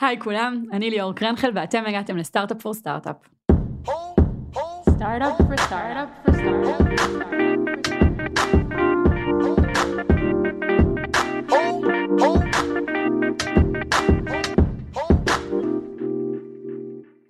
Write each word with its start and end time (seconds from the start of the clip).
היי 0.00 0.20
כולם, 0.20 0.64
אני 0.72 0.90
ליאור 0.90 1.12
קרנגל 1.12 1.50
ואתם 1.54 1.84
הגעתם 1.86 2.16
ל 2.16 2.22
Startup 2.22 2.62
for 2.62 2.74
Startup. 2.74 3.16
Startup 4.90 5.36
for 5.38 5.56
Startup 5.56 6.08
for 6.26 6.34
Startup. 6.34 6.90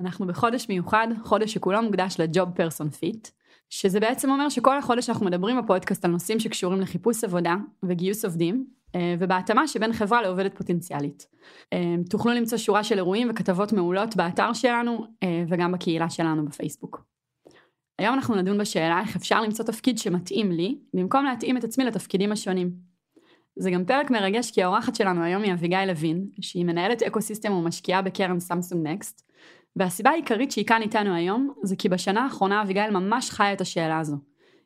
אנחנו 0.00 0.26
בחודש 0.26 0.68
מיוחד, 0.68 1.08
חודש 1.22 1.54
שכולו 1.54 1.82
מוקדש 1.82 2.16
ל 2.18 2.26
job 2.26 2.50
person 2.50 2.90
fit, 2.90 3.28
שזה 3.70 4.00
בעצם 4.00 4.30
אומר 4.30 4.48
שכל 4.48 4.78
החודש 4.78 5.10
אנחנו 5.10 5.26
מדברים 5.26 5.58
בפודקאסט 5.62 6.04
על 6.04 6.10
נושאים 6.10 6.40
שקשורים 6.40 6.80
לחיפוש 6.80 7.24
עבודה 7.24 7.56
וגיוס 7.82 8.24
עובדים, 8.24 8.79
ובהתאמה 9.18 9.68
שבין 9.68 9.92
חברה 9.92 10.22
לעובדת 10.22 10.58
פוטנציאלית. 10.58 11.26
אה, 11.72 11.94
תוכלו 12.10 12.32
למצוא 12.32 12.58
שורה 12.58 12.84
של 12.84 12.96
אירועים 12.96 13.30
וכתבות 13.30 13.72
מעולות 13.72 14.16
באתר 14.16 14.52
שלנו 14.52 15.06
אה, 15.22 15.44
וגם 15.48 15.72
בקהילה 15.72 16.10
שלנו 16.10 16.44
בפייסבוק. 16.44 17.04
היום 17.98 18.14
אנחנו 18.14 18.34
נדון 18.34 18.58
בשאלה 18.58 19.00
איך 19.00 19.16
אפשר 19.16 19.40
למצוא 19.40 19.64
תפקיד 19.64 19.98
שמתאים 19.98 20.52
לי, 20.52 20.78
במקום 20.94 21.24
להתאים 21.24 21.56
את 21.56 21.64
עצמי 21.64 21.84
לתפקידים 21.84 22.32
השונים. 22.32 22.70
זה 23.56 23.70
גם 23.70 23.84
פרק 23.84 24.10
מרגש 24.10 24.50
כי 24.50 24.62
האורחת 24.62 24.94
שלנו 24.94 25.22
היום 25.22 25.42
היא 25.42 25.52
אביגיל 25.52 25.84
לוין, 25.84 26.26
שהיא 26.40 26.64
מנהלת 26.64 27.02
אקו 27.02 27.20
סיסטם 27.20 27.52
ומשקיעה 27.52 28.02
בקרן 28.02 28.40
סמסונג 28.40 28.88
נקסט, 28.88 29.30
והסיבה 29.76 30.10
העיקרית 30.10 30.50
שהיא 30.50 30.66
כאן 30.66 30.82
איתנו 30.82 31.14
היום, 31.14 31.54
זה 31.62 31.76
כי 31.76 31.88
בשנה 31.88 32.24
האחרונה 32.24 32.62
אביגיל 32.62 32.90
ממש 32.90 33.30
חיה 33.30 33.52
את 33.52 33.60
השאלה 33.60 33.98
הזו. 33.98 34.16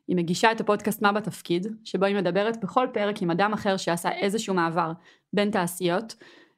היא 0.07 0.17
מגישה 0.17 0.51
את 0.51 0.61
הפודקאסט 0.61 1.01
מה 1.01 1.11
בתפקיד, 1.11 1.67
שבו 1.83 2.05
היא 2.05 2.15
מדברת 2.15 2.63
בכל 2.63 2.87
פרק 2.93 3.21
עם 3.21 3.31
אדם 3.31 3.53
אחר 3.53 3.77
שעשה 3.77 4.11
איזשהו 4.11 4.53
מעבר 4.53 4.91
בין 5.33 5.51
תעשיות, 5.51 6.15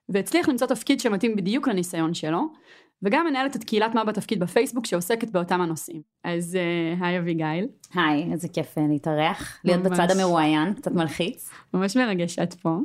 והצליח 0.10 0.50
למצוא 0.50 0.68
תפקיד 0.68 1.00
שמתאים 1.00 1.36
בדיוק 1.36 1.68
לניסיון 1.68 2.14
שלו, 2.14 2.48
וגם 3.04 3.26
מנהלת 3.26 3.56
את 3.56 3.64
קהילת 3.64 3.96
מה 3.96 4.04
בתפקיד 4.04 4.40
בפייסבוק 4.40 4.86
שעוסקת 4.86 5.30
באותם 5.30 5.62
הנושאים. 5.62 6.02
אז 6.24 6.58
uh, 6.58 7.04
היי 7.04 7.20
אביגיל. 7.20 7.68
היי, 7.94 8.32
איזה 8.32 8.48
כיף 8.48 8.78
אה, 8.78 8.84
להתארח, 8.90 9.60
להיות 9.64 9.84
ממש. 9.84 10.00
בצד 10.00 10.12
המרואיין, 10.12 10.74
קצת 10.74 10.92
מלחיץ. 10.92 11.50
ממש 11.74 11.98
מרגש 11.98 12.36
שאת 12.36 12.54
פה. 12.54 12.78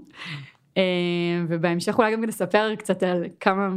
Uh, 0.74 0.78
ובהמשך 1.48 1.98
אולי 1.98 2.12
גם 2.12 2.24
נספר 2.24 2.74
קצת 2.74 3.02
על 3.02 3.24
כמה 3.40 3.68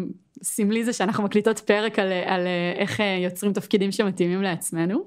סמלי 0.44 0.84
זה 0.84 0.94
שאנחנו 0.94 1.24
מקליטות 1.24 1.60
פרק 1.60 2.00
על, 2.00 2.12
על 2.26 2.42
איך 2.76 3.02
יוצרים 3.24 3.54
תפקידים 3.54 3.92
שמתאימים 3.92 4.42
לעצמנו. 4.42 5.00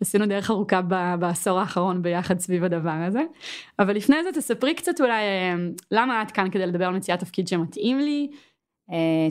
עשינו 0.00 0.26
דרך 0.26 0.50
ארוכה 0.50 0.80
בעשור 1.18 1.60
האחרון 1.60 2.02
ביחד 2.02 2.38
סביב 2.38 2.64
הדבר 2.64 3.04
הזה. 3.06 3.22
אבל 3.78 3.96
לפני 3.96 4.16
זה 4.24 4.40
תספרי 4.40 4.74
קצת 4.74 5.00
אולי 5.00 5.22
למה 5.90 6.22
את 6.22 6.30
כאן 6.30 6.50
כדי 6.50 6.66
לדבר 6.66 6.84
על 6.84 6.96
מציאת 6.96 7.20
תפקיד 7.20 7.48
שמתאים 7.48 7.98
לי. 7.98 8.30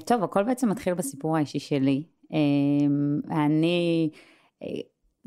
טוב, 0.05 0.23
הכל 0.23 0.43
בעצם 0.43 0.69
מתחיל 0.69 0.93
בסיפור 0.93 1.37
האישי 1.37 1.59
שלי. 1.59 2.03
אני... 3.31 4.09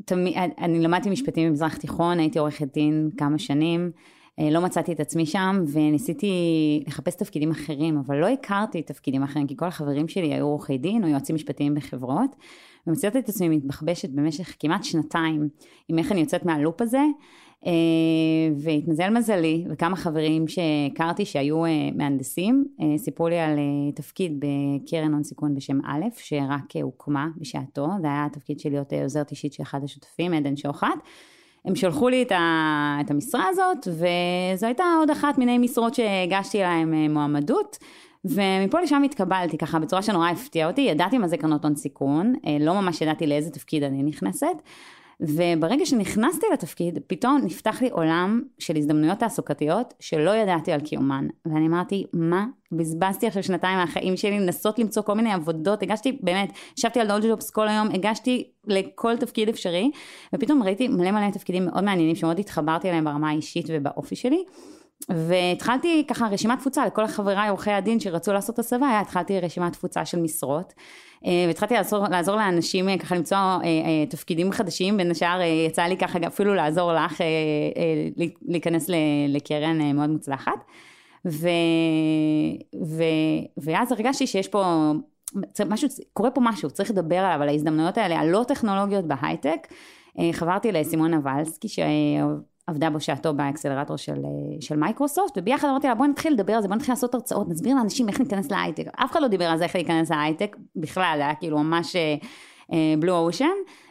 תמיד, 0.05 0.33
אני 0.57 0.79
למדתי 0.79 1.09
משפטים 1.09 1.49
במזרח 1.49 1.77
תיכון, 1.77 2.19
הייתי 2.19 2.39
עורכת 2.39 2.73
דין 2.73 3.09
כמה 3.17 3.39
שנים. 3.39 3.91
אה, 4.39 4.49
לא 4.49 4.61
מצאתי 4.61 4.91
את 4.91 4.99
עצמי 4.99 5.25
שם 5.25 5.63
וניסיתי 5.73 6.33
לחפש 6.87 7.15
תפקידים 7.15 7.51
אחרים, 7.51 7.97
אבל 7.97 8.17
לא 8.17 8.27
הכרתי 8.27 8.81
תפקידים 8.81 9.23
אחרים, 9.23 9.47
כי 9.47 9.57
כל 9.57 9.65
החברים 9.65 10.07
שלי 10.07 10.33
היו 10.33 10.45
עורכי 10.45 10.77
דין 10.77 11.03
או 11.03 11.09
יועצים 11.09 11.35
משפטיים 11.35 11.75
בחברות, 11.75 12.35
ומצאתי 12.87 13.19
את 13.19 13.29
עצמי 13.29 13.49
מתבחבשת 13.49 14.09
במשך 14.09 14.55
כמעט 14.59 14.83
שנתיים 14.83 15.49
עם 15.87 15.99
איך 15.99 16.11
אני 16.11 16.19
יוצאת 16.19 16.45
מהלופ 16.45 16.81
הזה, 16.81 17.01
אה, 17.65 17.71
והתמזל 18.57 19.09
מזלי, 19.09 19.65
וכמה 19.69 19.95
חברים 19.95 20.45
שהכרתי 20.47 21.25
שהיו 21.25 21.65
אה, 21.65 21.89
מהנדסים, 21.95 22.65
סיפרו 22.97 23.27
לי 23.27 23.39
על 23.39 23.59
תפקיד 23.95 24.39
בקרן 24.39 25.13
הון 25.13 25.23
סיכון 25.23 25.55
בשם 25.55 25.79
א', 25.85 26.05
שרק 26.17 26.75
הוקמה 26.83 27.27
בשעתו, 27.37 27.87
זה 28.01 28.07
היה 28.07 28.25
התפקיד 28.25 28.59
של 28.59 28.69
להיות 28.69 28.93
עוזרת 28.93 29.31
אישית 29.31 29.53
של 29.53 29.63
אחד 29.63 29.83
השותפים, 29.83 30.33
עדן 30.33 30.57
שוחט. 30.57 30.99
הם 31.67 31.75
שלחו 31.75 32.09
לי 32.09 32.21
את, 32.21 32.31
ה, 32.31 32.97
את 33.05 33.11
המשרה 33.11 33.45
הזאת, 33.49 33.87
וזו 33.87 34.65
הייתה 34.65 34.83
עוד 34.99 35.09
אחת 35.09 35.37
מיני 35.37 35.57
משרות 35.57 35.93
שהגשתי 35.93 36.59
להם 36.59 36.93
אה, 36.93 37.07
מועמדות. 37.09 37.77
ומפה 38.25 38.81
לשם 38.81 39.03
התקבלתי 39.03 39.57
ככה 39.57 39.79
בצורה 39.79 40.01
שנורא 40.01 40.29
הפתיעה 40.29 40.69
אותי, 40.69 40.81
ידעתי 40.81 41.17
מה 41.17 41.27
זה 41.27 41.37
קרנות 41.37 41.65
הון 41.65 41.75
סיכון, 41.75 42.35
אה, 42.47 42.57
לא 42.59 42.81
ממש 42.81 43.01
ידעתי 43.01 43.27
לאיזה 43.27 43.49
תפקיד 43.49 43.83
אני 43.83 44.03
נכנסת, 44.03 44.47
וברגע 45.19 45.85
שנכנסתי 45.85 46.45
לתפקיד, 46.53 46.99
פתאום 47.07 47.41
נפתח 47.43 47.81
לי 47.81 47.89
עולם 47.89 48.41
של 48.59 48.75
הזדמנויות 48.75 49.19
תעסוקתיות 49.19 49.93
שלא 49.99 50.35
ידעתי 50.35 50.71
על 50.71 50.79
קיומן. 50.81 51.27
ואני 51.45 51.67
אמרתי, 51.67 52.05
מה? 52.13 52.45
בזבזתי 52.71 53.27
עכשיו 53.27 53.43
שנתיים 53.43 53.77
מהחיים 53.77 54.17
שלי 54.17 54.39
לנסות 54.39 54.79
למצוא 54.79 55.01
כל 55.01 55.13
מיני 55.13 55.33
עבודות, 55.33 55.83
הגשתי, 55.83 56.19
באמת, 56.21 56.49
ישבתי 56.77 56.99
על 56.99 57.07
דולג'ופס 57.07 57.49
כל 57.49 57.67
היום, 57.67 57.87
הגשתי 57.93 58.51
לכל 58.67 59.17
תפקיד 59.17 59.49
אפשרי, 59.49 59.91
ופתאום 60.35 60.63
ראיתי 60.63 60.87
מלא 60.87 61.11
מלא 61.11 61.31
תפקידים 61.31 61.65
מאוד 61.65 61.83
מעניינים 61.83 62.15
שמאוד 62.15 62.39
התחברתי 62.39 62.89
אליהם 62.89 63.05
ברמה 63.05 63.29
האישית 63.29 63.65
ובאופי 63.69 64.15
שלי. 64.15 64.43
והתחלתי 65.09 66.05
ככה 66.07 66.27
רשימת 66.27 66.59
תפוצה 66.59 66.85
לכל 66.85 67.07
חבריי 67.07 67.49
עורכי 67.49 67.71
הדין 67.71 67.99
שרצו 67.99 68.33
לעשות 68.33 68.59
הסבה, 68.59 68.99
התחלתי 68.99 69.39
רשימת 69.39 69.73
תפוצה 69.73 70.05
של 70.05 70.19
משרות. 70.19 70.73
אה, 71.25 71.43
והתחלתי 71.47 71.73
לעזור, 71.73 72.07
לעזור 72.07 72.35
לאנשים 72.35 72.89
אה, 72.89 72.97
ככה 72.97 73.15
למצוא 73.15 73.37
אה, 73.37 74.05
תפקידים 74.09 74.51
חדשים, 74.51 74.97
בין 74.97 75.11
השאר 75.11 75.41
יצא 75.41 75.81
לי 75.81 75.97
ככה 75.97 76.19
אפילו 76.27 76.55
לעזור 76.55 76.93
לך 76.93 77.21
להיכנס 78.47 78.89
לקרן 79.27 79.95
מאוד 79.95 80.09
מוצלחת. 80.09 80.63
ו, 81.25 81.47
ו, 82.85 83.03
ואז 83.57 83.91
הרגשתי 83.91 84.27
שיש 84.27 84.47
פה 84.47 84.91
משהו, 85.69 85.89
קורה 86.13 86.31
פה 86.31 86.41
משהו, 86.41 86.69
צריך 86.69 86.91
לדבר 86.91 87.17
עליו, 87.17 87.41
על 87.41 87.49
ההזדמנויות 87.49 87.97
האלה, 87.97 88.19
הלא 88.19 88.45
טכנולוגיות 88.47 89.05
בהייטק. 89.05 89.67
חברתי 90.31 90.71
לסימונה 90.71 91.19
ולסקי, 91.23 91.67
עבדה 92.67 92.89
בשעתו 92.89 93.33
באקסלרטור 93.33 93.97
של, 93.97 94.25
אה, 94.25 94.61
של 94.61 94.75
מייקרוסופט, 94.75 95.37
וביחד 95.37 95.67
אמרתי 95.67 95.87
לה 95.87 95.95
בואי 95.95 96.09
נתחיל 96.09 96.33
לדבר 96.33 96.53
על 96.53 96.61
זה, 96.61 96.67
בואי 96.67 96.77
נתחיל 96.77 96.91
לעשות 96.91 97.13
הרצאות, 97.13 97.49
נסביר 97.49 97.75
לאנשים 97.75 98.09
איך 98.09 98.19
ניכנס 98.19 98.51
להייטק. 98.51 98.87
אף 98.95 99.11
אחד 99.11 99.21
לא 99.21 99.27
דיבר 99.27 99.45
על 99.45 99.57
זה 99.57 99.63
איך 99.63 99.75
להיכנס 99.75 100.11
להייטק, 100.11 100.55
בכלל, 100.75 101.19
היה 101.21 101.35
כאילו 101.35 101.57
ממש 101.57 101.95
blue 102.99 103.13
אה, 103.13 103.19
ocean, 103.19 103.45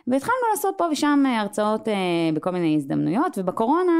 והתחלנו 0.07 0.39
לעשות 0.51 0.75
פה 0.79 0.85
ושם 0.93 1.23
אה, 1.27 1.41
הרצאות 1.41 1.89
בכל 2.35 2.51
מיני 2.51 2.77
הזדמנויות, 2.77 3.39
ובקורונה 3.39 3.93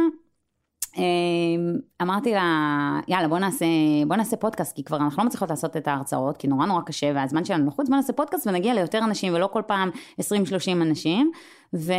אמרתי 2.03 2.33
לה, 2.33 3.01
יאללה 3.09 3.29
בוא 3.29 3.39
נעשה, 3.39 3.67
בוא 4.07 4.17
נעשה 4.17 4.37
פודקאסט, 4.37 4.77
כי 4.77 4.85
כבר 4.85 4.97
אנחנו 4.97 5.23
לא 5.23 5.27
מצליחות 5.27 5.51
לעשות 5.51 5.77
את 5.77 5.89
ההרצאות, 5.89 6.37
כי 6.37 6.49
נורא 6.49 6.67
נורא 6.67 6.81
קשה 6.81 7.13
והזמן 7.15 7.45
שלנו 7.45 7.67
לחוץ, 7.67 7.89
בוא 7.89 7.97
נעשה 7.97 8.13
פודקאסט 8.13 8.47
ונגיע 8.47 8.75
ליותר 8.75 8.99
אנשים 8.99 9.35
ולא 9.35 9.47
כל 9.53 9.63
פעם 9.67 9.91
20-30 10.21 10.25
אנשים. 10.73 11.31
ו... 11.75 11.93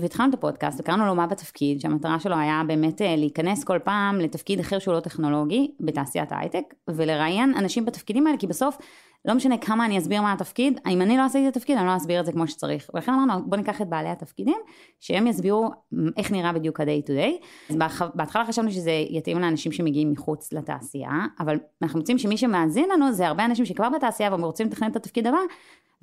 והתחלנו 0.00 0.28
את 0.28 0.34
הפודקאסט 0.34 0.80
וקראנו 0.80 1.06
לו 1.06 1.14
מה 1.14 1.26
בתפקיד, 1.26 1.80
שהמטרה 1.80 2.20
שלו 2.20 2.36
היה 2.36 2.62
באמת 2.66 3.02
אה, 3.02 3.16
להיכנס 3.16 3.64
כל 3.64 3.78
פעם 3.84 4.20
לתפקיד 4.20 4.60
אחר 4.60 4.78
שהוא 4.78 4.94
לא 4.94 5.00
טכנולוגי 5.00 5.70
בתעשיית 5.80 6.32
ההייטק, 6.32 6.74
ולראיין 6.88 7.54
אנשים 7.56 7.84
בתפקידים 7.84 8.26
האלה, 8.26 8.38
כי 8.38 8.46
בסוף 8.46 8.78
לא 9.24 9.34
משנה 9.34 9.58
כמה 9.58 9.84
אני 9.84 9.98
אסביר 9.98 10.22
מה 10.22 10.32
התפקיד, 10.32 10.80
אם 10.88 11.02
אני 11.02 11.16
לא 11.16 11.22
עשיתי 11.22 11.48
את 11.48 11.56
התפקיד 11.56 11.78
אני 11.78 11.86
לא 11.86 11.96
אסביר 11.96 12.20
את 12.20 12.26
זה 12.26 12.32
כמו 12.32 12.48
שצריך. 12.48 12.90
ולכן 12.94 13.12
אמרנו 13.12 13.44
בוא 13.46 13.56
ניקח 13.56 13.82
את 13.82 13.88
בעלי 13.88 14.08
התפקידים, 14.08 14.58
שהם 15.00 15.26
יסבירו 15.26 15.70
איך 16.16 16.32
נראה 16.32 16.52
בדיוק 16.52 16.80
ה-day 16.80 17.08
to 17.08 17.10
day. 17.10 17.44
אז 17.70 17.76
בהתחלה 18.14 18.44
חשבנו 18.46 18.70
שזה 18.70 18.90
יתאים 19.10 19.38
לאנשים 19.38 19.72
שמגיעים 19.72 20.12
מחוץ 20.12 20.52
לתעשייה, 20.52 21.26
אבל 21.40 21.58
אנחנו 21.82 21.98
מוצאים 21.98 22.18
שמי 22.18 22.36
שמאזין 22.36 22.88
לנו 22.90 23.12
זה 23.12 23.26
הרבה 23.26 23.44
אנשים 23.44 23.64
שכבר 23.64 23.88
בתעשייה 23.90 24.30
והם 24.30 24.44
רוצים 24.44 24.66
לתכנן 24.66 24.90
את 24.90 24.96
התפקיד 24.96 25.26
הבא, 25.26 25.38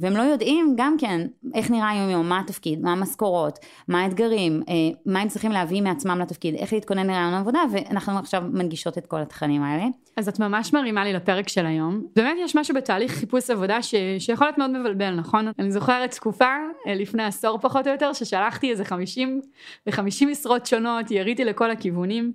והם 0.01 0.17
לא 0.17 0.21
יודעים 0.21 0.73
גם 0.77 0.95
כן 0.99 1.27
איך 1.53 1.71
נראה 1.71 1.89
היום 1.89 2.09
יום, 2.09 2.29
מה 2.29 2.39
התפקיד, 2.39 2.81
מה 2.81 2.91
המשכורות, 2.91 3.59
מה 3.87 4.01
האתגרים, 4.01 4.63
אה, 4.69 4.73
מה 5.05 5.19
הם 5.19 5.27
צריכים 5.27 5.51
להביא 5.51 5.81
מעצמם 5.81 6.19
לתפקיד, 6.19 6.55
איך 6.55 6.73
להתכונן 6.73 7.07
לרעיון 7.07 7.33
עבודה, 7.33 7.59
ואנחנו 7.71 8.19
עכשיו 8.19 8.43
מנגישות 8.53 8.97
את 8.97 9.05
כל 9.05 9.21
התכנים 9.21 9.63
האלה. 9.63 9.83
אז 10.17 10.27
את 10.27 10.39
ממש 10.39 10.73
מרימה 10.73 11.03
לי 11.03 11.13
לפרק 11.13 11.49
של 11.49 11.65
היום. 11.65 12.05
באמת 12.15 12.37
יש 12.39 12.55
משהו 12.55 12.75
בתהליך 12.75 13.11
חיפוש 13.11 13.49
עבודה 13.49 13.81
ש... 13.81 13.95
שיכול 14.19 14.47
להיות 14.47 14.57
מאוד 14.57 14.69
מבלבל, 14.69 15.15
נכון? 15.15 15.47
אני 15.59 15.71
זוכרת 15.71 16.11
תקופה, 16.11 16.55
אה, 16.87 16.95
לפני 16.95 17.23
עשור 17.23 17.57
פחות 17.61 17.87
או 17.87 17.91
יותר, 17.91 18.13
ששלחתי 18.13 18.71
איזה 18.71 18.85
50 18.85 19.41
ו-50 19.87 20.25
משרות 20.31 20.65
שונות, 20.65 21.11
יריתי 21.11 21.45
לכל 21.45 21.71
הכיוונים. 21.71 22.31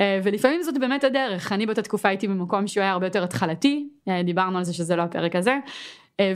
אה, 0.00 0.20
ולפעמים 0.24 0.62
זאת 0.62 0.78
באמת 0.78 1.04
הדרך, 1.04 1.52
אני 1.52 1.66
באותה 1.66 1.82
תקופה 1.82 2.08
הייתי 2.08 2.28
במקום 2.28 2.66
שהוא 2.66 2.82
היה 2.82 2.92
הרבה 2.92 3.06
יותר 3.06 3.24
התחלתי, 3.24 3.88
דיברנו 4.24 4.58
על 4.58 4.64
זה 4.64 4.74
שזה 4.74 4.96
לא 4.96 5.02
הפרק 5.02 5.36
הזה, 5.36 5.56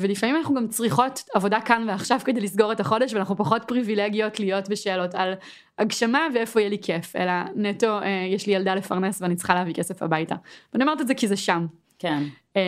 ולפעמים 0.00 0.36
אנחנו 0.36 0.54
גם 0.54 0.68
צריכות 0.68 1.22
עבודה 1.34 1.60
כאן 1.60 1.84
ועכשיו 1.88 2.20
כדי 2.24 2.40
לסגור 2.40 2.72
את 2.72 2.80
החודש 2.80 3.14
ואנחנו 3.14 3.36
פחות 3.36 3.62
פריבילגיות 3.66 4.40
להיות 4.40 4.68
בשאלות 4.68 5.14
על 5.14 5.34
הגשמה 5.78 6.26
ואיפה 6.34 6.60
יהיה 6.60 6.70
לי 6.70 6.78
כיף 6.82 7.16
אלא 7.16 7.32
נטו 7.56 7.98
אה, 7.98 8.26
יש 8.30 8.46
לי 8.46 8.52
ילדה 8.52 8.74
לפרנס 8.74 9.22
ואני 9.22 9.36
צריכה 9.36 9.54
להביא 9.54 9.74
כסף 9.74 10.02
הביתה. 10.02 10.34
ואני 10.72 10.84
אומרת 10.84 11.00
את 11.00 11.06
זה 11.06 11.14
כי 11.14 11.28
זה 11.28 11.36
שם. 11.36 11.66
כן. 11.98 12.22
אה, 12.56 12.62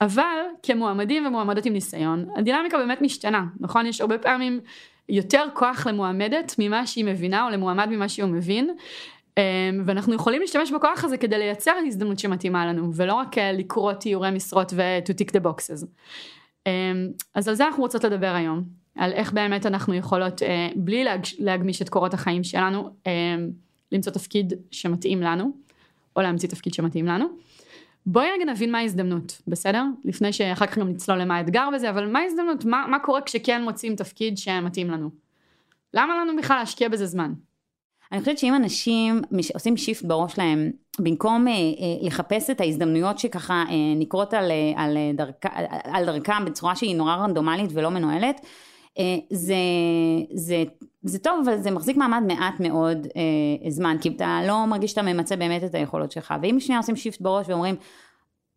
אבל 0.00 0.38
כמועמדים 0.62 1.26
ומועמדות 1.26 1.66
עם 1.66 1.72
ניסיון 1.72 2.26
הדינמיקה 2.36 2.78
באמת 2.78 3.02
משתנה 3.02 3.44
נכון 3.60 3.86
יש 3.86 4.00
הרבה 4.00 4.18
פעמים 4.18 4.60
יותר 5.08 5.44
כוח 5.54 5.86
למועמדת 5.86 6.54
ממה 6.58 6.86
שהיא 6.86 7.04
מבינה 7.04 7.46
או 7.46 7.50
למועמד 7.50 7.88
ממה 7.90 8.08
שהוא 8.08 8.30
מבין 8.30 8.70
ואנחנו 9.84 10.14
יכולים 10.14 10.40
להשתמש 10.40 10.72
בכוח 10.72 11.04
הזה 11.04 11.16
כדי 11.16 11.38
לייצר 11.38 11.72
הזדמנות 11.86 12.18
שמתאימה 12.18 12.66
לנו 12.66 12.90
ולא 12.94 13.14
רק 13.14 13.38
לקרוא 13.38 13.92
תיאורי 13.92 14.30
משרות 14.30 14.72
ו- 14.76 14.98
to 15.06 15.12
tick 15.12 15.30
the 15.30 15.44
boxes. 15.44 15.86
אז 17.34 17.48
על 17.48 17.54
זה 17.54 17.66
אנחנו 17.66 17.82
רוצות 17.82 18.04
לדבר 18.04 18.34
היום, 18.34 18.62
על 18.94 19.12
איך 19.12 19.32
באמת 19.32 19.66
אנחנו 19.66 19.94
יכולות 19.94 20.42
בלי 20.76 21.04
להגמיש 21.38 21.82
את 21.82 21.88
קורות 21.88 22.14
החיים 22.14 22.44
שלנו 22.44 22.90
למצוא 23.92 24.12
תפקיד 24.12 24.52
שמתאים 24.70 25.22
לנו 25.22 25.52
או 26.16 26.22
להמציא 26.22 26.48
תפקיד 26.48 26.74
שמתאים 26.74 27.06
לנו. 27.06 27.26
בואי 28.06 28.26
רגע 28.34 28.44
נבין 28.52 28.72
מה 28.72 28.78
ההזדמנות, 28.78 29.42
בסדר? 29.46 29.84
לפני 30.04 30.32
שאחר 30.32 30.66
כך 30.66 30.78
גם 30.78 30.88
נצלול 30.88 31.18
למה 31.18 31.36
האתגר 31.36 31.68
בזה, 31.74 31.90
אבל 31.90 32.06
מה 32.06 32.18
ההזדמנות? 32.18 32.64
מה, 32.64 32.86
מה 32.88 32.98
קורה 32.98 33.20
כשכן 33.20 33.62
מוצאים 33.62 33.96
תפקיד 33.96 34.38
שמתאים 34.38 34.90
לנו? 34.90 35.10
למה 35.94 36.14
לנו 36.16 36.36
בכלל 36.36 36.56
להשקיע 36.56 36.88
בזה 36.88 37.06
זמן? 37.06 37.32
אני 38.12 38.20
חושבת 38.20 38.38
שאם 38.38 38.54
אנשים 38.54 39.22
עושים 39.54 39.76
shift 39.76 40.04
בראש 40.04 40.38
להם, 40.38 40.70
במקום 40.98 41.48
אה, 41.48 41.52
אה, 41.52 41.58
לחפש 42.02 42.50
את 42.50 42.60
ההזדמנויות 42.60 43.18
שככה 43.18 43.64
אה, 43.68 43.74
נקרות 43.96 44.34
על, 44.34 44.50
אה, 44.50 44.72
על, 44.84 44.96
אה, 44.96 45.10
דרכה, 45.14 45.48
על 45.84 46.06
דרכם 46.06 46.44
בצורה 46.44 46.76
שהיא 46.76 46.96
נורא 46.96 47.14
רנדומלית 47.14 47.70
ולא 47.74 47.90
מנוהלת, 47.90 48.40
אה, 48.98 49.16
זה, 49.30 49.54
זה, 50.34 50.64
זה 51.02 51.18
טוב, 51.18 51.40
אבל 51.44 51.58
זה 51.58 51.70
מחזיק 51.70 51.96
מעמד 51.96 52.22
מעט 52.26 52.60
מאוד 52.60 53.06
אה, 53.16 53.70
זמן, 53.70 53.96
כי 54.00 54.08
אתה 54.08 54.40
לא 54.46 54.66
מרגיש 54.66 54.90
שאתה 54.90 55.02
ממצה 55.02 55.36
באמת 55.36 55.64
את 55.64 55.74
היכולות 55.74 56.12
שלך. 56.12 56.34
ואם 56.42 56.60
שנייה 56.60 56.78
עושים 56.78 56.96
shift 56.96 57.20
בראש 57.20 57.48
ואומרים, 57.48 57.74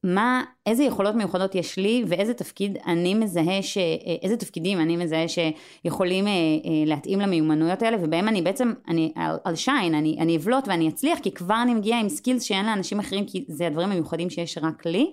מה, 0.03 0.43
איזה 0.65 0.83
יכולות 0.83 1.15
מיוחדות 1.15 1.55
יש 1.55 1.77
לי 1.77 2.03
ואיזה 2.07 2.33
תפקיד 2.33 2.77
אני 2.87 3.13
מזהה, 3.13 3.61
ש, 3.61 3.77
אה, 3.77 4.15
איזה 4.21 4.37
תפקידים 4.37 4.79
אני 4.79 4.97
מזהה 4.97 5.25
שיכולים 5.27 6.27
אה, 6.27 6.31
אה, 6.31 6.85
להתאים 6.85 7.19
למיומנויות 7.19 7.81
האלה 7.81 7.97
ובהם 8.01 8.27
אני 8.27 8.41
בעצם, 8.41 8.73
אני 8.87 9.13
על 9.43 9.55
שיין, 9.55 9.95
אני, 9.95 10.17
אני 10.19 10.37
אבלוט 10.37 10.67
ואני 10.67 10.89
אצליח 10.89 11.19
כי 11.19 11.31
כבר 11.31 11.61
אני 11.61 11.73
מגיעה 11.73 11.99
עם 11.99 12.09
סקילס 12.09 12.43
שאין 12.43 12.65
לאנשים 12.65 12.99
אחרים 12.99 13.25
כי 13.25 13.45
זה 13.47 13.67
הדברים 13.67 13.91
המיוחדים 13.91 14.29
שיש 14.29 14.57
רק 14.57 14.85
לי. 14.85 15.11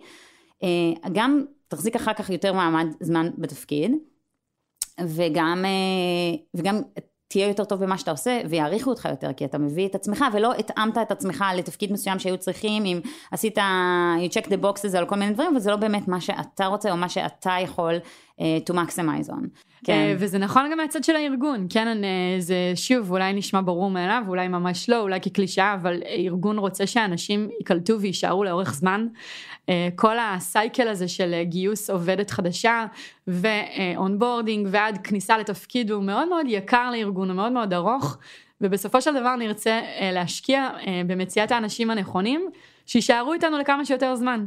אה, 0.63 1.11
גם 1.13 1.45
תחזיק 1.69 1.97
אחר 1.97 2.13
כך 2.13 2.31
יותר 2.31 2.53
מעמד 2.53 2.87
זמן 3.01 3.31
בתפקיד. 3.39 3.93
וגם, 5.01 5.65
אה, 5.65 6.37
וגם 6.55 6.81
תהיה 7.29 7.49
יותר 7.49 7.65
טוב 7.65 7.85
במה 7.85 7.99
שאתה 7.99 8.11
עושה 8.11 8.41
ויעריכו 8.49 8.91
אותך 8.91 9.09
יותר 9.11 9.33
כי 9.33 9.45
אתה 9.45 9.59
מביא 9.59 9.87
את 9.87 9.95
עצמך 9.95 10.25
ולא 10.33 10.55
התאמת 10.55 10.99
את 10.99 11.11
עצמך 11.11 11.45
לתפקיד 11.57 11.93
מסוים 11.93 12.19
שהיו 12.19 12.39
צריכים 12.39 12.85
אם 12.85 13.01
עשית 13.31 13.59
you 13.59 14.31
check 14.33 14.47
the 14.47 14.65
boxes 14.65 14.97
על 14.97 15.07
כל 15.07 15.17
מיני 15.17 15.33
דברים 15.33 15.57
וזה 15.57 15.71
לא 15.71 15.77
באמת 15.77 16.09
מה 16.09 16.21
שאתה 16.21 16.67
רוצה 16.67 16.91
או 16.91 16.97
מה 16.97 17.09
שאתה 17.09 17.57
יכול 17.63 17.95
uh, 18.41 18.71
to 18.71 18.75
maximize 18.75 19.31
on. 19.31 19.47
כן. 19.85 19.93
אה, 19.93 20.15
וזה 20.19 20.39
נכון 20.39 20.69
גם 20.73 20.77
מהצד 20.77 21.05
של 21.05 21.17
הארגון, 21.17 21.67
כן, 21.71 21.99
זה 22.39 22.73
שוב 22.75 23.11
אולי 23.11 23.33
נשמע 23.33 23.61
ברור 23.65 23.91
מאליו, 23.91 24.23
אולי 24.29 24.49
ממש 24.49 24.91
לא, 24.91 25.01
אולי 25.01 25.21
כקלישאה, 25.21 25.75
אבל 25.75 26.03
ארגון 26.07 26.59
רוצה 26.59 26.87
שאנשים 26.87 27.49
ייקלטו 27.59 28.01
ויישארו 28.01 28.45
לאורך 28.45 28.75
זמן. 28.75 29.07
אה, 29.69 29.89
כל 29.95 30.17
ה 30.19 30.31
cycle 30.31 30.89
הזה 30.89 31.09
של 31.09 31.43
גיוס 31.43 31.91
עובדת 31.91 32.31
חדשה 32.31 32.87
ו 33.27 33.40
onboarding 33.40 34.69
ועד 34.71 34.99
כניסה 35.05 35.39
לתפקיד 35.39 35.91
הוא 35.91 36.03
מאוד 36.05 36.29
מאוד 36.29 36.47
יקר 36.49 36.91
לארגון, 36.91 37.29
הוא 37.29 37.37
מאוד 37.37 37.53
מאוד 37.53 37.73
ארוך, 37.73 38.19
ובסופו 38.61 39.03
של 39.03 39.15
דבר 39.15 39.37
נרצה 39.37 39.81
להשקיע 40.13 40.69
במציאת 41.07 41.53
האנשים 41.53 41.91
הנכונים, 41.91 42.51
שיישארו 42.87 43.33
איתנו 43.33 43.59
לכמה 43.59 43.85
שיותר 43.85 44.15
זמן. 44.15 44.45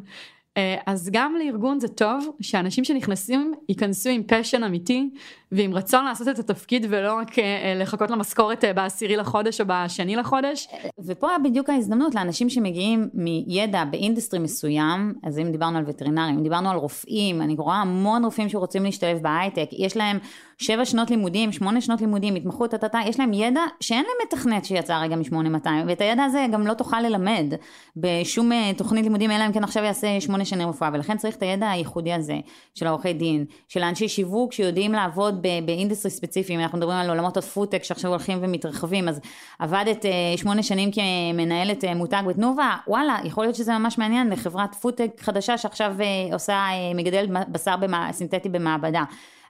אה, 0.60 0.76
אז 0.86 1.10
גם 1.14 1.36
לארגון 1.40 1.80
זה 1.80 1.88
טוב 1.88 2.30
שאנשים 2.42 2.84
שנכנסים 2.84 3.54
ייכנסו 3.70 4.10
עם 4.10 4.24
passion 4.24 4.64
אמיתי 4.64 5.10
ועם 5.52 5.74
רצון 5.74 6.06
לעשות 6.06 6.28
את 6.28 6.40
התפקיד 6.40 6.86
ולא 6.90 7.14
רק 7.14 7.40
אה, 7.40 7.74
לחכות 7.76 8.12
למשכורת 8.12 8.64
אה, 8.64 8.74
בעשירי 8.74 9.16
לחודש 9.16 9.62
או 9.62 9.66
בשני 9.68 10.16
לחודש. 10.16 10.68
ופה 11.06 11.28
בדיוק 11.44 11.70
ההזדמנות 11.70 12.16
לאנשים 12.16 12.50
שמגיעים 12.50 13.10
מידע 13.14 13.86
ב 13.86 13.92
industry 13.92 14.40
מסוים, 14.40 15.14
אז 15.24 15.40
אם 15.40 15.52
דיברנו 15.52 15.78
על 15.78 15.84
וטרינרים, 15.88 16.38
אם 16.38 16.44
דיברנו 16.44 16.70
על 16.70 16.78
רופאים, 16.78 17.42
אני 17.42 17.56
רואה 17.58 17.76
המון 17.76 18.26
רופאים 18.26 18.50
שרוצים 18.50 18.84
להשתלב 18.84 19.22
בהייטק, 19.22 19.70
יש 19.72 19.98
להם 19.98 20.20
שבע 20.62 20.86
שנות 20.86 21.10
לימודים, 21.10 21.52
שמונה 21.52 21.82
שנות 21.82 22.02
לימודים, 22.02 22.36
התמחות, 22.36 22.72
טטטה, 22.72 23.00
יש 23.06 23.20
להם 23.20 23.34
ידע 23.34 23.62
שאין 23.80 24.04
להם 24.04 24.28
מתכנת 24.28 24.66
שיצא 24.66 25.00
רגע 25.02 25.16
מ-8200, 25.16 25.70
ואת 25.88 26.02
הידע 26.02 26.24
הזה 26.24 26.46
גם 26.52 26.68
לא 26.68 26.74
תוכל 26.74 27.02
ללמד 27.02 27.54
בשום 27.98 28.52
תוכנית 28.78 29.04
לימודים, 29.04 29.32
אלא 29.32 29.46
אם 29.46 29.52
כן 29.52 29.64
עכשיו 29.64 29.84
יעשה 29.84 30.22
שמונה 30.22 30.46
שנים 30.46 30.70
רפואה, 30.70 30.90
ולכן 30.94 31.18
צריך 31.18 31.36
את 31.36 31.44
הידע 31.44 31.70
הייחודי 31.70 32.14
הזה 32.14 32.36
של 32.76 32.88
העורכי 32.88 33.14
דין, 33.14 33.46
של 33.68 33.84
אנשי 33.84 34.08
שיווק 34.08 34.54
שיודעים 34.54 34.92
לעבוד 34.92 35.46
ב 35.66 35.71
industry 35.71 36.12
ספציפיים, 36.12 36.60
אנחנו 36.60 36.78
מדברים 36.78 36.98
על 36.98 37.10
עולמות 37.10 37.38
הפודטק 37.38 37.84
שעכשיו 37.84 38.12
הולכים 38.12 38.40
ומתרחבים, 38.42 39.10
אז 39.10 39.22
עבדת 39.60 40.06
אה, 40.06 40.12
שמונה 40.38 40.64
שנים 40.64 40.90
כמנהלת 40.92 41.84
אה, 41.84 41.96
מותג 41.96 42.24
בתנובה, 42.28 42.76
וואלה, 42.88 43.18
יכול 43.24 43.44
להיות 43.44 43.56
שזה 43.56 43.78
ממש 43.78 43.98
מעניין 43.98 44.30
לחברת 44.30 44.76
פודטק 44.76 45.12
חדשה 45.20 45.58
שעכשיו 45.58 45.96
אה, 46.02 46.34
עושה, 46.34 46.66
מגדלת 46.96 47.30
בשר 47.52 47.78
במה, 47.78 48.10
סינתטי 48.12 48.50
במעבדה. 48.50 49.04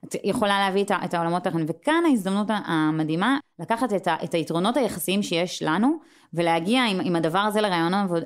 את 0.05 0.15
יכולה 0.23 0.59
להביא 0.59 0.85
את 1.05 1.13
העולמות 1.13 1.45
האחרים, 1.45 1.65
וכאן 1.69 2.03
ההזדמנות 2.07 2.47
המדהימה 2.49 3.37
לקחת 3.59 3.93
את, 3.93 4.07
ה, 4.07 4.15
את 4.23 4.33
היתרונות 4.33 4.77
היחסיים 4.77 5.23
שיש 5.23 5.63
לנו 5.63 5.99
ולהגיע 6.33 6.85
עם, 6.85 6.99
עם 7.03 7.15
הדבר 7.15 7.39
הזה 7.39 7.61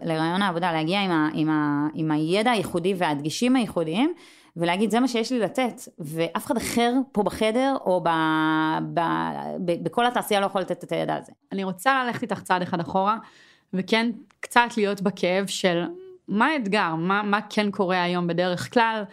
לרעיון 0.02 0.42
העבודה, 0.42 0.72
להגיע 0.72 1.02
עם, 1.02 1.12
ה, 1.12 1.30
עם, 1.34 1.50
ה, 1.50 1.88
עם 1.94 2.12
הידע 2.12 2.52
הייחודי 2.52 2.94
והדגישים 2.98 3.56
הייחודיים 3.56 4.14
ולהגיד 4.58 4.92
זה 4.92 5.00
מה 5.00 5.08
שיש 5.08 5.32
לי 5.32 5.40
לתת. 5.40 5.82
ואף 6.00 6.46
אחד 6.46 6.58
אחר 6.58 6.94
פה 7.12 7.24
בחדר 7.24 7.76
או 7.86 8.02
ב, 8.04 8.10
ב, 8.94 9.00
ב, 9.66 9.84
בכל 9.84 10.06
התעשייה 10.06 10.40
לא 10.40 10.46
יכול 10.46 10.62
לתת 10.62 10.84
את 10.84 10.92
הידע 10.92 11.16
הזה. 11.16 11.32
אני 11.52 11.64
רוצה 11.64 12.04
ללכת 12.04 12.22
איתך 12.22 12.42
צעד 12.42 12.62
אחד 12.62 12.80
אחורה 12.80 13.18
וכן 13.74 14.12
קצת 14.40 14.70
להיות 14.78 15.02
בכאב 15.02 15.48
של 15.48 15.84
מה 16.28 16.46
האתגר, 16.46 16.96
מה, 16.96 17.24
מה 17.24 17.40
כן 17.50 17.72
קורה 17.72 18.04
היום 18.04 18.28
בדרך 18.28 18.74
כלל, 18.74 19.04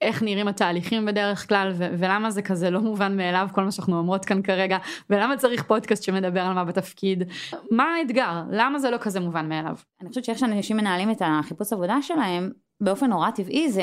איך 0.00 0.22
נראים 0.22 0.48
התהליכים 0.48 1.06
בדרך 1.06 1.48
כלל 1.48 1.72
ו- 1.74 1.88
ולמה 1.98 2.30
זה 2.30 2.42
כזה 2.42 2.70
לא 2.70 2.80
מובן 2.80 3.16
מאליו 3.16 3.48
כל 3.52 3.64
מה 3.64 3.70
שאנחנו 3.70 3.98
אומרות 3.98 4.24
כאן 4.24 4.42
כרגע 4.42 4.78
ולמה 5.10 5.36
צריך 5.36 5.62
פודקאסט 5.62 6.02
שמדבר 6.02 6.40
על 6.40 6.52
מה 6.52 6.64
בתפקיד. 6.64 7.24
מה 7.70 7.84
האתגר? 7.84 8.42
למה 8.50 8.78
זה 8.78 8.90
לא 8.90 8.98
כזה 8.98 9.20
מובן 9.20 9.48
מאליו. 9.48 9.76
אני 10.00 10.08
חושבת 10.08 10.24
שאיך 10.24 10.38
שאנשים 10.38 10.76
מנהלים 10.76 11.10
את 11.10 11.22
החיפוש 11.24 11.72
עבודה 11.72 12.02
שלהם 12.02 12.50
באופן 12.80 13.06
נורא 13.06 13.30
טבעי 13.30 13.70
זה 13.70 13.82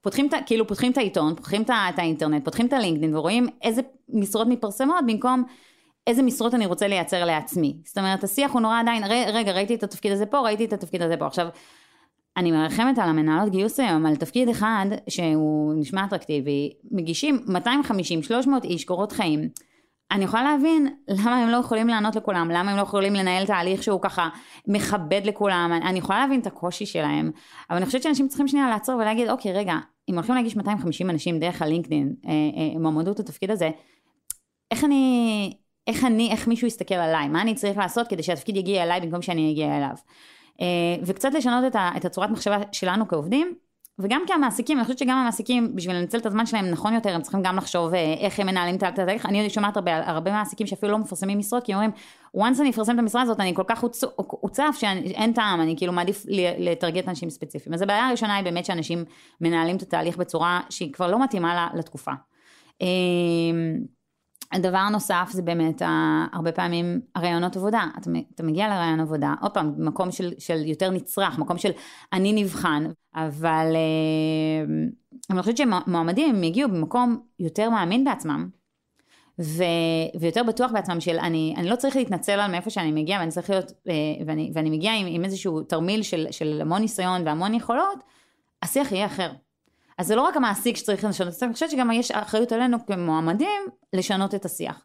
פותחים 0.00 0.26
את 0.26 0.34
כאילו 0.46 0.66
פותחים 0.66 0.92
את 0.92 0.98
העיתון 0.98 1.34
פותחים 1.34 1.62
את 1.62 1.98
האינטרנט 1.98 2.44
פותחים 2.44 2.66
את 2.66 2.72
הלינקדאין 2.72 3.16
ורואים 3.16 3.46
איזה 3.62 3.82
משרות 4.08 4.46
מתפרסמות 4.46 5.04
במקום 5.06 5.44
איזה 6.06 6.22
משרות 6.22 6.54
אני 6.54 6.66
רוצה 6.66 6.88
לייצר 6.88 7.24
לעצמי. 7.24 7.76
זאת 7.84 7.98
אומרת 7.98 8.24
השיח 8.24 8.52
הוא 8.52 8.60
נורא 8.60 8.80
עדיין 8.80 9.04
רגע 9.32 9.52
ראיתי 9.52 9.74
את 9.74 9.82
התפקיד 9.82 10.12
הזה 10.12 10.26
פה 10.26 10.40
ראיתי 10.40 10.64
את 10.64 10.72
התפקיד 10.72 11.02
הזה 11.02 11.16
פה 11.16 11.26
עכשיו 11.26 11.48
אני 12.38 12.50
מרחמת 12.50 12.98
על 12.98 13.08
המנהלות 13.08 13.52
גיוס 13.52 13.80
היום 13.80 14.06
על 14.06 14.16
תפקיד 14.16 14.48
אחד 14.48 14.86
שהוא 15.08 15.74
נשמע 15.76 16.04
אטרקטיבי 16.04 16.72
מגישים 16.90 17.44
250-300 17.48 18.48
איש 18.64 18.84
קורות 18.84 19.12
חיים. 19.12 19.48
אני 20.10 20.24
יכולה 20.24 20.42
להבין 20.42 20.88
למה 21.08 21.42
הם 21.42 21.48
לא 21.48 21.56
יכולים 21.56 21.88
לענות 21.88 22.16
לכולם, 22.16 22.50
למה 22.50 22.70
הם 22.70 22.76
לא 22.76 22.82
יכולים 22.82 23.14
לנהל 23.14 23.46
תהליך 23.46 23.82
שהוא 23.82 24.00
ככה 24.00 24.28
מכבד 24.66 25.20
לכולם, 25.24 25.80
אני 25.82 25.98
יכולה 25.98 26.18
להבין 26.18 26.40
את 26.40 26.46
הקושי 26.46 26.86
שלהם, 26.86 27.30
אבל 27.70 27.76
אני 27.76 27.86
חושבת 27.86 28.02
שאנשים 28.02 28.28
צריכים 28.28 28.48
שנייה 28.48 28.68
לעצור 28.68 28.96
ולהגיד, 28.96 29.28
אוקיי, 29.28 29.52
רגע, 29.52 29.74
אם 30.08 30.14
הולכים 30.14 30.34
להגיש 30.34 30.56
250 30.56 31.10
אנשים 31.10 31.38
דרך 31.38 31.62
הלינקדאין, 31.62 32.14
אה, 32.26 32.30
אה, 32.30 32.80
מועמדות 32.80 33.18
לתפקיד 33.18 33.50
הזה, 33.50 33.70
איך 34.70 34.84
אני, 34.84 35.52
איך 35.86 36.04
אני, 36.04 36.30
איך 36.30 36.48
מישהו 36.48 36.66
יסתכל 36.66 36.94
עליי, 36.94 37.28
מה 37.28 37.42
אני 37.42 37.54
צריך 37.54 37.78
לעשות 37.78 38.08
כדי 38.08 38.22
שהתפקיד 38.22 38.56
יגיע 38.56 38.82
אליי 38.82 39.00
במקום 39.00 39.22
שאני 39.22 39.52
אגיע 39.52 39.76
אליו. 39.76 39.94
אה, 40.60 40.66
וקצת 41.02 41.34
לשנות 41.34 41.64
את, 41.96 42.04
הצורת 42.04 42.30
מחשבה 42.30 42.56
שלנו 42.72 43.08
כעובדים, 43.08 43.54
וגם 43.98 44.22
כמעסיקים, 44.26 44.78
אני 44.78 44.84
חושבת 44.84 44.98
שגם 44.98 45.16
המעסיקים, 45.16 45.76
בשביל 45.76 45.96
לנצל 45.96 46.18
את 46.18 46.26
הזמן 46.26 46.46
שלהם 46.46 46.70
נכון 46.70 46.94
יותר, 46.94 47.14
הם 47.14 47.22
צריכים 47.22 47.42
גם 47.42 47.56
לחשוב 47.56 47.94
אה, 47.94 48.14
איך 48.18 48.40
הם 48.40 48.46
מנהלים 48.46 48.76
את 48.76 48.82
התהליך. 48.82 49.26
אני 49.26 49.50
שומעת 49.50 49.76
הרבה, 49.76 50.10
הרבה 50.10 50.32
מעסיקים 50.32 50.66
שאפילו 50.66 50.92
לא 50.92 50.98
מפרסמים 50.98 51.38
משרות, 51.38 51.64
כי 51.64 51.74
אומרים, 51.74 51.90
once 52.36 52.60
אני 52.60 52.70
אפרסם 52.70 52.94
את 52.94 52.98
המשרה 52.98 53.22
הזאת, 53.22 53.40
אני 53.40 53.54
כל 53.54 53.62
כך 53.66 53.84
הוצף 54.16 54.76
שאין 54.78 55.32
טעם, 55.32 55.60
אני 55.60 55.76
כאילו 55.76 55.92
מעדיף 55.92 56.24
לטרגט 56.58 57.08
אנשים 57.08 57.30
ספציפיים. 57.30 57.74
אז 57.74 57.82
הבעיה 57.82 58.08
הראשונה 58.08 58.36
היא 58.36 58.44
באמת 58.44 58.64
שאנשים 58.64 59.04
מנהלים 59.40 59.76
את 59.76 59.82
התהליך 59.82 60.16
בצורה 60.16 60.60
שהיא 60.70 60.92
כבר 60.92 61.10
לא 61.10 61.22
מתאימה 61.22 61.68
לתקופה. 61.74 62.12
הדבר 64.52 64.88
נוסף 64.92 65.28
זה 65.32 65.42
באמת 65.42 65.82
הרבה 66.32 66.52
פעמים 66.52 67.00
הרעיונות 67.14 67.56
עבודה, 67.56 67.86
אתה, 68.34 68.42
מגיע 68.42 68.68
לרעיון 68.68 69.00
עבודה, 69.00 69.34
עוד 69.40 69.54
פעם, 69.54 69.74
מקום 69.78 70.10
של, 70.10 70.32
של 70.38 70.66
יותר 70.66 70.90
נצרך, 70.90 71.38
מקום 71.38 71.58
של 71.58 71.70
אני 72.12 72.32
נבחן, 72.32 72.84
אבל 73.14 73.72
אה, 73.74 74.74
אני 75.30 75.42
חושבת 75.42 75.56
שמועמדים 75.56 76.34
הם 76.34 76.44
יגיעו 76.44 76.70
במקום 76.70 77.20
יותר 77.38 77.70
מאמין 77.70 78.04
בעצמם, 78.04 78.48
ו, 79.40 79.64
ויותר 80.20 80.42
בטוח 80.42 80.70
בעצמם 80.72 81.00
של 81.00 81.18
אני, 81.18 81.54
אני 81.56 81.68
לא 81.68 81.76
צריך 81.76 81.96
להתנצל 81.96 82.40
על 82.40 82.50
מאיפה 82.50 82.70
שאני 82.70 82.92
מגיע 82.92 83.18
ואני 83.18 83.30
צריך 83.30 83.50
להיות, 83.50 83.72
אה, 83.88 83.94
ואני, 84.26 84.50
ואני 84.54 84.70
מגיע 84.70 84.92
עם, 84.94 85.06
עם 85.10 85.24
איזשהו 85.24 85.62
תרמיל 85.62 86.02
של, 86.02 86.26
של 86.30 86.58
המון 86.60 86.80
ניסיון 86.80 87.26
והמון 87.26 87.54
יכולות, 87.54 87.98
השיח 88.62 88.92
יהיה 88.92 89.06
אחר. 89.06 89.30
אז 89.98 90.06
זה 90.06 90.16
לא 90.16 90.22
רק 90.22 90.36
המעסיק 90.36 90.76
שצריך 90.76 91.04
לשנות 91.04 91.28
את 91.28 91.34
השיח, 91.34 91.42
אני 91.42 91.52
חושבת 91.52 91.70
שגם 91.70 91.90
יש 91.90 92.10
אחריות 92.10 92.52
עלינו 92.52 92.86
כמועמדים 92.86 93.60
לשנות 93.92 94.34
את 94.34 94.44
השיח. 94.44 94.84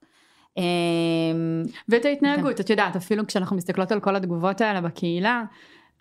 ואת 1.89 2.05
ההתנהגות, 2.05 2.59
את 2.59 2.69
יודעת, 2.69 2.95
אפילו 2.95 3.27
כשאנחנו 3.27 3.55
מסתכלות 3.55 3.91
על 3.91 3.99
כל 3.99 4.15
התגובות 4.15 4.61
האלה 4.61 4.81
בקהילה, 4.81 5.43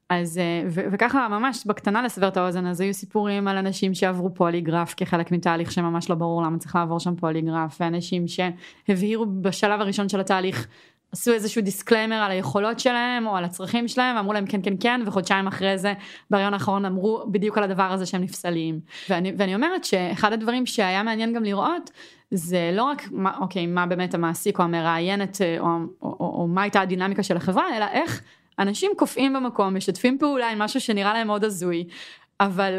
אז 0.09 0.40
ו- 0.71 0.85
וככה 0.92 1.28
ממש 1.28 1.66
בקטנה 1.66 2.02
לסבר 2.02 2.28
את 2.28 2.37
האוזן 2.37 2.66
אז 2.66 2.81
היו 2.81 2.95
סיפורים 2.95 3.49
על 3.49 3.57
אנשים 3.57 3.95
שעברו 3.95 4.35
פוליגרף 4.35 4.95
כחלק 4.97 5.33
מתהליך 5.33 5.73
שממש 5.73 6.11
לא 6.11 6.16
ברור 6.16 6.42
למה 6.42 6.59
צריך 6.59 6.76
לעבור 6.76 7.00
שם 7.00 7.16
פוליגרף 7.16 7.76
ואנשים 7.81 8.25
שהבהירו 8.28 9.26
בשלב 9.26 9.81
הראשון 9.81 10.09
של 10.09 10.21
התהליך 10.21 10.66
עשו 11.12 11.33
איזשהו 11.33 11.62
disclaimer 11.62 12.17
על 12.16 12.31
היכולות 12.31 12.81
שלהם 12.81 13.26
או 13.26 13.37
על 13.37 13.45
הצרכים 13.45 13.88
שלהם 13.88 14.16
ואמרו 14.16 14.33
להם 14.33 14.47
כן 14.47 14.61
כן 14.62 14.75
כן 14.81 15.00
וחודשיים 15.07 15.47
אחרי 15.47 15.78
זה 15.78 15.92
בריאיון 16.31 16.54
האחרון 16.54 16.85
אמרו 16.85 17.25
בדיוק 17.31 17.59
על 17.59 17.64
הדבר 17.64 17.83
הזה 17.92 18.07
שהם 18.07 18.23
נפסלים. 18.23 18.81
ואני, 19.09 19.33
ואני 19.38 19.54
אומרת 19.54 19.85
שאחד 19.85 20.33
הדברים 20.33 20.66
שהיה 20.66 21.02
מעניין 21.02 21.33
גם 21.33 21.45
לראות 21.45 21.90
זה 22.31 22.71
לא 22.73 22.83
רק 22.83 23.02
מה, 23.11 23.33
אוקיי 23.40 23.66
מה 23.66 23.87
באמת 23.87 24.14
המעסיק 24.14 24.59
או 24.59 24.64
המראיינת 24.64 25.40
או, 25.61 25.66
או, 25.66 26.16
או, 26.21 26.40
או 26.40 26.47
מה 26.47 26.62
הייתה 26.62 26.81
הדינמיקה 26.81 27.23
של 27.23 27.37
החברה 27.37 27.76
אלא 27.76 27.87
איך 27.92 28.23
אנשים 28.59 28.92
קופאים 28.97 29.33
במקום, 29.33 29.76
משתפים 29.76 30.19
פעולה 30.19 30.50
עם 30.50 30.59
משהו 30.59 30.81
שנראה 30.81 31.12
להם 31.12 31.26
מאוד 31.26 31.45
הזוי, 31.45 31.85
אבל 32.40 32.78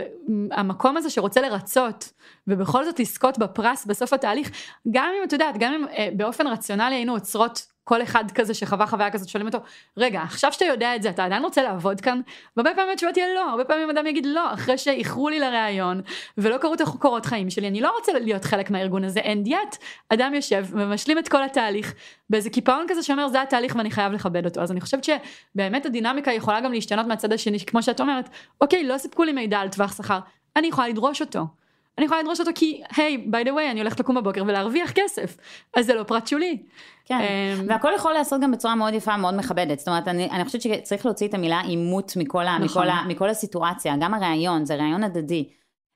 המקום 0.51 0.97
הזה 0.97 1.09
שרוצה 1.09 1.41
לרצות 1.41 2.11
ובכל 2.47 2.85
זאת 2.85 2.99
לזכות 2.99 3.37
בפרס 3.37 3.85
בסוף 3.85 4.13
התהליך, 4.13 4.51
גם 4.91 5.11
אם 5.17 5.23
את 5.23 5.33
יודעת, 5.33 5.57
גם 5.59 5.73
אם 5.73 5.85
אה, 5.97 6.09
באופן 6.15 6.47
רציונלי 6.47 6.95
היינו 6.95 7.13
עוצרות 7.13 7.72
כל 7.83 8.03
אחד 8.03 8.31
כזה 8.31 8.53
שחווה 8.53 8.87
חוויה 8.87 9.11
כזאת 9.11 9.29
שואלים 9.29 9.47
אותו 9.47 9.57
רגע 9.97 10.21
עכשיו 10.21 10.53
שאתה 10.53 10.65
יודע 10.65 10.95
את 10.95 11.01
זה 11.01 11.09
אתה 11.09 11.25
עדיין 11.25 11.43
רוצה 11.43 11.63
לעבוד 11.63 12.01
כאן? 12.01 12.21
והרבה 12.57 12.75
פעמים 12.75 12.93
התשובה 12.93 13.11
תהיה 13.11 13.25
לא 13.35 13.49
הרבה 13.49 13.63
פעמים 13.63 13.89
אדם 13.89 14.07
יגיד 14.07 14.25
לא 14.25 14.53
אחרי 14.53 14.77
שאיחרו 14.77 15.29
לי 15.29 15.39
לראיון 15.39 16.01
ולא 16.37 16.57
קראו 16.57 16.73
את 16.73 16.81
הקורות 16.81 17.25
חיים 17.25 17.49
שלי 17.49 17.67
אני 17.67 17.81
לא 17.81 17.95
רוצה 17.99 18.13
להיות 18.13 18.45
חלק 18.45 18.69
מהארגון 18.69 19.03
הזה 19.03 19.19
and 19.19 19.47
yet 19.47 19.77
אדם 20.09 20.33
יושב 20.33 20.65
ומשלים 20.69 21.17
את 21.17 21.27
כל 21.27 21.43
התהליך 21.43 21.93
באיזה 22.29 22.49
קיפאון 22.49 22.85
כזה 22.89 23.03
שאומר 23.03 23.27
זה 23.27 23.41
התהליך 23.41 23.75
ואני 23.75 23.91
חייב 23.91 24.13
לכבד 24.13 24.45
אותו 24.45 24.61
אז 24.61 24.71
אני 24.71 24.81
חושבת 24.81 25.03
שבאמת 25.03 25.85
הדינמיקה 25.85 26.31
יכולה 26.31 26.61
גם 26.61 26.73
להשתנות 26.73 27.07
מהצד 27.07 27.33
השני 27.33 27.59
כמו 27.59 27.83
שאת 27.83 28.01
אומרת 28.01 28.29
אוקיי 28.61 28.83
לא 28.83 28.97
סיפקו 28.97 29.23
לי 29.23 29.31
מידע 29.31 29.59
על 29.59 29.69
טווח 29.69 29.97
שכר 29.97 30.19
אני 30.55 30.67
יכולה 30.67 30.87
לדרוש 30.87 31.21
אותו. 31.21 31.62
אני 31.97 32.05
יכולה 32.05 32.21
לדרוש 32.21 32.39
אותו 32.39 32.51
כי 32.55 32.81
היי 32.95 33.17
ביי 33.17 33.43
דה 33.43 33.53
ווי 33.53 33.71
אני 33.71 33.79
הולכת 33.79 34.00
לקום 34.00 34.15
בבוקר 34.15 34.43
ולהרוויח 34.47 34.91
כסף 34.91 35.38
אז 35.77 35.85
זה 35.85 35.93
לא 35.93 36.03
פרט 36.03 36.27
שולי. 36.27 36.57
כן 37.05 37.19
um, 37.19 37.63
והכל 37.67 37.91
יכול 37.95 38.13
לעשות 38.13 38.41
גם 38.41 38.51
בצורה 38.51 38.75
מאוד 38.75 38.93
יפה 38.93 39.17
מאוד 39.17 39.35
מכבדת 39.35 39.79
זאת 39.79 39.88
אומרת 39.88 40.07
אני, 40.07 40.29
אני 40.29 40.45
חושבת 40.45 40.62
שצריך 40.62 41.05
להוציא 41.05 41.27
את 41.27 41.33
המילה 41.33 41.62
עימות 41.62 42.13
מכל, 42.15 42.43
נכון. 42.43 42.88
מכל, 42.88 42.88
מכל 43.07 43.29
הסיטואציה 43.29 43.95
גם 44.00 44.13
הראיון 44.13 44.65
זה 44.65 44.75
ראיון 44.75 45.03
הדדי. 45.03 45.50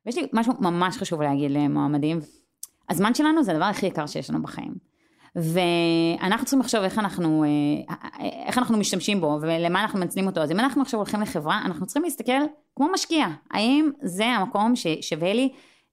יש 0.05 0.17
לי 0.17 0.27
משהו 0.33 0.53
ממש 0.59 0.97
חשוב 0.97 1.21
להגיד 1.21 1.51
למועמדים 1.51 2.19
הזמן 2.89 3.13
שלנו 3.13 3.43
זה 3.43 3.51
הדבר 3.51 3.65
הכי 3.65 3.85
יקר 3.85 4.07
שיש 4.07 4.29
לנו 4.29 4.41
בחיים. 4.41 4.87
ואנחנו 5.35 6.45
צריכים 6.45 6.59
לחשוב 6.59 6.81
איך 6.81 6.99
אנחנו, 6.99 7.43
אה, 7.43 7.95
איך 8.47 8.57
אנחנו 8.57 8.77
משתמשים 8.77 9.21
בו 9.21 9.37
ולמה 9.41 9.81
אנחנו 9.81 9.99
מנצלים 9.99 10.27
אותו. 10.27 10.41
אז 10.41 10.51
אם 10.51 10.59
אנחנו 10.59 10.81
עכשיו 10.81 10.99
הולכים 10.99 11.21
לחברה, 11.21 11.61
אנחנו 11.65 11.85
צריכים 11.85 12.03
להסתכל 12.03 12.41
כמו 12.75 12.87
משקיע. 12.93 13.27
האם 13.51 13.89
זה 14.01 14.25
המקום 14.25 14.75
ששווה 14.75 15.33
לי 15.33 15.49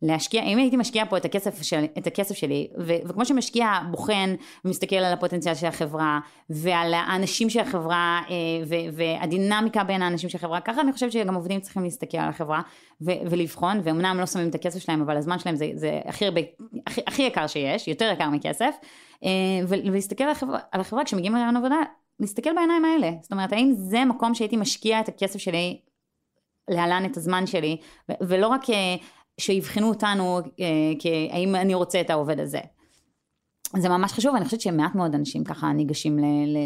להשקיע, 0.07 0.43
אם 0.43 0.59
הייתי 0.59 0.77
משקיע 0.77 1.05
פה 1.05 1.17
את 1.17 1.25
הכסף, 1.25 1.63
של, 1.63 1.85
את 1.99 2.07
הכסף 2.07 2.35
שלי, 2.35 2.69
ו, 2.79 2.93
וכמו 3.05 3.25
שמשקיע 3.25 3.69
בוחן 3.91 4.35
ומסתכל 4.65 4.97
על 4.97 5.13
הפוטנציאל 5.13 5.55
של 5.55 5.67
החברה, 5.67 6.21
ועל 6.51 6.95
האנשים 6.95 7.51
של 7.51 7.61
החברה, 7.61 8.23
אה, 8.31 8.35
ו, 8.67 8.75
והדינמיקה 8.93 9.85
בין 9.85 10.03
האנשים 10.03 10.29
של 10.29 10.39
החברה, 10.39 10.61
ככה 10.61 10.81
אני 10.81 10.93
חושבת 10.93 11.13
שגם 11.13 11.35
עובדים 11.35 11.61
צריכים 11.61 11.83
להסתכל 11.83 12.19
על 12.19 12.29
החברה 12.29 12.61
ו, 13.01 13.11
ולבחון, 13.31 13.81
ואומנם 13.85 14.17
לא 14.21 14.27
שמים 14.27 14.49
את 14.49 14.55
הכסף 14.55 14.79
שלהם, 14.79 15.03
אבל 15.03 15.17
הזמן 15.17 15.39
שלהם 15.39 15.57
זה, 15.57 15.71
זה 15.75 16.01
הכי, 16.05 16.25
הרבה, 16.25 16.41
הכי, 16.87 17.01
הכי 17.07 17.23
יקר 17.23 17.47
שיש, 17.47 17.89
יותר 17.89 18.11
יקר 18.15 18.31
מכסף, 18.31 18.75
אה, 19.25 19.31
ולהסתכל 19.69 20.25
על 20.25 20.31
החברה, 20.31 20.59
על 20.73 20.81
החברה 20.81 21.05
כשמגיעים 21.05 21.35
לרעיון 21.35 21.57
עבודה, 21.57 21.77
להסתכל 22.21 22.51
בעיניים 22.55 22.85
האלה, 22.85 23.11
זאת 23.23 23.33
אומרת 23.33 23.53
האם 23.53 23.73
זה 23.77 24.05
מקום 24.05 24.35
שהייתי 24.35 24.57
משקיע 24.57 25.01
את 25.01 25.09
הכסף 25.09 25.39
שלי 25.39 25.79
להלן 26.69 27.05
את 27.05 27.17
הזמן 27.17 27.47
שלי, 27.47 27.77
ולא 28.21 28.47
רק 28.47 28.71
אה, 28.71 28.97
שיבחנו 29.41 29.89
אותנו 29.89 30.41
אה, 30.61 30.67
האם 31.31 31.55
אני 31.55 31.75
רוצה 31.75 32.01
את 32.01 32.11
העובד 32.11 32.41
הזה. 32.41 32.61
זה 33.77 33.89
ממש 33.89 34.13
חשוב, 34.13 34.35
ואני 34.35 34.45
חושבת 34.45 34.61
שמעט 34.61 34.95
מאוד 34.95 35.15
אנשים 35.15 35.45
ככה 35.45 35.73
ניגשים 35.73 36.19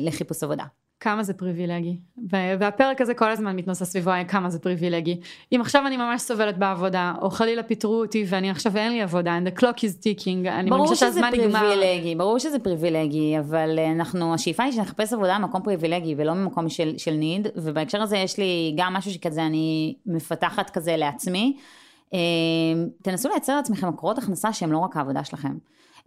לחיפוש 0.03 0.43
עבודה. 0.43 0.65
כמה 1.01 1.23
זה 1.23 1.35
פריבילגי. 1.35 1.97
והפרק 2.31 3.01
הזה 3.01 3.15
כל 3.15 3.31
הזמן 3.31 3.57
מתנוסס 3.57 3.83
סביבו 3.83 4.11
כמה 4.29 4.51
זה 4.51 4.59
פריבילגי. 4.59 5.21
אם 5.53 5.61
עכשיו 5.61 5.87
אני 5.87 5.97
ממש 5.97 6.23
סובלת 6.23 6.59
בעבודה, 6.59 7.15
או 7.23 7.31
חלילה 7.31 7.63
פיטרו 7.63 8.01
אותי 8.01 8.25
ואני 8.29 8.51
עכשיו 8.51 8.77
אין 8.77 8.93
לי 8.93 9.03
עבודה, 9.03 9.39
and 9.39 9.49
the 9.49 9.61
clock 9.61 9.77
is 9.77 10.03
ticking, 10.03 10.49
אני 10.49 10.71
מרגישה 10.71 10.95
שהזמן 10.95 11.31
נגמר. 11.33 11.61
ברור 11.61 11.69
שזה 11.69 11.77
פריבילגי, 11.77 12.15
ברור 12.15 12.39
שזה 12.39 12.59
פריבילגי, 12.59 13.39
אבל 13.39 13.79
אנחנו, 13.97 14.35
השאיפה 14.35 14.63
היא 14.63 14.73
שנחפש 14.73 15.13
עבודה 15.13 15.39
במקום 15.39 15.63
פריבילגי 15.63 16.15
ולא 16.19 16.35
ממקום 16.35 16.69
של, 16.69 16.95
של 16.97 17.13
need, 17.13 17.47
ובהקשר 17.57 18.03
הזה 18.03 18.17
יש 18.17 18.39
לי 18.39 18.75
גם 18.77 18.93
משהו 18.93 19.11
שכזה 19.11 19.47
אני 19.47 19.95
מפתחת 20.07 20.71
כזה 20.71 20.97
לעצמי. 20.97 21.57
אמ, 22.13 22.89
תנסו 23.03 23.29
לייצר 23.29 23.57
לעצמכם 23.57 23.89
מקורות 23.89 24.19
הכנסה 24.19 24.53
שהם 24.53 24.73
לא 24.73 24.79
רק 24.79 24.97
העבודה 24.97 25.25
שלכם. 25.25 25.57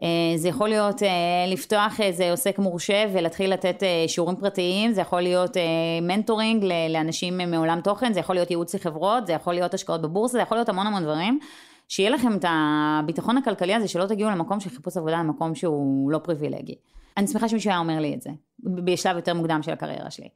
אה, 0.04 0.38
זה 0.38 0.48
יכול 0.48 0.70
להיות 0.70 1.04
אה, 1.04 1.10
לפתוח 1.48 2.02
איזה 2.02 2.32
עוסק 2.32 2.60
מורשה 2.60 3.06
ולהתחיל 3.14 3.54
לתת 3.54 3.84
אה, 3.84 4.06
שיעורים 4.08 4.36
פרטיים, 4.36 4.94
זה 4.94 5.02
יכול 5.02 5.22
להיות 5.22 5.58
mentoring 6.02 6.66
לאנשים 6.90 7.38
מעולם 7.38 7.82
תוכן, 7.82 8.14
זה 8.14 8.20
יכול 8.20 8.36
להיות 8.36 8.52
ייעוץ 8.52 8.76
לחברות, 8.76 9.28
זה 9.28 9.34
יכול 9.34 9.54
להיות 9.54 9.74
השקעות 9.74 10.02
בבורסה, 10.02 10.32
זה 10.32 10.42
יכול 10.42 10.58
להיות 10.58 10.70
המון 10.70 10.88
המון 10.88 11.04
דברים. 11.04 11.40
שיהיה 11.88 12.10
לכם 12.10 12.36
את 12.36 12.46
הביטחון 12.48 13.38
הכלכלי 13.38 13.74
הזה, 13.74 13.88
שלא 13.88 14.06
תגיעו 14.06 14.30
למקום 14.30 14.60
של 14.60 14.70
חיפוש 14.70 14.98
עבודה, 14.98 15.20
למקום 15.20 15.56
שהוא 15.56 16.12
לא 16.12 16.18
פריבילגי. 16.18 16.76
אני 17.18 17.28
שמחה 17.28 17.50
שמישהו 17.50 17.70
היה 17.70 17.80
אומר 17.80 18.00
לי 18.00 18.14
את 18.14 18.22
זה, 18.22 18.30
בשלב 18.60 19.16
יותר 19.16 19.34
מוקדם 19.34 19.60
של 19.62 19.72
הקריירה 19.72 20.12
שלי. 20.12 20.28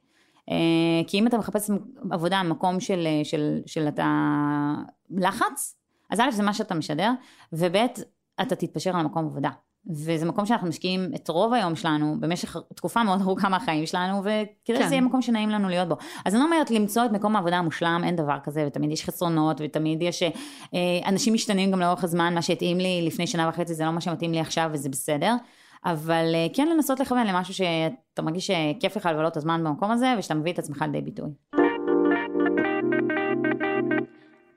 אה, 0.50 0.56
כי 1.06 1.18
אם 1.18 1.26
אתה 1.26 1.38
מחפש 1.38 1.70
עבודה 2.10 2.42
במקום 2.44 2.80
של, 2.80 3.08
של, 3.24 3.60
של 3.66 3.88
אתה 3.88 4.06
לחץ, 5.10 5.76
אז 6.10 6.20
א' 6.20 6.30
זה 6.30 6.42
מה 6.42 6.54
שאתה 6.54 6.74
משדר, 6.74 7.12
וב' 7.52 7.76
אתה 8.40 8.56
תתפשר 8.56 8.96
על 8.96 9.02
מקום 9.02 9.26
עבודה. 9.26 9.50
וזה 9.90 10.24
מקום 10.24 10.46
שאנחנו 10.46 10.68
משקיעים 10.68 11.10
את 11.14 11.28
רוב 11.28 11.52
היום 11.52 11.76
שלנו 11.76 12.16
במשך 12.20 12.56
תקופה 12.74 13.02
מאוד 13.02 13.20
ארוכה 13.20 13.48
מהחיים 13.48 13.86
שלנו 13.86 14.18
וכדי 14.20 14.46
כן. 14.64 14.84
שזה 14.84 14.94
יהיה 14.94 15.00
מקום 15.00 15.22
שנעים 15.22 15.50
לנו 15.50 15.68
להיות 15.68 15.88
בו. 15.88 15.96
אז 16.24 16.34
אני 16.34 16.44
אומרת 16.44 16.70
למצוא 16.70 17.04
את 17.04 17.10
מקום 17.10 17.36
העבודה 17.36 17.56
המושלם 17.56 18.02
אין 18.04 18.16
דבר 18.16 18.38
כזה 18.42 18.64
ותמיד 18.66 18.90
יש 18.90 19.04
חסרונות 19.04 19.60
ותמיד 19.64 20.02
יש 20.02 20.22
אה, 20.22 20.30
אנשים 21.06 21.34
משתנים 21.34 21.70
גם 21.70 21.80
לאורך 21.80 22.04
הזמן 22.04 22.34
מה 22.34 22.42
שהתאים 22.42 22.78
לי 22.78 23.02
לפני 23.06 23.26
שנה 23.26 23.48
וחצי 23.48 23.74
זה 23.74 23.84
לא 23.84 23.90
מה 23.90 24.00
שמתאים 24.00 24.32
לי 24.32 24.40
עכשיו 24.40 24.70
וזה 24.72 24.88
בסדר. 24.88 25.34
אבל 25.86 26.32
אה, 26.34 26.46
כן 26.54 26.68
לנסות 26.68 27.00
לכוון 27.00 27.26
למשהו 27.26 27.54
שאתה 27.54 28.22
מרגיש 28.22 28.46
שכיף 28.46 28.96
לך 28.96 29.06
לבלות 29.06 29.32
את 29.32 29.36
הזמן 29.36 29.64
במקום 29.64 29.90
הזה 29.90 30.14
ושאתה 30.18 30.34
מביא 30.34 30.52
את 30.52 30.58
עצמך 30.58 30.82
לידי 30.82 31.00
ביטוי. 31.00 31.28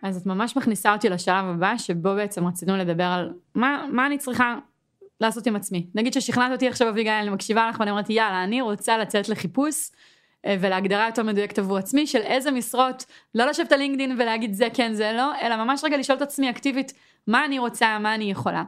אז 0.04 0.18
את 0.18 0.26
ממש 0.26 0.58
מכניסה 0.58 0.94
אותי 0.94 1.10
לשלב 1.10 1.46
הבא 1.46 1.78
שבו 1.78 2.16
בעצם 2.16 2.48
רצינו 2.48 2.78
לדבר 2.78 3.04
על 3.04 3.34
מה, 3.56 3.86
מה 3.92 4.06
אני 4.06 4.18
צריכה 4.18 4.56
לעשות 5.22 5.48
עם 5.48 5.56
עצמי. 5.56 5.88
נגיד 5.96 6.14
ששכנעת 6.14 6.52
אותי 6.52 6.68
עכשיו 6.68 6.90
אביגיל, 6.90 7.12
אני 7.12 7.30
מקשיבה 7.30 7.70
לך 7.70 7.80
ואני 7.80 7.92
אומרת 7.92 8.10
יאללה 8.10 8.44
אני 8.44 8.62
רוצה 8.62 8.98
לצאת 8.98 9.30
לחיפוש 9.30 9.90
אה, 10.46 10.56
ולהגדרה 10.60 11.06
יותר 11.06 11.24
מדויקת 11.24 11.60
עבור 11.60 11.78
עצמי 11.78 12.08
של 12.08 12.22
איזה 12.22 12.52
משרות, 12.52 13.06
לא 13.36 13.46
לשבת 13.46 13.72
על 13.72 13.80
לינקדין 13.80 14.12
ולהגיד 14.20 14.54
זה 14.54 14.68
כן 14.74 14.94
זה 14.94 15.12
לא, 15.18 15.32
אלא 15.42 15.56
ממש 15.56 15.84
רגע 15.84 15.98
לשאול 15.98 16.18
את 16.18 16.22
עצמי 16.22 16.50
אקטיבית 16.50 16.94
מה 17.28 17.46
אני 17.46 17.60
רוצה, 17.60 18.00
מה 18.00 18.16
אני 18.16 18.32
יכולה. 18.32 18.64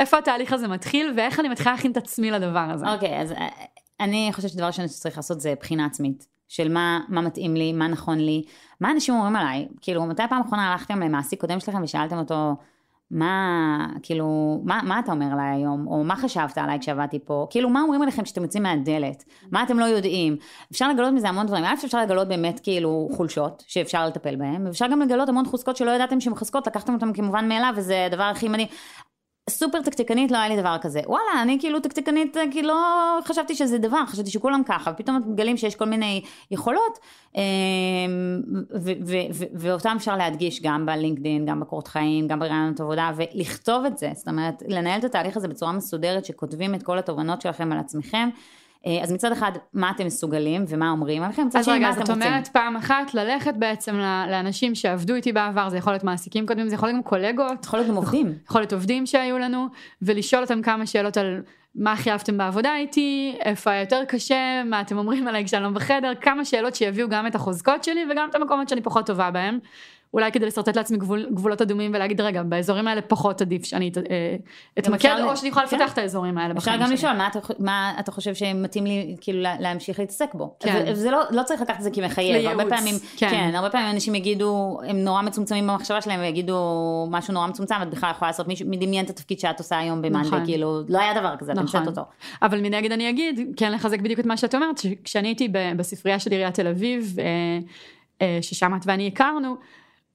איפה 0.00 0.18
התהליך 0.18 0.52
הזה 0.52 0.68
מתחיל 0.68 1.12
ואיך 1.16 1.40
אני 1.40 1.48
מתחילה 1.48 1.72
להכין 1.72 1.92
את 1.92 1.96
עצמי 1.96 2.30
לדבר 2.30 2.58
הזה. 2.58 2.92
אוקיי, 2.92 3.18
okay, 3.18 3.22
אז 3.22 3.32
אה, 3.32 3.48
אני 4.00 4.30
חושבת 4.32 4.50
שדבר 4.50 4.66
ראשון 4.66 4.88
שצריך 4.88 5.16
לעשות 5.16 5.40
זה 5.40 5.54
בחינה 5.60 5.86
עצמית. 5.86 6.26
של 6.48 6.72
מה, 6.72 7.00
מה 7.08 7.20
מתאים 7.20 7.54
לי, 7.54 7.72
מה 7.72 7.88
נכון 7.88 8.18
לי, 8.18 8.42
מה 8.80 8.90
אנשים 8.90 9.14
אומרים 9.14 9.36
עליי, 9.36 9.68
כאילו 9.80 10.06
מתי 10.06 10.22
פעם 10.28 10.42
אחרונה 10.46 10.72
הלכתם 10.72 11.00
למעסיק 11.00 11.40
קודם 11.40 11.60
שלכם 11.60 11.82
ושאלתם 11.82 12.18
אותו 12.18 12.56
מה, 13.10 13.86
כאילו, 14.02 14.60
מה, 14.64 14.80
מה 14.84 14.98
אתה 14.98 15.12
אומר 15.12 15.26
עליי 15.32 15.56
היום, 15.56 15.86
או 15.86 16.04
מה 16.04 16.16
חשבת 16.16 16.58
עליי 16.58 16.78
כשעבדתי 16.80 17.18
פה, 17.24 17.46
כאילו 17.50 17.70
מה 17.70 17.80
אומרים 17.80 18.02
עליכם 18.02 18.22
כשאתם 18.22 18.42
יוצאים 18.42 18.62
מהדלת, 18.62 19.24
מה 19.50 19.62
אתם 19.62 19.78
לא 19.78 19.84
יודעים, 19.84 20.36
אפשר 20.72 20.88
לגלות 20.88 21.12
מזה 21.14 21.28
המון 21.28 21.46
דברים, 21.46 21.64
א' 21.64 21.74
אפשר 21.84 22.00
לגלות 22.02 22.28
באמת 22.28 22.60
כאילו 22.62 23.08
חולשות 23.12 23.64
שאפשר 23.66 24.06
לטפל 24.06 24.36
בהן, 24.36 24.66
ואפשר 24.66 24.86
גם 24.86 25.00
לגלות 25.00 25.28
המון 25.28 25.44
חוזקות 25.44 25.76
שלא 25.76 25.90
ידעתם 25.90 26.20
שהן 26.20 26.34
חוזקות, 26.34 26.66
לקחתם 26.66 26.94
אותן 26.94 27.12
כמובן 27.12 27.48
מאליו 27.48 27.72
וזה 27.76 28.06
הדבר 28.06 28.22
הכי 28.22 28.48
מדהים, 28.48 28.68
סופר 29.50 29.80
תקתקנית 29.80 30.30
לא 30.30 30.36
היה 30.36 30.48
לי 30.48 30.56
דבר 30.56 30.76
כזה. 30.80 31.00
וואלה 31.06 31.42
אני 31.42 31.56
כאילו 31.60 31.80
תקתקנית 31.80 32.36
כאילו 32.50 32.68
לא 32.68 33.18
חשבתי 33.24 33.54
שזה 33.54 33.78
דבר 33.78 34.06
חשבתי 34.06 34.30
שכולם 34.30 34.62
ככה 34.66 34.90
ופתאום 34.94 35.20
מגלים 35.26 35.56
שיש 35.56 35.74
כל 35.74 35.84
מיני 35.84 36.22
יכולות 36.50 36.98
אמ, 37.34 37.40
ואותם 39.54 39.94
אפשר 39.96 40.16
להדגיש 40.16 40.62
גם 40.62 40.86
בלינקדאין 40.86 41.46
גם 41.46 41.60
בקורות 41.60 41.88
חיים 41.88 42.28
גם 42.28 42.38
ברעיונות 42.38 42.80
עבודה 42.80 43.10
ולכתוב 43.16 43.84
את 43.84 43.98
זה. 43.98 44.10
זאת 44.14 44.28
אומרת 44.28 44.62
לנהל 44.68 44.98
את 44.98 45.04
התהליך 45.04 45.36
הזה 45.36 45.48
בצורה 45.48 45.72
מסודרת 45.72 46.24
שכותבים 46.24 46.74
את 46.74 46.82
כל 46.82 46.98
התובנות 46.98 47.40
שלכם 47.40 47.72
על 47.72 47.78
עצמכם 47.78 48.28
אה, 48.34 48.40
אז 49.02 49.12
מצד 49.12 49.32
אחד 49.32 49.52
מה 49.74 49.90
אתם 49.90 50.06
מסוגלים 50.06 50.64
ומה 50.68 50.90
אומרים 50.90 51.22
עליכם, 51.22 51.46
מצד 51.46 51.64
שני 51.64 51.78
מה 51.78 51.90
אתם 51.90 52.00
רוצים. 52.00 52.14
אז 52.14 52.20
רגע, 52.20 52.24
זאת 52.24 52.32
אומרת 52.32 52.48
פעם 52.48 52.76
אחת 52.76 53.14
ללכת 53.14 53.54
בעצם 53.54 53.96
לאנשים 54.30 54.74
שעבדו 54.74 55.14
איתי 55.14 55.32
בעבר, 55.32 55.68
זה 55.68 55.76
יכול 55.76 55.92
להיות 55.92 56.04
מעסיקים 56.04 56.46
קודמים, 56.46 56.68
זה 56.68 56.74
יכול 56.74 56.88
להיות 56.88 56.96
גם 56.96 57.02
קולגות. 57.02 57.64
יכול 57.64 57.78
להיות 57.78 57.90
גם 57.90 57.96
עובדים. 57.96 58.34
יכול 58.48 58.60
להיות 58.60 58.72
עובדים 58.72 59.06
שהיו 59.06 59.38
לנו, 59.38 59.66
ולשאול 60.02 60.42
אותם 60.42 60.62
כמה 60.62 60.86
שאלות 60.86 61.16
על 61.16 61.42
מה 61.74 61.92
הכי 61.92 62.10
אהבתם 62.10 62.38
בעבודה 62.38 62.76
איתי, 62.76 63.36
איפה 63.44 63.70
היה 63.70 63.80
יותר 63.80 64.04
קשה, 64.08 64.62
מה 64.64 64.80
אתם 64.80 64.98
אומרים 64.98 65.28
עליי 65.28 65.44
כשאני 65.44 65.62
לא 65.64 65.70
בחדר, 65.70 66.12
כמה 66.20 66.44
שאלות 66.44 66.74
שיביאו 66.74 67.08
גם 67.08 67.26
את 67.26 67.34
החוזקות 67.34 67.84
שלי 67.84 68.00
וגם 68.10 68.28
את 68.30 68.34
המקומות 68.34 68.68
שאני 68.68 68.80
פחות 68.80 69.06
טובה 69.06 69.30
בהם. 69.30 69.58
אולי 70.14 70.32
כדי 70.32 70.46
לשרטט 70.46 70.76
לעצמי 70.76 70.98
גבול, 70.98 71.26
גבולות 71.34 71.62
אדומים 71.62 71.90
ולהגיד 71.94 72.20
רגע 72.20 72.42
באזורים 72.42 72.88
האלה 72.88 73.02
פחות 73.02 73.40
עדיף 73.40 73.64
שאני 73.64 73.90
אה, 74.10 74.36
אתמקד 74.78 75.16
או 75.22 75.36
שאני 75.36 75.48
יכולה 75.48 75.64
לפתח 75.64 75.78
כן. 75.78 75.92
את 75.92 75.98
האזורים 75.98 76.38
האלה 76.38 76.54
בחיים 76.54 76.74
שלי. 76.76 76.84
אפשר 76.84 76.86
גם 76.86 76.92
לשאול 76.92 77.12
מה 77.12 77.26
אתה, 77.26 77.38
מה 77.58 77.94
אתה 78.00 78.12
חושב 78.12 78.34
שמתאים 78.34 78.86
לי 78.86 79.16
כאילו 79.20 79.42
להמשיך 79.60 79.98
להתעסק 79.98 80.34
בו. 80.34 80.54
כן. 80.60 80.84
וזה 80.92 81.10
לא, 81.10 81.18
לא 81.30 81.42
צריך 81.42 81.60
לקחת 81.60 81.78
את 81.78 81.82
זה 81.82 81.90
כמחייב. 81.90 82.32
לייעוץ. 82.32 82.60
הרבה 82.60 82.76
פעמים, 82.76 82.94
כן. 83.16 83.30
כן, 83.30 83.50
הרבה 83.54 83.70
פעמים 83.70 83.90
אנשים 83.90 84.14
יגידו, 84.14 84.80
הם 84.86 84.96
נורא 85.04 85.22
מצומצמים 85.22 85.66
במחשבה 85.66 86.00
שלהם 86.00 86.20
ויגידו 86.20 87.06
משהו 87.10 87.34
נורא 87.34 87.46
מצומצם, 87.46 87.74
את 87.82 87.90
בכלל 87.90 88.10
יכולה 88.10 88.28
לעשות 88.28 88.48
מישהו, 88.48 88.68
מדמיין 88.70 89.04
את 89.04 89.10
התפקיד 89.10 89.40
שאת 89.40 89.58
עושה 89.58 89.78
היום 89.78 90.02
במאנדי, 90.02 90.28
נכון. 90.28 90.44
כאילו 90.44 90.80
לא 90.88 90.98
היה 90.98 91.20
דבר 91.20 91.36
כזה, 91.38 91.54
נכון. 91.54 91.86
אותו. 91.86 92.02
אבל 92.42 92.60
מנגד 92.60 92.92
אני 92.92 93.10
אגיד, 93.10 93.40
כן 93.56 93.72
לחזק 93.72 94.00
בדיוק 94.00 94.20
את 94.20 94.26
מה 94.26 94.36
שאת 94.36 94.54
אומרת, 94.54 94.80
כשאני 95.04 95.28
הייתי 95.28 95.48
בספרייה 95.76 96.18
של 96.18 96.30
עיריית 96.30 96.54
תל 96.54 96.66
אביב, 96.66 97.16
אה, 97.18 97.24
אה, 98.22 98.38
ששם 98.42 98.74
את 98.74 98.80
ואני 98.86 99.06
הכרנו, 99.06 99.56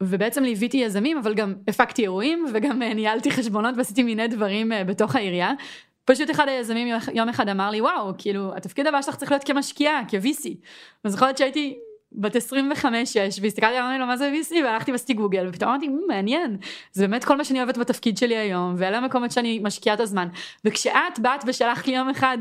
ובעצם 0.02 0.44
ליוויתי 0.44 0.78
יזמים 0.78 1.18
אבל 1.18 1.34
גם 1.34 1.54
הפקתי 1.68 2.02
אירועים 2.02 2.46
וגם 2.54 2.82
אה, 2.82 2.94
ניהלתי 2.94 3.32
חשבונות 3.32 3.76
ועשיתי 3.78 4.04
מיני 4.04 4.28
דברים 4.28 4.72
אה, 4.72 4.84
בתוך 4.84 5.16
העירייה. 5.16 5.52
פשוט 6.06 6.32
אחד 6.32 6.48
היזמים 6.48 7.00
יום 7.14 7.30
אחד 7.30 7.50
אמר 7.50 7.70
לי 7.70 7.82
וואו 7.82 8.14
כאילו 8.18 8.56
התפקיד 8.56 8.88
הבא 8.88 9.02
שלך 9.02 9.16
צריך 9.16 9.32
להיות 9.32 9.44
כמשקיעה 9.44 10.02
כ-VC. 10.08 10.50
יכול 11.14 11.28
להיות 11.28 11.38
שהייתי 11.38 11.78
בת 12.12 12.36
25-6 12.36 12.40
והסתכלתי 13.42 13.80
אמרתי 13.80 14.00
לו 14.00 14.06
מה 14.06 14.18
זה 14.18 14.32
VC 14.34 14.54
והלכתי 14.64 14.92
ועשיתי 14.92 15.14
גוגל 15.14 15.48
ופתאום 15.50 15.72
אמרתי 15.72 15.88
מעניין 16.08 16.58
זה 16.92 17.08
באמת 17.08 17.24
כל 17.24 17.38
מה 17.38 17.44
שאני 17.44 17.60
אוהבת 17.60 17.78
בתפקיד 17.78 18.18
שלי 18.18 18.38
היום 18.38 18.76
ואלה 18.78 18.98
המקומות 18.98 19.32
שאני 19.32 19.60
משקיעה 19.60 19.96
את 19.96 20.00
הזמן 20.00 20.28
וכשאת 20.66 21.20
באת 21.22 21.44
ושלחת 21.48 21.88
לי 21.88 21.96
יום 21.96 22.10
אחד 22.10 22.38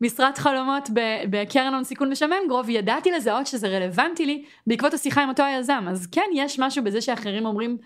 משרת 0.00 0.38
חלומות 0.38 0.90
בקרן 1.30 1.74
הון 1.74 1.84
סיכון 1.84 2.10
בשם 2.10 2.30
מנגרוב, 2.30 2.68
ידעתי 2.68 3.10
לזהות 3.10 3.46
שזה 3.46 3.68
רלוונטי 3.68 4.26
לי 4.26 4.44
בעקבות 4.66 4.94
השיחה 4.94 5.22
עם 5.22 5.28
אותו 5.28 5.42
היזם. 5.42 5.84
אז 5.90 6.06
כן, 6.06 6.26
יש 6.34 6.58
משהו 6.58 6.84
בזה 6.84 7.00
שאחרים 7.00 7.46
אומרים 7.46 7.76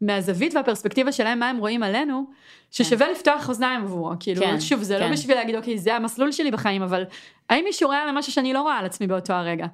מהזווית 0.00 0.54
והפרספקטיבה 0.54 1.12
שלהם 1.12 1.38
מה 1.38 1.48
הם 1.48 1.56
רואים 1.56 1.82
עלינו, 1.82 2.24
ששווה 2.70 3.06
כן. 3.06 3.12
לפתוח 3.12 3.48
אוזניים 3.48 3.82
עבורו. 3.82 4.12
כאילו, 4.20 4.40
כן, 4.42 4.60
שוב, 4.60 4.82
זה 4.82 4.94
לא 4.94 4.98
כן. 4.98 5.06
לא 5.06 5.12
בשביל 5.12 5.36
להגיד, 5.36 5.56
אוקיי, 5.56 5.78
זה 5.78 5.96
המסלול 5.96 6.32
שלי 6.32 6.50
בחיים, 6.50 6.82
אבל 6.82 7.04
האם 7.50 7.64
מישהו 7.64 7.86
רואה 7.86 8.06
למשהו 8.06 8.32
שאני 8.32 8.52
לא 8.52 8.62
רואה 8.62 8.78
על 8.78 8.86
עצמי 8.86 9.06
באותו 9.06 9.32
הרגע? 9.32 9.66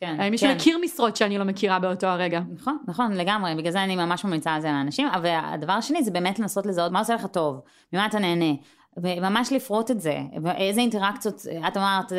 כן, 0.00 0.16
האם 0.18 0.30
מישהו 0.30 0.48
כן. 0.48 0.54
מכיר 0.54 0.78
משרות 0.84 1.16
שאני 1.16 1.38
לא 1.38 1.44
מכירה 1.44 1.78
באותו 1.78 2.06
הרגע? 2.06 2.40
נכון, 2.54 2.78
נכון, 2.86 3.12
לגמרי, 3.12 3.54
בגלל 3.54 3.72
זה 3.72 3.82
אני 3.82 3.96
ממש 3.96 4.24
ממליצה 4.24 4.54
על 4.54 4.60
זה 4.60 4.68
לאנשים, 4.68 5.08
אבל 5.08 5.30
הדבר 5.42 5.72
השני 5.72 6.02
זה 6.02 6.10
באמת 6.10 6.38
לנסות 6.38 6.66
לזהות 6.66 6.92
מה 6.92 6.98
עושה 6.98 7.14
לך 7.14 7.26
טוב, 7.26 7.60
ממה 7.92 8.06
אתה 8.06 8.18
נהנה. 8.18 8.54
וממש 8.96 9.52
לפרוט 9.52 9.90
את 9.90 10.00
זה, 10.00 10.18
איזה 10.56 10.80
אינטראקציות, 10.80 11.42
את 11.68 11.76
אמרת 11.76 12.12
אה, 12.12 12.18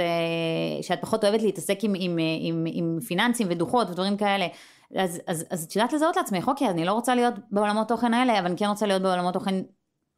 שאת 0.81 1.01
פחות 1.01 1.23
אוהבת 1.23 1.41
להתעסק 1.41 1.77
עם, 1.81 1.93
עם, 1.95 2.17
עם, 2.39 2.65
עם 2.67 2.99
פיננסים 3.07 3.47
ודוחות 3.49 3.89
ודברים 3.89 4.17
כאלה, 4.17 4.47
אז, 4.95 5.43
את 5.69 5.75
יודעת 5.75 5.93
לזהות 5.93 6.17
לעצמך, 6.17 6.47
אוקיי, 6.47 6.69
אני 6.69 6.85
לא 6.85 6.93
רוצה 6.93 7.15
להיות 7.15 7.33
בעולמות 7.51 7.87
תוכן 7.87 8.13
האלה, 8.13 8.39
אבל 8.39 8.45
אני 8.45 8.57
כן 8.57 8.67
רוצה 8.67 8.85
להיות 8.85 9.01
בעולמות 9.01 9.33
תוכן 9.33 9.55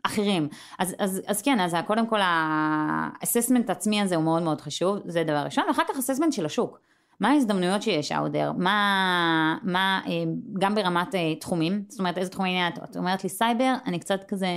אחרים. 0.03 0.47
אז, 0.79 0.95
אז, 0.99 1.21
אז 1.27 1.41
כן, 1.41 1.59
אז 1.59 1.75
קודם 1.87 2.07
כל 2.07 2.19
ה 2.21 2.35
assessment 2.35 3.69
עצמי 3.69 4.01
הזה 4.01 4.15
הוא 4.15 4.23
מאוד 4.23 4.43
מאוד 4.43 4.61
חשוב, 4.61 4.97
זה 5.05 5.23
דבר 5.23 5.43
ראשון, 5.45 5.63
ואחר 5.67 5.83
כך 5.89 5.97
assessment 5.97 6.33
של 6.33 6.45
השוק. 6.45 6.79
מה 7.19 7.29
ההזדמנויות 7.29 7.81
שיש 7.81 8.11
out 8.11 8.25
there, 8.25 8.51
מה, 8.57 9.57
מה, 9.63 10.01
אה, 10.07 10.11
גם 10.59 10.75
ברמת 10.75 11.15
אה, 11.15 11.35
תחומים, 11.35 11.83
זאת 11.89 11.99
אומרת 11.99 12.17
איזה 12.17 12.31
תחומים 12.31 12.73
את 12.83 12.97
אומרת 12.97 13.23
לי 13.23 13.29
סייבר, 13.29 13.73
אני 13.85 13.99
קצת 13.99 14.23
כזה 14.27 14.47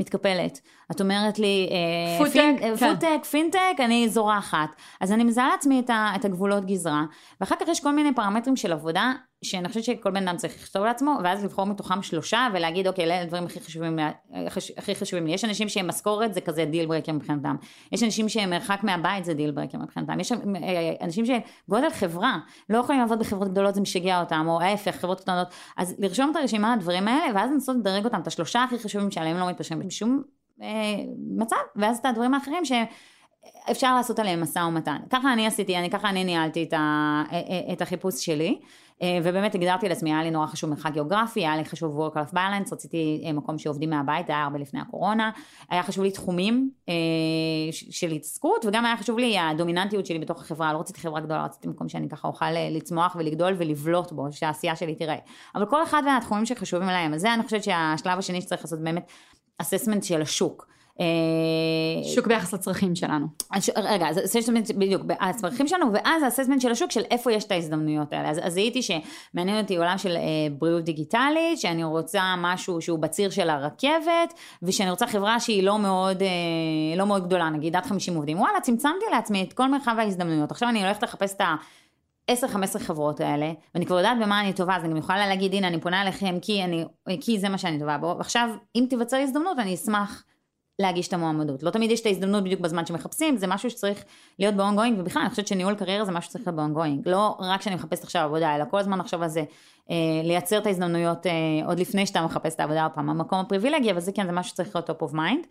מתקפלת. 0.00 0.60
את 0.90 1.00
אומרת 1.00 1.38
לי, 1.38 1.68
פודטק, 2.18 2.36
אה, 2.36 2.76
פינטק, 2.76 3.06
כן. 3.06 3.22
פינטק, 3.22 3.76
אני 3.78 4.08
זורחת. 4.08 4.68
אז 5.00 5.12
אני 5.12 5.24
מזהה 5.24 5.48
לעצמי 5.48 5.82
את 5.90 6.24
הגבולות 6.24 6.64
גזרה, 6.64 7.04
ואחר 7.40 7.56
כך 7.60 7.68
יש 7.68 7.80
כל 7.80 7.92
מיני 7.92 8.14
פרמטרים 8.14 8.56
של 8.56 8.72
עבודה 8.72 9.12
שאני 9.44 9.68
חושבת 9.68 9.84
שכל 9.84 10.10
בן 10.10 10.28
אדם 10.28 10.36
צריך 10.36 10.54
לכתוב 10.62 10.84
לעצמו, 10.84 11.18
ואז 11.24 11.44
לבחור 11.44 11.64
מתוכם 11.64 12.02
שלושה 12.02 12.48
ולהגיד, 12.54 12.86
אוקיי, 12.86 13.04
אלה 13.04 13.22
הדברים 13.22 13.44
הכי 13.44 13.60
חשובים, 13.60 13.98
הכי 14.76 14.94
חשובים 14.94 15.26
לי. 15.26 15.32
יש 15.32 15.44
אנשים 15.44 15.68
שהם 15.68 15.86
משכורת, 15.86 16.34
זה 16.34 16.40
כזה 16.40 16.64
deal 16.64 16.86
breaker 16.86 17.12
מבחינתם. 17.12 17.56
יש 17.92 18.02
אנשים 18.02 18.28
שהם 18.28 18.50
מרחק 18.50 18.80
מהבית, 18.82 19.24
זה 19.24 19.34
deal 19.34 19.50
breaker 19.50 19.78
מבחינתם. 19.78 20.20
יש 20.20 20.32
אנשים 21.00 21.24
שגודל 21.26 21.90
חברה, 21.90 22.38
לא 22.70 22.78
יכולים 22.78 23.00
לעבוד 23.00 23.18
בחברות 23.18 23.48
גדולות, 23.48 23.74
זה 23.74 23.80
משגע 23.80 24.20
אותם, 24.20 24.46
או 24.48 24.60
ההפך, 24.60 24.96
חברות 24.96 25.20
קטנות. 25.20 25.48
אז 25.76 25.94
לרשום 25.98 26.30
את 26.30 26.36
הרשימה, 26.36 26.72
הדברים 26.72 27.08
האלה, 27.08 27.34
ואז 27.34 27.50
לנסות 27.50 27.76
לדרג 27.76 28.04
אותם, 28.04 28.20
את 28.20 28.26
השלושה 28.26 28.64
הכי 28.64 28.78
חשובים 28.78 29.10
שעליהם 29.10 29.36
לא 29.36 29.48
מתפשרים 29.48 29.88
בשום 29.88 30.22
אה, 30.62 30.68
מצב, 31.36 31.56
ואז 31.76 31.98
את 31.98 32.06
הדברים 32.06 32.34
האחרים 32.34 32.64
שהם... 32.64 32.84
אפשר 33.70 33.94
לעשות 33.94 34.18
עליהם 34.18 34.42
משא 34.42 34.58
ומתן. 34.58 34.96
ככה 35.10 35.32
אני 35.32 35.46
עשיתי, 35.46 35.76
אני, 35.76 35.90
ככה 35.90 36.08
אני 36.08 36.24
ניהלתי 36.24 36.62
את, 36.62 36.72
ה, 36.72 37.22
אה, 37.32 37.40
אה, 37.50 37.72
את 37.72 37.82
החיפוש 37.82 38.24
שלי. 38.24 38.60
אה, 39.02 39.18
ובאמת 39.24 39.54
הגדרתי 39.54 39.88
לעצמי, 39.88 40.12
היה 40.12 40.22
לי 40.22 40.30
נורא 40.30 40.46
חשוב 40.46 40.70
מרחק 40.70 40.92
גיאוגרפי, 40.92 41.40
היה 41.40 41.56
לי 41.56 41.64
חשוב 41.64 42.00
work-life 42.00 42.34
balance, 42.34 42.72
רציתי 42.72 43.22
אה, 43.26 43.32
מקום 43.32 43.58
שעובדים 43.58 43.90
מהבית, 43.90 44.28
היה 44.28 44.42
הרבה 44.42 44.58
לפני 44.58 44.80
הקורונה, 44.80 45.30
היה 45.70 45.82
חשוב 45.82 46.04
לי 46.04 46.10
תחומים 46.10 46.70
אה, 46.88 46.94
של 47.70 48.10
התעסקות, 48.10 48.64
וגם 48.64 48.86
היה 48.86 48.96
חשוב 48.96 49.18
לי 49.18 49.38
הדומיננטיות 49.38 50.06
שלי 50.06 50.18
בתוך 50.18 50.40
החברה, 50.40 50.72
לא 50.72 50.78
רציתי 50.78 51.00
חברה 51.00 51.20
גדולה, 51.20 51.44
רציתי 51.44 51.68
מקום 51.68 51.88
שאני 51.88 52.08
ככה 52.08 52.28
אוכל 52.28 52.50
לצמוח 52.70 53.16
ולגדול 53.18 53.54
ולבלוט 53.58 54.12
בו, 54.12 54.32
שהעשייה 54.32 54.76
שלי 54.76 54.94
תראה. 54.94 55.16
אבל 55.54 55.66
כל 55.66 55.82
אחד 55.82 56.02
מהתחומים 56.04 56.46
שחשובים 56.46 56.88
להם, 56.88 57.14
אז 57.14 57.20
זה 57.20 57.34
אני 57.34 57.42
חושבת 57.42 57.64
שהשלב 57.64 58.18
השני 58.18 58.40
שצריך 58.40 58.60
לעשות 58.60 58.80
באמת 58.80 59.12
אססמנט 59.58 60.02
של 60.02 60.22
השוק. 60.22 60.66
אה, 61.00 62.04
שוק 62.14 62.26
ביחס 62.26 62.54
לצרכים 62.54 62.94
שלנו. 62.94 63.26
רגע, 63.76 64.08
אז 64.08 64.18
אססמנט 64.24 64.70
בדיוק, 64.70 65.02
הצרכים 65.20 65.68
שלנו, 65.68 65.92
ואז 65.92 66.22
האססמנט 66.22 66.60
של 66.60 66.70
השוק 66.70 66.90
של 66.90 67.02
איפה 67.10 67.32
יש 67.32 67.44
את 67.44 67.52
ההזדמנויות 67.52 68.12
האלה. 68.12 68.30
אז, 68.30 68.40
זיהיתי 68.48 68.80
שמעניין 68.82 69.60
אותי 69.60 69.76
עולם 69.76 69.98
של 69.98 70.16
אה, 70.16 70.22
בריאות 70.58 70.84
דיגיטלית, 70.84 71.58
שאני 71.58 71.84
רוצה 71.84 72.34
משהו 72.38 72.80
שהוא 72.80 72.98
בציר 72.98 73.30
של 73.30 73.50
הרכבת, 73.50 74.34
ושאני 74.62 74.90
רוצה 74.90 75.06
חברה 75.06 75.40
שהיא 75.40 75.62
לא 75.62 75.78
מאוד, 75.78 76.22
אה, 76.22 76.96
לא 76.96 77.06
מאוד 77.06 77.26
גדולה, 77.26 77.50
נגיד 77.50 77.76
עד 77.76 77.86
50 77.86 78.14
עובדים. 78.14 78.40
וואלה, 78.40 78.60
צמצמתי 78.60 79.04
לעצמי 79.10 79.42
את 79.42 79.52
כל 79.52 79.68
מרחב 79.68 79.96
ההזדמנויות. 79.98 80.50
עכשיו 80.50 80.68
אני 80.68 80.84
הולכת 80.84 81.02
לחפש 81.02 81.34
את 81.34 81.40
ה... 81.40 81.54
10-15 82.30 82.78
חברות 82.78 83.20
האלה, 83.20 83.52
ואני 83.74 83.86
כבר 83.86 83.96
יודעת 83.96 84.18
במה 84.22 84.40
אני 84.40 84.52
טובה, 84.52 84.76
אז 84.76 84.84
אני 84.84 84.98
יכולה 84.98 85.26
להגיד, 85.26 85.54
הנה, 85.54 85.68
אני 85.68 85.80
פונה 85.80 86.02
אליכם 86.02 86.38
כי, 86.42 86.64
אני, 86.64 86.84
כי 87.20 87.38
זה 87.38 87.48
מה 87.48 87.58
שאני 87.58 87.78
טובה 87.78 87.98
בו. 87.98 88.14
ועכשיו, 88.18 88.48
אם 88.76 88.86
תיווצר 88.90 89.16
הזדמנות, 89.16 89.58
אני 89.58 89.74
אשמח 89.74 90.24
להגיש 90.78 91.08
את 91.08 91.12
המועמדות. 91.12 91.62
לא 91.62 91.70
תמיד 91.70 91.90
יש 91.90 92.00
את 92.00 92.06
ההזדמנות 92.06 92.44
בדיוק 92.44 92.60
בזמן 92.60 92.86
שמחפשים, 92.86 93.36
זה 93.36 93.46
משהו 93.46 93.70
שצריך 93.70 94.04
להיות 94.38 94.54
ב-ongoing, 94.54 94.98
ובכלל 94.98 95.22
אני 95.22 95.30
חושבת 95.30 95.46
שניהול 95.46 95.74
קריירה 95.74 96.04
זה 96.04 96.12
משהו 96.12 96.30
שצריך 96.30 96.46
להיות 96.46 96.56
ב-ongoing. 96.56 97.10
לא 97.10 97.36
רק 97.40 97.62
שאני 97.62 97.74
מחפשת 97.74 98.04
עכשיו 98.04 98.22
עבודה, 98.22 98.56
אלא 98.56 98.64
כל 98.70 98.78
הזמן 98.78 98.98
לחשוב 98.98 99.22
על 99.22 99.28
זה, 99.28 99.44
אה, 99.90 99.96
לייצר 100.24 100.58
את 100.58 100.66
ההזדמנויות 100.66 101.26
אה, 101.26 101.32
עוד 101.66 101.80
לפני 101.80 102.06
שאתה 102.06 102.22
מחפש 102.22 102.54
את 102.54 102.60
העבודה 102.60 102.82
עוד 102.82 102.92
פעם. 102.92 103.10
המקום 103.10 103.38
הפריבילגי, 103.38 103.90
אבל 103.90 104.00
זה 104.00 104.12
כן, 104.12 104.26
זה 104.26 104.32
משהו 104.32 104.50
שצריך 104.50 104.76
להיות 104.76 104.90
top 104.90 105.02
of 105.02 105.12
mind. 105.12 105.46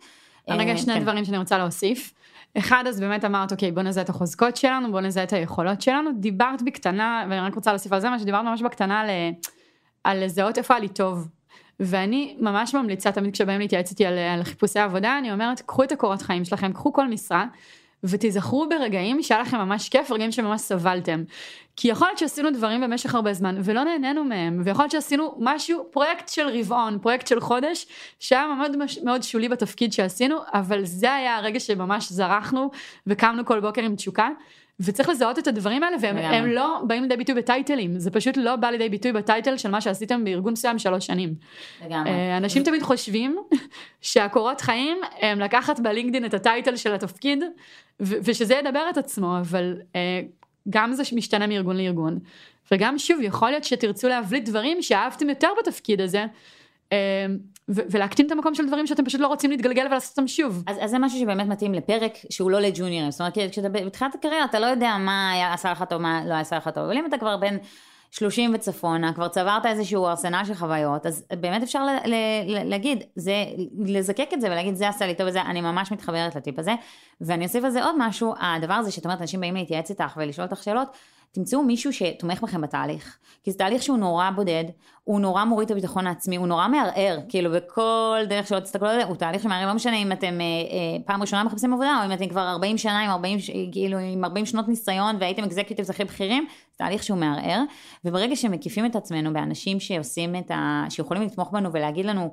רגע, 0.48 0.72
אה, 0.72 0.78
שני 0.78 0.94
כן. 0.94 1.02
דברים 1.02 1.24
שאני 1.24 1.38
רוצה 1.38 1.58
להוסיף. 1.58 2.14
אחד, 2.58 2.84
אז 2.88 3.00
באמת 3.00 3.24
אמרת, 3.24 3.52
אוקיי, 3.52 3.72
בוא 3.72 3.82
נזהה 3.82 4.04
את 4.04 4.08
החוזקות 4.08 4.56
שלנו, 4.56 4.92
בוא 4.92 5.00
נזהה 5.00 5.24
את 5.24 5.32
היכולות 5.32 5.82
שלנו. 5.82 6.10
דיברת 6.20 6.62
בקטנה, 6.62 7.26
ואני 7.30 7.40
רק 7.40 7.54
רוצה 7.54 7.70
להוסיף 7.70 7.92
על 7.92 8.00
זה 8.00 8.10
מה 8.10 8.18
שדיברת 8.18 8.44
ממש 8.44 8.62
בקטנה 8.62 9.00
על, 9.00 9.10
על 10.04 10.24
לזהות 10.24 10.58
איפה 10.58 10.78
לי 10.78 10.88
טוב. 10.88 11.28
ואני 11.80 12.36
ממש 12.40 12.74
ממליצה 12.74 13.12
תמיד 13.12 13.32
כשבאים 13.32 13.60
להתייעץ 13.60 13.90
איתי 13.90 14.06
על, 14.06 14.18
על 14.18 14.44
חיפושי 14.44 14.78
עבודה, 14.78 15.18
אני 15.18 15.32
אומרת, 15.32 15.60
קחו 15.60 15.82
את 15.82 15.92
הקורות 15.92 16.22
חיים 16.22 16.44
שלכם, 16.44 16.72
קחו 16.72 16.92
כל 16.92 17.08
משרה. 17.08 17.46
ותיזכרו 18.04 18.68
ברגעים 18.68 19.22
שהיה 19.22 19.40
לכם 19.40 19.56
ממש 19.56 19.88
כיף, 19.88 20.10
רגעים 20.10 20.32
שממש 20.32 20.60
סבלתם. 20.60 21.22
כי 21.76 21.88
יכול 21.88 22.06
להיות 22.06 22.18
שעשינו 22.18 22.50
דברים 22.50 22.80
במשך 22.80 23.14
הרבה 23.14 23.32
זמן 23.32 23.56
ולא 23.64 23.84
נהנינו 23.84 24.24
מהם, 24.24 24.62
ויכול 24.64 24.82
להיות 24.82 24.92
שעשינו 24.92 25.34
משהו, 25.38 25.86
פרויקט 25.90 26.28
של 26.28 26.48
רבעון, 26.48 26.98
פרויקט 26.98 27.26
של 27.26 27.40
חודש, 27.40 27.86
שהיה 28.20 28.46
מאוד, 28.46 28.72
מאוד 29.04 29.22
שולי 29.22 29.48
בתפקיד 29.48 29.92
שעשינו, 29.92 30.36
אבל 30.52 30.84
זה 30.84 31.14
היה 31.14 31.36
הרגע 31.36 31.60
שממש 31.60 32.12
זרחנו 32.12 32.70
וקמנו 33.06 33.44
כל 33.44 33.60
בוקר 33.60 33.82
עם 33.82 33.96
תשוקה. 33.96 34.28
וצריך 34.80 35.08
לזהות 35.08 35.38
את 35.38 35.46
הדברים 35.46 35.82
האלה 35.82 35.96
והם 36.00 36.46
לא 36.46 36.80
באים 36.86 37.02
לידי 37.02 37.16
ביטוי 37.16 37.34
בטייטלים 37.34 37.98
זה 37.98 38.10
פשוט 38.10 38.36
לא 38.36 38.56
בא 38.56 38.68
לידי 38.68 38.88
ביטוי 38.88 39.12
בטייטל 39.12 39.56
של 39.56 39.70
מה 39.70 39.80
שעשיתם 39.80 40.24
בארגון 40.24 40.52
מסוים 40.52 40.78
שלוש 40.78 41.06
שנים. 41.06 41.34
לגמרי. 41.84 42.10
אה, 42.10 42.36
אנשים 42.36 42.62
תמיד 42.62 42.82
חושבים 42.82 43.36
שהקורות 44.00 44.60
חיים 44.60 44.98
הם 45.20 45.40
לקחת 45.40 45.80
בלינקדין 45.80 46.24
את 46.24 46.34
הטייטל 46.34 46.76
של 46.76 46.94
התפקיד 46.94 47.44
ושזה 48.00 48.54
ידבר 48.54 48.86
את 48.90 48.98
עצמו 48.98 49.38
אבל 49.40 49.80
אה, 49.96 50.20
גם 50.70 50.92
זה 50.92 51.02
משתנה 51.12 51.46
מארגון 51.46 51.76
לארגון 51.76 52.18
וגם 52.72 52.98
שוב 52.98 53.18
יכול 53.22 53.50
להיות 53.50 53.64
שתרצו 53.64 54.08
להבליט 54.08 54.48
דברים 54.48 54.82
שאהבתם 54.82 55.28
יותר 55.28 55.48
בתפקיד 55.58 56.00
הזה. 56.00 56.24
ולהקטין 57.68 58.26
את 58.26 58.32
המקום 58.32 58.54
של 58.54 58.66
דברים 58.66 58.86
שאתם 58.86 59.04
פשוט 59.04 59.20
לא 59.20 59.26
רוצים 59.26 59.50
להתגלגל 59.50 59.86
ולעשות 59.86 60.18
אותם 60.18 60.28
שוב. 60.28 60.62
אז, 60.66 60.76
אז 60.80 60.90
זה 60.90 60.98
משהו 60.98 61.20
שבאמת 61.20 61.46
מתאים 61.46 61.74
לפרק 61.74 62.12
שהוא 62.30 62.50
לא 62.50 62.60
לג'וניורים, 62.60 63.10
זאת 63.10 63.20
אומרת 63.20 63.38
כשאתה 63.50 63.68
בתחילת 63.68 64.14
הקריירה 64.14 64.44
אתה 64.44 64.60
לא 64.60 64.66
יודע 64.66 64.96
מה 65.00 65.30
היה 65.30 65.52
עשה 65.52 65.72
לך 65.72 65.84
טוב, 65.88 66.02
מה 66.02 66.22
לא 66.26 66.34
עשה 66.34 66.56
לך 66.56 66.68
טוב, 66.68 66.84
אבל 66.84 66.96
אם 66.96 67.06
אתה 67.06 67.18
כבר 67.18 67.36
בין 67.36 67.58
30 68.10 68.54
וצפונה, 68.54 69.12
כבר 69.12 69.28
צברת 69.28 69.66
איזשהו 69.66 70.06
ארסנל 70.06 70.42
של 70.44 70.54
חוויות, 70.54 71.06
אז 71.06 71.26
באמת 71.40 71.62
אפשר 71.62 71.84
ל- 71.84 72.08
ל- 72.10 72.14
ל- 72.46 72.68
להגיד, 72.68 73.02
זה, 73.16 73.34
לזקק 73.84 74.28
את 74.32 74.40
זה 74.40 74.46
ולהגיד, 74.46 74.74
זה 74.74 74.88
עשה 74.88 75.06
לי 75.06 75.14
טוב 75.14 75.26
וזה, 75.28 75.42
אני 75.42 75.60
ממש 75.60 75.92
מתחברת 75.92 76.36
לטיפ 76.36 76.58
הזה. 76.58 76.74
ואני 77.20 77.44
אוסיף 77.44 77.64
על 77.64 77.70
זה 77.70 77.84
עוד 77.84 77.94
משהו, 77.98 78.34
הדבר 78.40 78.74
הזה 78.74 78.90
שאת 78.90 79.04
אומרת, 79.04 79.20
אנשים 79.20 79.40
באים 79.40 79.54
להתייעץ 79.54 79.90
איתך 79.90 80.16
ולשאול 80.16 80.46
אותך 80.46 80.62
שאלות, 80.62 80.88
תמצאו 81.34 81.62
מישהו 81.62 81.92
שתומך 81.92 82.42
בכם 82.42 82.60
בתהליך. 82.60 83.18
כי 83.42 83.50
זה 83.52 83.58
תהליך 83.58 83.82
שהוא 83.82 83.98
נורא 83.98 84.30
בודד, 84.30 84.64
הוא 85.04 85.20
נורא 85.20 85.44
מוריד 85.44 85.66
את 85.66 85.70
הביטחון 85.70 86.06
העצמי, 86.06 86.36
הוא 86.36 86.46
נורא 86.46 86.68
מערער, 86.68 87.18
כאילו 87.28 87.50
בכל 87.50 88.18
דרך 88.28 88.46
שלא 88.46 88.60
תסתכלו 88.60 88.88
על 88.88 89.00
זה, 89.00 89.04
הוא 89.04 89.16
תהליך 89.16 89.42
שמערער, 89.42 89.68
לא 89.68 89.74
משנה 89.74 89.96
אם 89.96 90.12
אתם 90.12 90.40
אה, 90.40 90.46
אה, 90.46 91.04
פעם 91.06 91.20
ראשונה 91.20 91.44
מחפשים 91.44 91.72
עבודה, 91.72 91.98
או 92.00 92.06
אם 92.06 92.12
אתם 92.12 92.28
כבר 92.28 92.40
40 92.40 92.78
שנה 92.78 93.00
עם 93.00 93.10
40, 93.10 93.38
כאילו 93.72 93.98
עם 93.98 94.24
40 94.24 94.46
שנות 94.46 94.68
ניסיון 94.68 95.16
והייתם 95.20 95.44
אקזקיוטיבס 95.44 95.90
הכי 95.90 96.04
בכירים, 96.04 96.46
זה 96.70 96.78
תהליך 96.78 97.02
שהוא 97.02 97.18
מערער, 97.18 97.62
וברגע 98.04 98.36
שמקיפים 98.36 98.86
את 98.86 98.96
עצמנו 98.96 99.32
באנשים 99.32 99.80
שעושים 99.80 100.36
את 100.36 100.50
ה... 100.50 100.84
שיכולים 100.88 101.22
לתמוך 101.22 101.50
בנו 101.50 101.72
ולהגיד 101.72 102.06
לנו, 102.06 102.32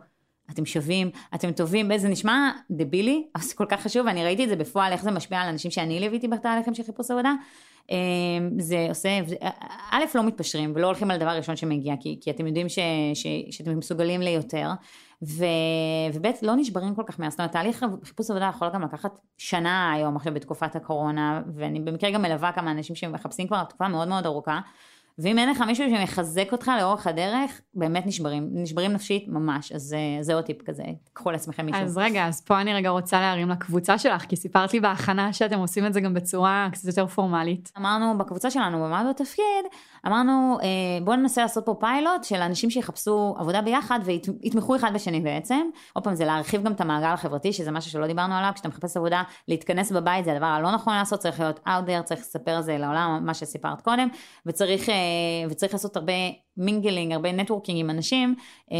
אתם 0.51 0.65
שווים, 0.65 1.09
אתם 1.35 1.51
טובים, 1.51 1.97
זה 1.97 2.09
נשמע 2.09 2.51
דבילי, 2.71 3.27
אבל 3.35 3.43
זה 3.43 3.55
כל 3.55 3.65
כך 3.69 3.81
חשוב, 3.81 4.05
ואני 4.05 4.23
ראיתי 4.23 4.43
את 4.43 4.49
זה 4.49 4.55
בפועל, 4.55 4.91
איך 4.91 5.03
זה 5.03 5.11
משפיע 5.11 5.41
על 5.41 5.47
אנשים 5.47 5.71
שאני 5.71 5.99
ליוויתי 5.99 6.27
בתהליכים 6.27 6.73
של 6.73 6.83
חיפוש 6.83 7.11
עבודה. 7.11 7.33
אמ, 7.89 8.59
זה 8.59 8.85
עושה, 8.89 9.09
א', 9.91 10.03
לא 10.15 10.23
מתפשרים 10.23 10.71
ולא 10.75 10.87
הולכים 10.87 11.11
על 11.11 11.15
הדבר 11.15 11.29
הראשון 11.29 11.55
שמגיע, 11.55 11.95
כי, 11.99 12.19
כי 12.21 12.31
אתם 12.31 12.47
יודעים 12.47 12.69
ש, 12.69 12.79
ש, 13.13 13.27
שאתם 13.51 13.77
מסוגלים 13.77 14.21
ליותר, 14.21 14.69
ו, 15.23 15.45
וב', 16.13 16.25
לא 16.41 16.55
נשברים 16.55 16.95
כל 16.95 17.03
כך 17.05 17.19
מהר, 17.19 17.29
זאת 17.29 17.39
אומרת, 17.39 17.51
תהליך 17.51 17.85
חיפוש 18.03 18.29
עבודה 18.29 18.51
יכול 18.55 18.69
גם 18.73 18.81
לקחת 18.81 19.19
שנה 19.37 19.91
היום, 19.93 20.15
עכשיו 20.15 20.33
בתקופת 20.33 20.75
הקורונה, 20.75 21.41
ואני 21.55 21.79
במקרה 21.79 22.11
גם 22.11 22.21
מלווה 22.21 22.51
כמה 22.51 22.71
אנשים 22.71 22.95
שמחפשים 22.95 23.47
כבר 23.47 23.63
תקופה 23.63 23.87
מאוד 23.87 24.07
מאוד 24.07 24.25
ארוכה. 24.25 24.59
ואם 25.23 25.39
אין 25.39 25.49
לך 25.49 25.61
מישהו 25.61 25.89
שמחזק 25.89 26.51
אותך 26.51 26.71
לאורך 26.79 27.07
הדרך, 27.07 27.61
באמת 27.73 28.05
נשברים, 28.05 28.49
נשברים 28.53 28.91
נפשית 28.91 29.27
ממש, 29.27 29.71
אז 29.71 29.93
אה, 29.93 30.23
זה 30.23 30.33
עוד 30.33 30.45
טיפ 30.45 30.61
כזה, 30.61 30.83
קחו 31.13 31.31
לעצמכם 31.31 31.65
מישהו. 31.65 31.81
אז 31.81 31.97
רגע, 31.97 32.27
אז 32.27 32.41
פה 32.41 32.61
אני 32.61 32.73
רגע 32.73 32.89
רוצה 32.89 33.19
להרים 33.21 33.49
לקבוצה 33.49 33.97
שלך, 33.97 34.21
כי 34.21 34.35
סיפרת 34.35 34.73
לי 34.73 34.79
בהכנה 34.79 35.33
שאתם 35.33 35.59
עושים 35.59 35.85
את 35.85 35.93
זה 35.93 36.01
גם 36.01 36.13
בצורה 36.13 36.69
קצת 36.71 36.87
יותר 36.87 37.07
פורמלית. 37.07 37.71
אמרנו 37.77 38.17
בקבוצה 38.17 38.51
שלנו, 38.51 38.77
במה 38.77 39.03
בתפקיד, 39.09 39.65
אמרנו 40.07 40.57
אה, 40.61 40.67
בואו 41.03 41.15
ננסה 41.15 41.41
לעשות 41.41 41.65
פה 41.65 41.75
פיילוט 41.79 42.23
של 42.23 42.41
אנשים 42.41 42.69
שיחפשו 42.69 43.35
עבודה 43.37 43.61
ביחד 43.61 43.99
ויתמכו 44.03 44.75
אחד 44.75 44.91
בשני 44.93 45.19
בעצם. 45.19 45.61
עוד 45.93 46.03
פעם 46.03 46.15
זה 46.15 46.25
להרחיב 46.25 46.63
גם 46.63 46.71
את 46.71 46.81
המעגל 46.81 47.13
החברתי, 47.13 47.53
שזה 47.53 47.71
משהו 47.71 47.91
שלא 47.91 48.07
דיברנו 48.07 48.35
עליו, 48.35 48.51
כשאתה 48.53 48.67
מחפש 48.67 48.97
עבודה, 48.97 49.23
להתכנס 49.47 49.91
בבית 49.91 50.25
זה 50.25 50.31
הדבר 50.31 50.45
הלא 50.45 50.71
נכון 50.71 50.93
לעשות, 50.93 51.19
צריך 51.19 51.39
להיות 51.39 51.59
out 51.59 51.87
there, 51.87 52.03
צריך 52.03 52.21
לספר 52.21 52.59
את 52.59 52.63
זה 52.63 52.77
לעולם, 52.77 53.19
מה 53.25 53.33
שסיפרת 53.33 53.81
קודם, 53.81 54.07
וצריך, 54.45 54.89
אה, 54.89 54.95
וצריך 55.49 55.73
לעשות 55.73 55.97
הרבה 55.97 56.13
mingling, 56.57 57.13
הרבה 57.13 57.31
networking 57.31 57.79
עם 57.79 57.89
אנשים, 57.89 58.35
אה, 58.71 58.77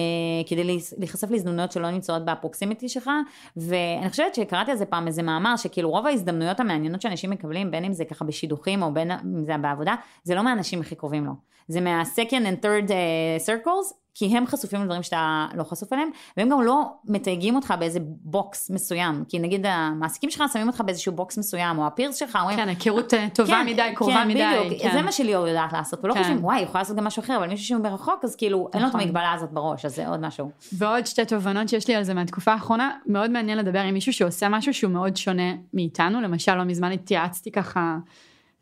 כדי 0.48 0.78
להיחשף 0.98 1.32
להזדמנויות 1.32 1.72
שלא 1.72 1.92
נמצאות 1.92 2.26
ב 2.26 2.32
proximity 2.32 2.90
שלך, 2.90 3.10
ואני 3.58 4.10
חושבת 4.10 4.36
שקראתי 4.36 4.72
על 4.72 4.78
זה 4.78 4.86
פעם 4.86 5.08
איזה 5.08 5.24
מאמר, 5.24 5.56
שכאילו 5.58 5.90
רוב 5.90 6.06
ההזדמנויות 6.06 6.60
המעניינות 6.60 7.02
שאנשים 7.02 7.30
מקבלים, 7.30 7.72
בין 7.72 7.86
אם 7.86 7.94
זה 7.94 8.06
ככה 8.06 8.26
בשידוכים 8.26 8.82
או 8.84 8.94
בין 8.94 9.12
אם 9.12 9.46
זה 9.46 9.58
בעבודה, 9.58 9.96
זה 10.24 10.36
לא 10.36 10.44
מהאנשים 10.44 10.82
הכי 10.82 10.96
קרובים 10.96 11.26
לו. 11.26 11.32
זה 11.68 11.82
מה-second 11.82 12.46
and 12.46 12.64
third 12.64 12.90
uh, 12.90 13.46
circles, 13.48 14.01
כי 14.16 14.38
הם 14.38 14.48
חשופים 14.48 14.82
לדברים 14.82 15.04
שאתה 15.04 15.48
לא 15.56 15.64
חשוף 15.64 15.94
אליהם, 15.94 16.10
והם 16.38 16.50
גם 16.50 16.62
לא 16.62 16.86
מתייגים 17.06 17.56
אותך 17.56 17.74
באיזה 17.80 18.00
box 18.04 18.70
מסוים, 18.70 19.24
כי 19.30 19.40
נגיד 19.40 19.66
המעסיקים 19.66 20.30
שלך 20.30 20.44
שמים 20.54 20.68
אותך 20.68 20.82
באיזשהו 20.86 21.12
box 21.12 21.38
מסוים, 21.38 21.78
או 21.78 21.88
ה 21.88 21.92
peers 21.92 22.16
שלך 22.16 22.38
אומרים... 22.42 22.58
כן, 22.58 22.70
היכרות 22.70 23.14
אה, 23.14 23.28
טובה 23.34 23.52
כן, 23.52 23.66
מדי, 23.66 23.92
קרובה 23.96 24.14
כן, 24.14 24.28
מדי. 24.28 24.46
בדיוק, 24.66 24.82
כן, 24.82 24.92
זה 24.94 25.02
מה 25.02 25.12
שליאור 25.12 25.48
יודעת 25.48 25.74
לעשות, 25.74 26.00
ולא 26.04 26.14
כן. 26.14 26.20
חושבים, 26.20 26.44
וואי, 26.44 26.60
יכולה 26.60 26.82
לעשות 26.82 26.98
גם 26.98 27.04
משהו 27.04 27.20
אחר, 27.20 27.38
אבל 27.38 27.48
מישהו 27.48 27.66
שהוא 27.66 27.82
מרחוק, 27.82 28.24
אז 28.24 28.36
כאילו, 28.36 28.58
נכון. 28.58 28.72
אין 28.74 28.82
לו 28.82 28.88
את 28.88 28.94
נכון. 28.94 29.02
המגבלה 29.02 29.34
הזאת 29.34 29.52
בראש, 29.52 29.86
אז 29.86 29.96
זה 29.96 30.08
עוד 30.08 30.20
משהו. 30.20 30.52
ועוד 30.74 31.06
שתי 31.06 31.26
תובנות 31.26 31.70
שיש 31.70 31.88
לי 31.88 31.96
על 31.96 32.04
זה 32.04 32.14
מהתקופה 32.14 32.54
האחרונה, 32.54 32.92
מאוד 33.06 33.32
מעניין 33.32 33.58
לדבר 33.58 33.80
עם 33.80 33.94
מישהו 33.94 34.14
שעושה 34.14 34.50
משהו 34.50 34.74
שהוא 34.74 34.92
מאוד 34.92 35.18
שונה 35.18 35.54
מאיתנו, 35.74 36.22
למשל, 36.22 36.56
לא 36.56 36.64
מזמן 36.64 36.92
התייעצתי 36.92 37.52
ככה 37.52 37.98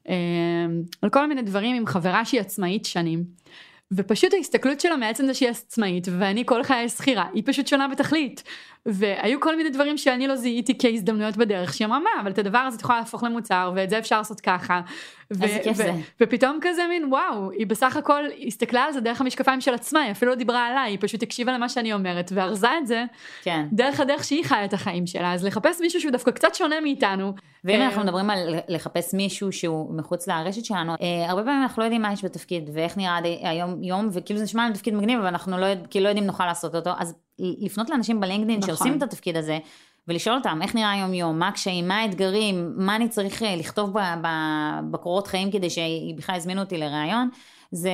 אה, 0.10 0.16
על 1.02 1.10
כל 1.10 1.28
מיני 1.28 1.42
דברים 1.42 1.76
עם 1.76 1.86
חברה 1.86 2.26
שהיא 2.26 2.42
עצמאית 2.42 2.86
שנים. 2.86 3.24
ופשוט 3.92 4.34
ההסתכלות 4.34 4.80
שלה 4.80 4.98
מעצם 4.98 5.26
זה 5.26 5.34
שהיא 5.34 5.50
עצמאית 5.50 6.08
ואני 6.20 6.44
כל 6.46 6.64
חיי 6.64 6.90
שכירה 6.90 7.28
היא 7.34 7.44
פשוט 7.46 7.68
שונה 7.68 7.88
בתכלית 7.88 8.44
והיו 8.86 9.40
כל 9.40 9.56
מיני 9.56 9.70
דברים 9.70 9.98
שאני 9.98 10.28
לא 10.28 10.36
זיהיתי 10.36 10.78
כהזדמנויות 10.80 11.38
בדרך 11.38 11.74
שהיא 11.74 11.86
אמרה 11.86 12.00
מה 12.00 12.10
אבל 12.22 12.32
את 12.32 12.38
הדבר 12.38 12.58
הזה 12.58 12.78
את 12.78 12.82
יכולה 12.82 13.00
להפוך 13.00 13.24
למוצר 13.24 13.72
ואת 13.76 13.90
זה 13.90 14.00
אפשר 14.00 14.18
לעשות 14.18 14.40
ככה. 14.40 14.82
איזה 15.42 15.60
כיף 15.64 15.78
זה. 15.78 15.92
ופתאום 16.22 16.60
כזה 16.62 16.82
מין 16.90 17.06
וואו 17.14 17.52
היא 17.52 17.68
בסך 17.68 17.98
הכל 17.98 18.24
הסתכלה 18.48 18.84
על 18.84 18.92
זה 18.92 19.00
דרך 19.00 19.22
המשקפיים 19.22 19.62
של 19.62 19.74
עצמה 19.74 20.02
היא 20.02 20.12
אפילו 20.12 20.32
לא 20.32 20.38
דיברה 20.38 20.68
עליי 20.68 20.92
היא 20.92 20.98
פשוט 21.02 21.24
הקשיבה 21.24 21.54
למה 21.54 21.70
שאני 21.70 21.94
אומרת 21.94 22.32
וארזה 22.36 22.78
את 22.78 22.88
זה 22.88 23.06
כן. 23.44 23.66
דרך 23.72 24.00
הדרך 24.00 24.24
שהיא 24.24 24.44
חיה 24.44 24.66
את 24.66 24.74
החיים 24.74 25.08
שלה 25.08 25.34
אז 25.34 25.46
לחפש 25.46 25.82
מישהו 25.82 26.02
שהוא 26.02 26.12
דווקא 26.12 26.32
קצת 26.32 26.56
שונה 26.56 26.82
מאיתנו. 26.82 27.34
ואם 27.64 27.82
אנחנו 27.82 28.04
מדברים 28.04 28.30
על 28.30 28.56
לחפש 28.68 29.14
מישהו 29.14 29.52
שהוא 29.52 29.94
מחוץ 29.94 30.28
לרשת 30.28 30.66
שלנו 30.66 30.94
אה, 31.02 31.30
הרבה 31.30 31.44
פעמים 31.44 31.62
אנחנו 31.62 31.82
לא 31.82 31.86
יודעים 31.86 32.02
מה 32.02 32.14
יש 32.14 32.26
בתפקיד 32.26 32.70
ואיך 32.74 32.98
נראה 32.98 33.20
היום 33.42 33.84
יום 33.84 34.10
וכאילו 34.12 34.38
זה 34.38 34.44
נשמע 34.44 34.66
לנו 34.66 34.74
תפקיד 34.74 34.94
מגניב 34.94 35.20
אבל 35.20 35.28
אנחנו 35.28 35.58
לא, 35.58 35.68
כאילו 35.90 36.04
לא 36.04 36.10
יודעים 36.10 36.28
נוכל 36.28 36.46
לעשות 36.46 36.76
אותו 36.76 36.90
אז 36.98 37.16
לפנות 37.40 37.90
לאנשים 37.90 38.20
בלינקדאין 38.20 38.60
נכון. 38.60 38.76
שעושים 38.76 38.98
את 38.98 39.04
התפקיד 39.04 39.38
הזה, 39.38 39.60
ולשאול 40.08 40.36
אותם 40.36 40.60
איך 40.62 40.76
נראה 40.76 40.92
היום 40.92 41.14
יום, 41.14 41.40
מה 41.40 41.48
הקשיים, 41.48 41.88
מה 41.88 42.00
האתגרים, 42.00 42.74
מה 42.78 42.96
אני 42.96 43.10
צריך 43.10 43.44
אה, 43.44 43.56
לכתוב 43.56 43.96
בקורות 44.92 45.28
חיים 45.28 45.52
כדי 45.52 45.68
שבכלל 45.70 46.36
יזמינו 46.36 46.62
אותי 46.62 46.78
לראיון, 46.78 47.30
זה 47.72 47.92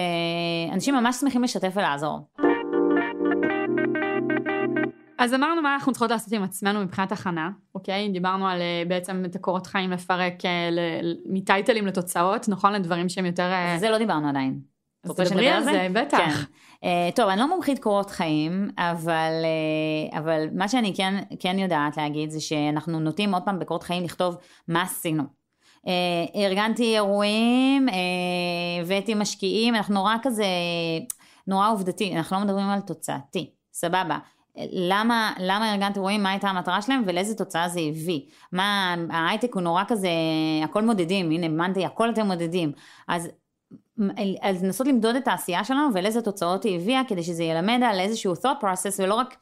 אנשים 0.73 0.95
ממש 0.95 1.15
שמחים 1.15 1.43
לשתף 1.43 1.71
ולעזור. 1.75 2.27
אז 5.17 5.33
אמרנו 5.33 5.61
מה 5.61 5.73
אנחנו 5.73 5.91
צריכות 5.91 6.11
לעשות 6.11 6.33
עם 6.33 6.43
עצמנו 6.43 6.81
מבחינת 6.81 7.11
הכנה, 7.11 7.49
אוקיי? 7.75 8.09
דיברנו 8.09 8.47
על 8.47 8.61
אה, 8.61 8.83
בעצם 8.87 9.23
את 9.25 9.35
הקורות 9.35 9.67
חיים 9.67 9.91
לפרק 9.91 10.45
אה, 10.45 10.69
מטייטלים 11.25 11.87
לתוצאות, 11.87 12.49
נכון? 12.49 12.73
לדברים 12.73 13.09
שהם 13.09 13.25
יותר... 13.25 13.51
זה 13.77 13.89
לא 13.89 13.97
דיברנו 13.97 14.29
עדיין. 14.29 14.74
אז 15.05 15.11
תדברי 15.11 15.49
על 15.49 15.63
זה, 15.63 15.87
בטח. 15.93 16.17
כן. 16.17 16.31
Uh, 16.75 17.15
טוב, 17.15 17.29
אני 17.29 17.39
לא 17.39 17.49
מומחית 17.49 17.79
קורות 17.79 18.09
חיים, 18.09 18.69
אבל, 18.77 19.31
uh, 20.11 20.17
אבל 20.17 20.47
מה 20.53 20.67
שאני 20.67 20.93
כן, 20.95 21.23
כן 21.39 21.59
יודעת 21.59 21.97
להגיד 21.97 22.29
זה 22.29 22.41
שאנחנו 22.41 22.99
נוטים 22.99 23.33
עוד 23.33 23.43
פעם 23.43 23.59
בקורות 23.59 23.83
חיים 23.83 24.03
לכתוב 24.03 24.35
מה 24.67 24.81
עשינו. 24.81 25.23
Uh, 25.23 25.87
ארגנתי 26.35 26.95
אירועים, 26.95 27.89
uh, 27.89 27.91
הבאתי 28.81 29.13
משקיעים, 29.13 29.75
אנחנו 29.75 29.93
נורא 29.93 30.15
כזה, 30.21 30.45
נורא 31.47 31.71
עובדתי, 31.71 32.15
אנחנו 32.15 32.37
לא 32.37 32.43
מדברים 32.43 32.69
על 32.69 32.79
תוצאתי, 32.81 33.49
סבבה. 33.73 34.17
למה, 34.71 35.33
למה 35.39 35.71
ארגנתי 35.73 35.99
אירועים, 35.99 36.23
מה 36.23 36.29
הייתה 36.29 36.49
המטרה 36.49 36.81
שלהם 36.81 37.03
ולאיזה 37.05 37.35
תוצאה 37.35 37.69
זה 37.69 37.79
הביא. 37.79 38.21
מה, 38.51 38.95
ההייטק 39.09 39.53
הוא 39.53 39.61
נורא 39.61 39.83
כזה, 39.87 40.09
הכל 40.63 40.83
מודדים, 40.83 41.31
הנה, 41.31 41.47
מנדי, 41.47 41.85
הכל 41.85 42.09
אתם 42.09 42.25
מודדים. 42.25 42.71
אז 43.07 43.29
אז 44.41 44.63
לנסות 44.63 44.87
למדוד 44.87 45.15
את 45.15 45.27
העשייה 45.27 45.63
שלנו 45.63 45.89
ולאיזה 45.93 46.21
תוצאות 46.21 46.63
היא 46.63 46.79
הביאה 46.79 47.01
כדי 47.07 47.23
שזה 47.23 47.43
ילמד 47.43 47.79
על 47.83 47.99
איזשהו 47.99 48.33
thought 48.33 48.63
process 48.63 49.03
ולא 49.03 49.13
רק 49.13 49.35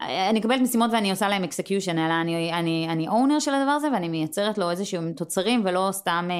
אני 0.00 0.38
מקבלת 0.38 0.60
משימות 0.60 0.90
ואני 0.92 1.10
עושה 1.10 1.28
להם 1.28 1.44
execution 1.44 1.90
אלא 1.92 2.20
אני, 2.20 2.52
אני, 2.52 2.86
אני 2.90 3.08
owner 3.08 3.40
של 3.40 3.54
הדבר 3.54 3.70
הזה 3.70 3.88
ואני 3.92 4.08
מייצרת 4.08 4.58
לו 4.58 4.70
איזשהם 4.70 5.12
תוצרים 5.12 5.62
ולא 5.64 5.88
סתם 5.92 6.28
אה, 6.30 6.36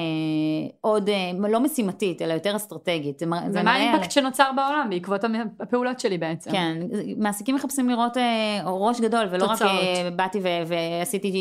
עוד 0.81 1.09
אה, 1.09 1.49
לא 1.49 1.59
משימתית 1.59 2.21
אלא 2.21 2.33
יותר 2.33 2.55
אסטרטגית. 2.55 3.21
ומה 3.53 3.73
האימפקט 3.73 4.03
על... 4.03 4.09
שנוצר 4.09 4.51
בעולם 4.55 4.87
בעקבות 4.89 5.21
הפעולות 5.59 5.99
שלי 5.99 6.17
בעצם. 6.17 6.51
כן, 6.51 6.77
מעסיקים 7.17 7.55
מחפשים 7.55 7.89
לראות 7.89 8.17
אה, 8.17 8.61
ראש 8.65 9.01
גדול 9.01 9.27
ולא 9.31 9.47
תוצאות. 9.47 9.61
רק 9.61 9.77
אה, 9.77 10.09
באתי 10.15 10.39
ו- 10.39 10.67
ועשיתי 10.67 11.33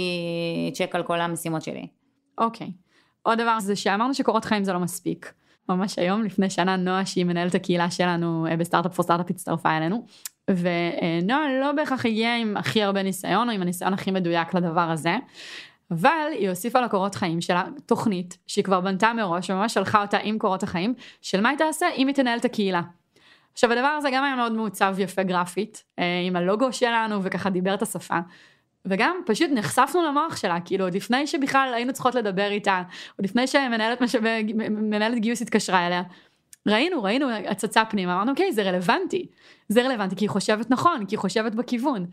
צ'ק 0.75 0.95
על 0.95 1.03
כל 1.03 1.21
המשימות 1.21 1.63
שלי. 1.63 1.87
אוקיי. 2.39 2.71
עוד 3.23 3.41
דבר 3.41 3.61
זה 3.61 3.77
שאמרנו 3.77 4.15
שקורות 4.15 4.45
חיים 4.45 4.65
זה 4.65 4.73
לא 4.73 4.79
מספיק. 4.79 5.33
ממש 5.69 5.99
היום, 5.99 6.23
לפני 6.23 6.51
שנה, 6.51 6.77
נועה, 6.77 7.07
שהיא 7.07 7.25
מנהלת 7.25 7.55
הקהילה 7.55 7.91
שלנו 7.91 8.47
אה, 8.47 8.57
בסטארט-אפ 8.57 8.95
פור 8.95 9.03
סטארט-אפ, 9.03 9.31
הצטרפה 9.31 9.77
אלינו. 9.77 10.07
ונועה 10.51 11.61
לא 11.61 11.73
בהכרח 11.73 12.07
הגיעה 12.07 12.37
עם 12.37 12.57
הכי 12.57 12.83
הרבה 12.83 13.03
ניסיון, 13.03 13.49
או 13.49 13.55
עם 13.55 13.63
הניסיון 13.63 13.95
הכי 13.95 14.11
מדויק 14.11 14.55
לדבר 14.55 14.91
הזה. 14.91 15.17
אבל 15.91 16.29
היא 16.31 16.49
הוסיפה 16.49 16.81
לקורות 16.81 17.15
חיים 17.15 17.41
שלה 17.41 17.65
תוכנית 17.87 18.39
שהיא 18.47 18.65
כבר 18.65 18.81
בנתה 18.81 19.13
מראש 19.13 19.51
וממש 19.51 19.75
שלחה 19.75 20.03
אותה 20.03 20.19
עם 20.23 20.39
קורות 20.39 20.63
החיים 20.63 20.95
של 21.23 21.41
מה 21.41 21.49
היא 21.49 21.59
תעשה 21.59 21.87
אם 21.97 22.07
היא 22.07 22.15
תנהל 22.15 22.39
את 22.39 22.45
הקהילה. 22.45 22.83
עכשיו 23.53 23.73
הדבר 23.73 23.87
הזה 23.87 24.09
גם 24.13 24.25
היה 24.25 24.37
מאוד 24.37 24.53
מעוצב 24.53 24.95
יפה 24.99 25.23
גרפית 25.23 25.85
אה, 25.99 26.05
עם 26.27 26.37
הלוגו 26.37 26.73
שלנו 26.73 27.23
וככה 27.23 27.51
דיבר 27.51 27.75
את 27.75 27.83
השפה 27.83 28.19
וגם 28.85 29.17
פשוט 29.27 29.51
נחשפנו 29.51 30.03
למוח 30.03 30.37
שלה, 30.37 30.61
כאילו 30.61 30.85
עוד 30.85 30.95
לפני 30.95 31.27
שבכלל 31.27 31.73
היינו 31.75 31.93
צריכות 31.93 32.15
לדבר 32.15 32.51
איתה, 32.51 32.83
עוד 33.17 33.25
לפני 33.25 33.47
שמנהלת 33.47 34.01
משאבי, 34.01 34.53
גיוס 35.17 35.43
התקשרה 35.43 35.87
אליה. 35.87 36.03
ראינו, 36.69 37.03
ראינו 37.03 37.31
הצצה 37.31 37.85
פנימה, 37.85 38.15
אמרנו 38.15 38.31
אוקיי, 38.31 38.53
זה 38.53 38.63
רלוונטי. 38.63 39.27
זה 39.69 39.83
רלוונטי 39.83 40.17
כי 40.17 40.25
היא 40.25 40.31
חושבת 40.31 40.71
נכון, 40.71 41.07
כי 41.07 41.15
היא 41.15 41.19
חושבת 41.19 41.55
בכיוון. 41.55 42.07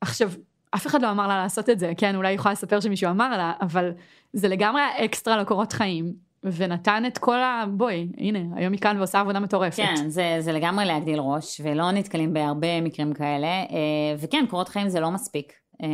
עכשיו, 0.00 0.30
אף 0.70 0.86
אחד 0.86 1.02
לא 1.02 1.10
אמר 1.10 1.28
לה 1.28 1.42
לעשות 1.42 1.70
את 1.70 1.78
זה, 1.78 1.92
כן, 1.96 2.16
אולי 2.16 2.28
היא 2.28 2.34
יכולה 2.34 2.52
לספר 2.52 2.80
שמישהו 2.80 3.10
אמר 3.10 3.36
לה, 3.36 3.52
אבל 3.60 3.90
זה 4.32 4.48
לגמרי 4.48 4.82
היה 4.82 5.04
אקסטרה 5.04 5.36
לקורות 5.36 5.72
חיים. 5.72 6.28
ונתן 6.44 7.02
את 7.06 7.18
כל 7.18 7.36
ה... 7.36 7.64
בואי, 7.70 8.08
הנה, 8.18 8.38
היום 8.56 8.72
היא 8.72 8.80
כאן 8.80 8.98
ועושה 8.98 9.20
עבודה 9.20 9.40
מטורפת. 9.40 9.76
כן, 9.76 10.08
זה, 10.08 10.36
זה 10.40 10.52
לגמרי 10.52 10.84
להגדיל 10.84 11.20
ראש, 11.20 11.60
ולא 11.64 11.90
נתקלים 11.90 12.32
בהרבה 12.32 12.80
מקרים 12.80 13.12
כאלה, 13.12 13.46
אה, 13.46 13.66
וכן, 14.18 14.44
קורות 14.50 14.68
חיים 14.68 14.88
זה 14.88 15.00
לא 15.00 15.10
מספיק. 15.10 15.52
אה, 15.82 15.88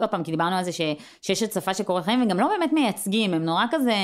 עוד 0.00 0.10
פעם, 0.10 0.22
כי 0.22 0.30
דיברנו 0.30 0.56
על 0.56 0.64
זה 0.64 0.72
ש, 0.72 0.80
שיש 1.22 1.42
הצפה 1.42 1.74
של 1.74 1.84
קורות 1.84 2.04
חיים, 2.04 2.22
וגם 2.22 2.40
לא 2.40 2.48
באמת 2.48 2.72
מייצגים, 2.72 3.34
הם 3.34 3.44
נורא 3.44 3.64
כזה 3.70 3.94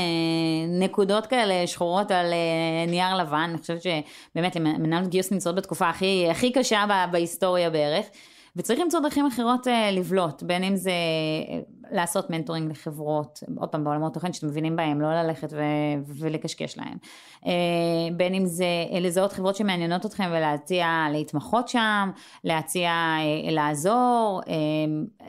נקודות 0.68 1.26
כאלה 1.26 1.66
שחורות 1.66 2.10
על 2.10 2.32
אה, 2.32 2.90
נייר 2.90 3.16
לבן, 3.16 3.48
אני 3.50 3.58
חושבת 3.58 3.82
שבאמת 3.82 4.56
מנהלות 4.56 5.08
גיוס 5.08 5.32
נמצאות 5.32 5.56
בתקופה 5.56 5.88
הכי, 5.88 6.26
הכי 6.30 6.52
קשה 6.52 6.84
בהיסטוריה 7.10 7.70
בערך. 7.70 8.06
וצריך 8.56 8.80
למצוא 8.80 9.00
דרכים 9.00 9.26
אחרות 9.26 9.68
אה, 9.68 9.90
לבלוט, 9.90 10.42
בין 10.42 10.64
אם 10.64 10.76
זה 10.76 10.92
לעשות 11.90 12.30
מנטורינג 12.30 12.70
לחברות, 12.70 13.42
עוד 13.56 13.68
פעם 13.68 13.84
בעולמות 13.84 14.14
תוכן 14.14 14.32
שאתם 14.32 14.46
מבינים 14.46 14.76
בהם, 14.76 15.00
לא 15.00 15.22
ללכת 15.22 15.52
ו- 15.52 16.12
ולקשקש 16.18 16.78
להם. 16.78 16.96
אה, 17.46 17.52
בין 18.16 18.34
אם 18.34 18.46
זה 18.46 18.66
לזהות 19.00 19.32
חברות 19.32 19.56
שמעניינות 19.56 20.06
אתכם 20.06 20.24
ולהציע 20.30 21.06
להתמחות 21.12 21.68
שם, 21.68 22.10
להציע 22.44 22.90
אה, 22.90 23.50
לעזור, 23.50 24.40
אה, 24.48 24.54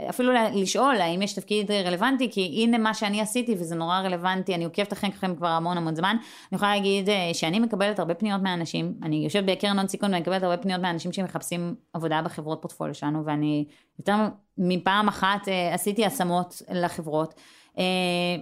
אפילו 0.09 0.33
לשאול 0.53 1.01
האם 1.01 1.21
יש 1.21 1.33
תפקיד 1.33 1.71
רלוונטי, 1.71 2.31
כי 2.31 2.63
הנה 2.63 2.77
מה 2.77 2.93
שאני 2.93 3.21
עשיתי 3.21 3.53
וזה 3.53 3.75
נורא 3.75 3.99
רלוונטי, 3.99 4.55
אני 4.55 4.65
עוקבת 4.65 4.93
אחריכם 4.93 5.35
כבר 5.35 5.47
המון 5.47 5.77
המון 5.77 5.95
זמן. 5.95 6.15
אני 6.51 6.55
יכולה 6.55 6.75
להגיד 6.75 7.09
שאני 7.33 7.59
מקבלת 7.59 7.99
הרבה 7.99 8.13
פניות 8.13 8.41
מאנשים, 8.41 8.93
אני 9.03 9.15
יושבת 9.15 9.43
בקרן 9.43 9.79
הון 9.79 9.87
סיכון 9.87 10.09
ואני 10.09 10.21
מקבלת 10.21 10.43
הרבה 10.43 10.57
פניות 10.57 10.81
מאנשים 10.81 11.13
שמחפשים 11.13 11.75
עבודה 11.93 12.21
בחברות 12.21 12.61
פורטפוליו 12.61 12.93
שלנו, 12.95 13.25
ואני 13.25 13.65
יותר 13.99 14.15
מפעם 14.57 15.07
אחת 15.07 15.47
אה, 15.47 15.73
עשיתי 15.73 16.05
השמות 16.05 16.61
לחברות. 16.69 17.33
אה, 17.77 17.83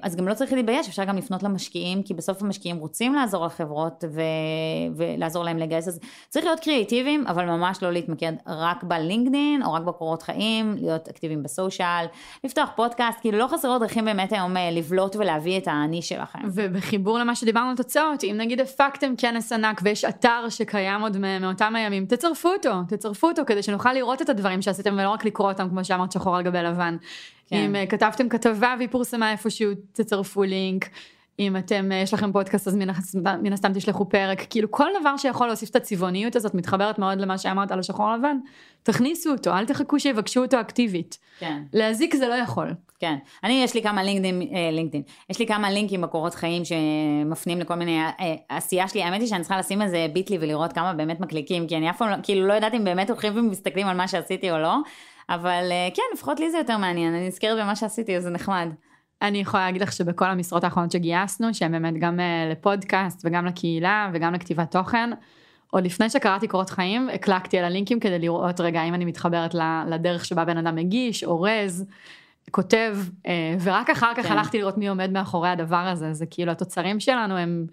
אז 0.01 0.15
גם 0.15 0.27
לא 0.27 0.33
צריך 0.33 0.53
להתבייש, 0.53 0.87
אפשר 0.87 1.03
גם 1.03 1.17
לפנות 1.17 1.43
למשקיעים, 1.43 2.03
כי 2.03 2.13
בסוף 2.13 2.41
המשקיעים 2.41 2.77
רוצים 2.77 3.13
לעזור 3.13 3.45
לחברות 3.45 4.03
ו... 4.09 4.21
ולעזור 4.95 5.43
להם 5.43 5.57
לגייס, 5.57 5.87
אז 5.87 5.99
צריך 6.29 6.45
להיות 6.45 6.59
קריאיטיביים, 6.59 7.27
אבל 7.27 7.45
ממש 7.45 7.83
לא 7.83 7.91
להתמקד 7.91 8.33
רק 8.47 8.83
בלינקדין, 8.83 9.63
או 9.63 9.73
רק 9.73 9.81
בקורות 9.81 10.21
חיים, 10.21 10.75
להיות 10.77 11.07
אקטיביים 11.07 11.43
בסושיאל, 11.43 12.05
לפתוח 12.43 12.69
פודקאסט, 12.75 13.21
כאילו 13.21 13.37
לא 13.37 13.47
חסרות 13.47 13.81
דרכים 13.81 14.05
באמת 14.05 14.33
היום 14.33 14.57
אה, 14.57 14.71
לבלוט 14.71 15.15
ולהביא 15.15 15.57
את 15.57 15.67
האני 15.67 16.01
שלכם. 16.01 16.39
ובחיבור 16.53 17.19
למה 17.19 17.35
שדיברנו 17.35 17.69
על 17.69 17.75
תוצאות, 17.75 18.23
אם 18.23 18.35
נגיד 18.37 18.61
הפקתם 18.61 19.13
כנס 19.17 19.51
ענק 19.51 19.81
ויש 19.83 20.05
אתר 20.05 20.49
שקיים 20.49 21.01
עוד 21.01 21.17
מאותם 21.17 21.75
הימים, 21.75 22.05
תצרפו 22.05 22.49
אותו, 22.49 22.71
תצרפו 22.87 23.27
אותו 23.27 23.41
כדי 23.47 23.63
שנוכל 23.63 23.93
לראות 23.93 24.21
את 24.21 24.29
הדברים 24.29 24.61
שעשיתם 24.61 24.93
ולא 24.93 25.09
רק 25.09 25.25
לקרוא 25.25 25.51
אותם 25.51 25.69
כמו 25.69 25.85
שאמרת 25.85 26.11
שחור 26.11 26.35
על 26.35 26.43
גבי 26.43 26.63
לבן. 26.63 26.97
כן. 27.47 27.55
אם 27.55 27.75
uh, 27.75 27.89
כתבתם 27.89 28.29
כתבה 28.29 28.75
והיא 28.77 28.89
פורסמה 28.91 29.31
איפשהו, 29.31 29.71
תצרפו 29.91 30.43
לינק. 30.43 30.89
אם 31.39 31.57
אתם, 31.57 31.89
uh, 31.91 31.93
יש 31.93 32.13
לכם 32.13 32.31
פודקאסט 32.31 32.67
אז 32.67 32.75
מן, 32.75 33.53
הסתם 33.53 33.73
תשלחו 33.73 34.09
פרק. 34.09 34.45
כאילו 34.49 34.71
כל 34.71 34.87
דבר 34.99 35.17
שיכול 35.17 35.47
להוסיף 35.47 35.69
את 35.69 35.75
הצבעוניות 35.75 36.35
הזאת 36.35 36.53
מתחברת 36.53 36.99
מאוד 36.99 37.17
למה 37.21 37.37
שאמרת 37.37 37.71
על 37.71 37.79
השחור 37.79 38.13
לבן. 38.13 38.37
תכניסו 38.83 39.31
אותו, 39.31 39.53
אל 39.53 39.65
תחכו 39.65 39.99
שיבקשו 39.99 40.41
אותו 40.41 40.61
אקטיבית. 40.61 41.17
כן. 41.39 41.63
להזיק 41.73 42.15
זה 42.15 42.27
לא 42.27 42.33
יכול. 42.33 42.73
כן. 42.99 43.15
אני, 43.43 43.63
יש 43.63 43.73
לי 43.73 43.83
כמה 43.83 44.03
לינקדין, 44.03 44.41
אה, 44.41 44.71
לינקדין. 44.71 45.01
יש 45.29 45.39
לי 45.39 45.47
כמה 45.47 45.71
לינקים 45.71 46.01
בקורות 46.01 46.35
חיים 46.35 46.63
שמפנים 46.65 47.59
לכל 47.59 47.75
מיני 47.75 47.99
אה, 48.01 48.35
עשייה 48.49 48.87
שלי. 48.87 49.03
האמת 49.03 49.21
היא 49.21 49.27
שאני 49.27 49.41
צריכה 49.41 49.59
לשים 49.59 49.81
איזה 49.81 50.07
ביטלי 50.13 50.37
ולראות 50.41 50.73
כמה 50.73 50.93
באמת 50.93 51.19
מקליקים, 51.19 51.67
כי 51.67 51.77
אני 51.77 51.89
אף 51.89 51.97
פעם 51.97 52.09
לא, 52.09 52.15
כאילו 52.23 52.47
לא 52.47 52.53
יודעת 52.53 52.73
אם 52.73 52.83
באמת 52.83 53.09
הולכים 53.09 53.37
ומסתכלים 53.37 53.87
על 53.87 53.97
מה 53.97 54.07
שעשיתי 54.07 54.51
או 54.51 54.57
לא. 54.57 54.75
אבל 55.29 55.67
אה, 55.71 55.87
כן, 55.93 56.03
לפחות 56.13 56.39
לי 56.39 56.51
זה 56.51 56.57
יותר 56.57 56.77
מעניין, 56.77 57.13
אני 57.13 57.27
נזכרת 57.27 57.57
במה 57.57 57.75
שעשיתי, 57.75 58.17
אז 58.17 58.23
זה 58.23 58.29
נחמד. 58.29 58.67
אני 59.21 59.37
יכולה 59.37 59.65
להגיד 59.65 59.81
לך 59.81 59.91
שבכל 59.91 60.25
המשרות 60.25 60.63
האחרונות 60.63 60.91
שגייסנו, 60.91 61.53
שהן 61.53 61.71
באמת 61.71 61.93
גם 61.99 62.19
אה, 62.19 62.49
לפודקאסט 62.51 63.21
וגם 63.25 63.45
לקהילה 63.45 64.09
וגם 64.13 64.33
לכתיבת 64.33 64.71
תוכן, 64.71 65.09
עוד 65.71 65.83
לפני 65.85 66.09
שקראתי 66.09 66.47
קורות 66.47 66.69
חיים, 66.69 67.09
הקלקתי 67.09 67.57
על 67.57 67.65
הלינקים 67.65 67.99
כדי 67.99 68.19
לראות 68.19 68.59
רגע 68.59 68.83
אם 68.83 68.93
אני 68.93 69.05
מתחברת 69.05 69.55
לדרך 69.87 70.25
שבה 70.25 70.45
בן 70.45 70.57
אדם 70.57 70.75
מגיש, 70.75 71.23
אורז, 71.23 71.85
כותב, 72.51 72.97
אה, 73.27 73.55
ורק 73.63 73.89
אחר 73.89 74.13
כך 74.17 74.27
כן. 74.27 74.31
הלכתי 74.31 74.57
לראות 74.57 74.77
מי 74.77 74.87
עומד 74.87 75.11
מאחורי 75.11 75.49
הדבר 75.49 75.75
הזה, 75.75 76.13
זה 76.13 76.25
כאילו 76.25 76.51
התוצרים 76.51 76.99
שלנו 76.99 77.37
הם, 77.37 77.65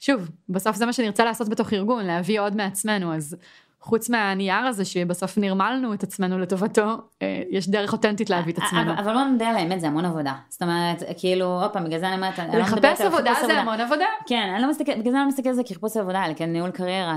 שוב, 0.00 0.30
בסוף 0.48 0.76
זה 0.76 0.86
מה 0.86 0.92
שנרצה 0.92 1.24
לעשות 1.24 1.48
בתוך 1.48 1.72
ארגון, 1.72 2.04
להביא 2.04 2.40
עוד 2.40 2.56
מעצמנו, 2.56 3.14
אז 3.14 3.36
חוץ 3.82 4.10
מהנייר 4.10 4.66
הזה 4.66 4.84
שבסוף 4.84 5.38
נרמלנו 5.38 5.94
את 5.94 6.02
עצמנו 6.02 6.38
לטובתו, 6.38 6.84
אה, 7.22 7.42
יש 7.50 7.68
דרך 7.68 7.92
אותנטית 7.92 8.30
להביא 8.30 8.52
את 8.52 8.58
עצמנו. 8.58 8.92
אבל 8.98 9.12
בוא 9.12 9.22
נדע 9.22 9.48
על 9.48 9.56
האמת, 9.56 9.80
זה 9.80 9.86
המון 9.86 10.04
עבודה. 10.04 10.32
זאת 10.48 10.62
אומרת, 10.62 11.02
כאילו, 11.18 11.46
עוד 11.46 11.70
פעם, 11.70 11.84
בגלל 11.84 12.00
זה 12.00 12.08
אני 12.08 12.16
אומרת, 12.16 12.38
אני 12.38 12.58
לא 12.58 12.64
מדברת 12.72 13.00
על 13.00 13.06
עבודה 13.06 13.32
זה 13.46 13.60
המון 13.60 13.80
עבודה. 13.80 14.04
כן, 14.26 14.52
אני 14.54 14.62
לא 14.62 14.70
מסתכלת, 14.70 14.98
בגלל 14.98 15.12
זה 15.12 15.18
אני 15.18 15.24
לא 15.24 15.28
מסתכלת 15.28 15.46
על 15.46 15.54
זה 15.54 15.62
כחיפוש 15.62 15.96
עבודה, 15.96 16.24
אלא 16.26 16.34
כניהול 16.34 16.70
קריירה, 16.70 17.16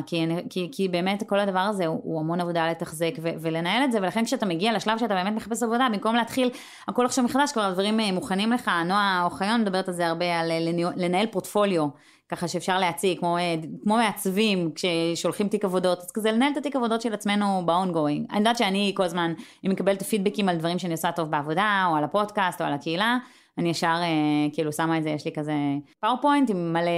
כי 0.72 0.88
באמת 0.92 1.24
כל 1.30 1.40
הדבר 1.40 1.60
הזה 1.60 1.86
הוא 1.86 2.20
המון 2.20 2.42
עבודה 2.42 2.70
לתחזק 2.72 3.12
ולנהל 3.20 3.84
את 3.84 3.92
זה, 3.92 3.98
ולכן 4.02 4.26
כשאתה 4.26 4.46
מגיע 4.46 4.74
לשלב 4.74 4.98
שאתה 4.98 5.14
באמת 5.14 5.34
מחפש 5.34 5.64
עבודה, 5.64 5.88
במקום 5.92 6.16
להתחיל 6.16 6.50
הכל 6.88 7.06
עכשיו 7.06 7.24
מחדש, 7.24 7.52
כבר 7.52 7.62
הדברים 7.62 8.00
אה, 8.00 8.12
מוכנים 8.12 8.52
לך, 8.52 8.72
נועה 8.86 9.22
אוחיון 9.26 9.62
מדברת 9.62 9.88
על 9.88 9.94
זה 9.94 10.08
הרבה, 10.08 10.40
על 10.40 10.52
אה, 10.52 10.60
לנהל 10.96 11.26
פורטפוליו. 11.26 11.88
ככה 12.30 12.48
שאפשר 12.48 12.80
להציג, 12.80 13.20
כמו, 13.20 13.38
אה, 13.38 13.56
כמו 13.84 13.96
מעצבים, 13.96 14.72
כששולחים 14.76 15.48
תיק 15.48 15.66
עבודות, 15.66 16.00
אז 16.00 16.12
כזה 16.12 16.32
לנהל 16.32 16.52
את 16.52 16.58
התיק 16.58 16.76
עבודות 16.76 17.02
של 17.02 17.14
עצמנו 17.14 17.64
ב-ongoing. 17.66 18.32
אני 18.32 18.38
יודעת 18.38 18.58
שאני 18.58 18.94
כל 18.96 19.04
הזמן, 19.04 19.34
אם 19.66 19.72
מקבלת 19.72 20.04
פידבקים 20.04 20.50
על 20.50 20.58
דברים 20.58 20.80
שאני 20.80 20.94
עושה 20.94 21.12
טוב 21.12 21.32
בעבודה, 21.32 21.86
או 21.90 21.96
על 21.96 22.04
הפודקאסט, 22.04 22.62
או 22.62 22.66
על 22.66 22.74
הקהילה, 22.74 23.18
אני 23.58 23.70
ישר 23.70 23.96
אה, 24.02 24.54
כאילו 24.54 24.74
שמה 24.74 24.98
את 24.98 25.04
זה, 25.04 25.10
יש 25.10 25.26
לי 25.26 25.32
כזה 25.32 25.54
PowerPoint 26.00 26.50
עם 26.50 26.74
מלא 26.74 26.92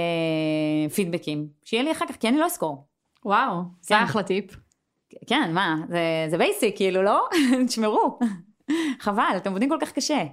פידבקים, 0.94 1.48
שיהיה 1.64 1.82
לי 1.82 1.92
אחר 1.92 2.06
כך, 2.06 2.16
כי 2.16 2.28
אני 2.28 2.38
לא 2.38 2.46
אזכור. 2.46 2.86
וואו, 3.24 3.62
זה 3.80 3.94
כן. 3.94 4.02
אחלה 4.02 4.22
טיפ. 4.22 4.56
כן, 5.26 5.50
מה, 5.54 5.76
זה, 5.88 6.26
זה 6.28 6.38
basic, 6.38 6.76
כאילו, 6.76 7.02
לא? 7.02 7.28
תשמרו. 7.66 8.18
חבל, 9.00 9.34
אתם 9.36 9.50
עובדים 9.50 9.68
כל 9.68 9.78
כך 9.80 9.92
קשה. 9.92 10.24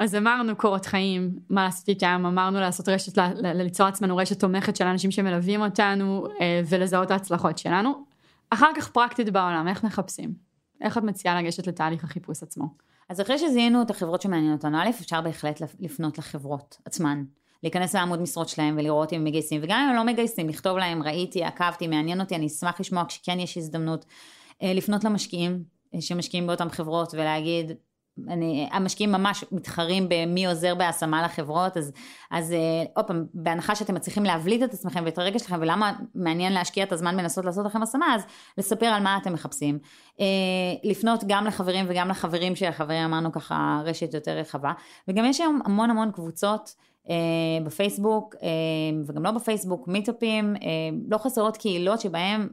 אז 0.00 0.14
אמרנו 0.14 0.56
קורות 0.56 0.86
חיים, 0.86 1.38
מה 1.50 1.64
לעשות 1.64 1.88
איתם, 1.88 2.24
אמרנו 2.26 2.60
לעשות 2.60 2.88
רשת, 2.88 3.18
ליצור 3.42 3.86
עצמנו 3.86 4.16
רשת 4.16 4.40
תומכת 4.40 4.76
של 4.76 4.84
אנשים 4.84 5.10
שמלווים 5.10 5.62
אותנו 5.62 6.26
אה, 6.40 6.60
ולזהות 6.68 7.10
ההצלחות 7.10 7.58
שלנו. 7.58 8.04
אחר 8.50 8.70
כך 8.76 8.88
פרקטית 8.88 9.30
בעולם, 9.30 9.68
איך 9.68 9.84
מחפשים? 9.84 10.34
איך 10.80 10.98
את 10.98 11.02
מציעה 11.02 11.42
לגשת 11.42 11.66
לתהליך 11.66 12.04
החיפוש 12.04 12.42
עצמו? 12.42 12.64
אז 13.08 13.20
אחרי 13.20 13.38
שזיהינו 13.38 13.82
את 13.82 13.90
החברות 13.90 14.22
שמעניינות 14.22 14.64
אותנו, 14.64 14.78
א', 14.78 14.88
אפשר 14.88 15.20
בהחלט 15.20 15.62
לפנות 15.80 16.18
לחברות 16.18 16.78
עצמן. 16.84 17.24
להיכנס 17.62 17.94
לעמוד 17.94 18.20
משרות 18.20 18.48
שלהם 18.48 18.74
ולראות 18.78 19.12
אם 19.12 19.18
הם 19.18 19.24
מגייסים, 19.24 19.60
וגם 19.64 19.80
אם 19.80 19.88
הם 19.88 19.96
לא 19.96 20.12
מגייסים, 20.12 20.48
לכתוב 20.48 20.78
להם, 20.78 21.02
ראיתי, 21.02 21.44
עקבתי, 21.44 21.86
מעניין 21.86 22.20
אותי, 22.20 22.34
אני 22.34 22.46
אשמח 22.46 22.80
לשמוע 22.80 23.04
כשכן 23.08 23.40
יש 23.40 23.56
הזדמנות. 23.56 24.04
אה, 24.62 24.72
לפנות 24.74 25.04
למשקיעים 25.04 25.62
אה, 25.94 26.00
שמשקיעים 26.00 26.46
באותן 26.46 26.68
חברות 26.68 27.14
ולהגיד, 27.14 27.72
אני, 28.28 28.68
המשקיעים 28.72 29.12
ממש 29.12 29.44
מתחרים 29.52 30.08
במי 30.08 30.46
עוזר 30.46 30.74
בהשמה 30.74 31.22
לחברות, 31.22 31.76
אז, 31.76 31.92
אז 32.30 32.52
אה, 32.52 32.58
עוד 32.94 33.04
פעם, 33.04 33.24
בהנחה 33.34 33.74
שאתם 33.74 33.94
מצליחים 33.94 34.24
להבליט 34.24 34.62
את 34.62 34.74
עצמכם 34.74 35.02
ואת 35.04 35.18
הרגש 35.18 35.40
שלכם, 35.40 35.56
ולמה 35.60 35.92
מעניין 36.14 36.52
להשקיע 36.52 36.84
את 36.84 36.92
הזמן 36.92 37.16
בלנסות 37.16 37.44
לעשות 37.44 37.66
לכם 37.66 37.82
השמה, 37.82 38.14
אז 38.14 38.22
לספר 38.58 38.86
על 38.86 39.02
מה 39.02 39.16
אתם 39.16 39.32
מחפשים. 39.32 39.78
אה, 40.20 40.26
לפנות 40.84 41.24
גם 41.26 41.44
לחברים 41.44 41.86
וגם 41.88 42.08
לחברים 42.08 42.56
של 42.56 42.66
החברים, 42.66 43.04
אמרנו 43.04 43.32
ככה 43.32 43.82
רשת 43.84 44.14
יותר 44.14 44.32
רחבה, 44.38 44.72
וגם 45.08 45.24
יש 45.24 45.40
היום 45.40 45.60
המון 45.64 45.90
המון 45.90 46.10
קבוצות. 46.12 46.74
אה, 47.10 47.64
בפייסבוק 47.64 48.34
וגם 49.06 49.22
לא 49.22 49.30
בפייסבוק, 49.30 49.88
מיטאפים, 49.88 50.54
לא 51.08 51.18
חסרות 51.18 51.56
קהילות 51.56 52.00
שבהם, 52.00 52.48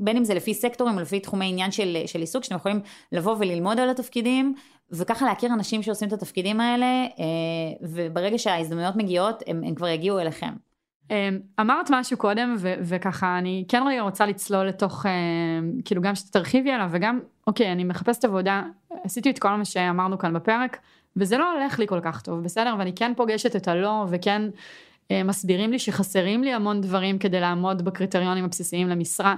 בין 0.00 0.16
אם 0.16 0.24
זה 0.24 0.34
לפי 0.34 0.54
סקטורים 0.54 0.94
או 0.94 1.00
לפי 1.00 1.20
תחומי 1.20 1.48
עניין 1.48 1.70
של, 1.70 1.96
של 2.06 2.20
עיסוק, 2.20 2.44
שאתם 2.44 2.56
יכולים 2.56 2.80
לבוא 3.12 3.36
וללמוד 3.38 3.80
על 3.80 3.90
התפקידים 3.90 4.54
וככה 4.92 5.26
להכיר 5.26 5.52
אנשים 5.52 5.82
שעושים 5.82 6.08
את 6.08 6.12
התפקידים 6.12 6.60
האלה 6.60 7.06
וברגע 7.80 8.38
שההזדמנויות 8.38 8.96
מגיעות 8.96 9.42
הם, 9.46 9.62
הם 9.66 9.74
כבר 9.74 9.88
יגיעו 9.88 10.18
אליכם. 10.18 10.52
אמרת 11.60 11.90
משהו 11.90 12.16
קודם 12.16 12.56
ו- 12.58 12.74
וככה 12.80 13.38
אני 13.38 13.64
כן 13.68 13.82
רגע 13.86 14.00
רוצה 14.00 14.26
לצלול 14.26 14.66
לתוך 14.66 15.06
כאילו 15.84 16.02
גם 16.02 16.14
שתרחיבי 16.14 16.70
עליו 16.70 16.88
וגם 16.92 17.20
אוקיי 17.46 17.72
אני 17.72 17.84
מחפשת 17.84 18.24
עבודה 18.24 18.62
עשיתי 19.04 19.30
את 19.30 19.38
כל 19.38 19.48
מה 19.48 19.64
שאמרנו 19.64 20.18
כאן 20.18 20.32
בפרק 20.32 20.78
וזה 21.16 21.38
לא 21.38 21.52
הולך 21.52 21.78
לי 21.78 21.86
כל 21.86 22.00
כך 22.02 22.22
טוב, 22.22 22.44
בסדר? 22.44 22.74
ואני 22.78 22.92
כן 22.94 23.12
פוגשת 23.16 23.56
את 23.56 23.68
הלא, 23.68 24.06
וכן 24.10 24.42
אה, 25.10 25.22
מסבירים 25.22 25.70
לי 25.70 25.78
שחסרים 25.78 26.42
לי 26.44 26.52
המון 26.52 26.80
דברים 26.80 27.18
כדי 27.18 27.40
לעמוד 27.40 27.82
בקריטריונים 27.82 28.44
הבסיסיים 28.44 28.88
למשרה. 28.88 29.36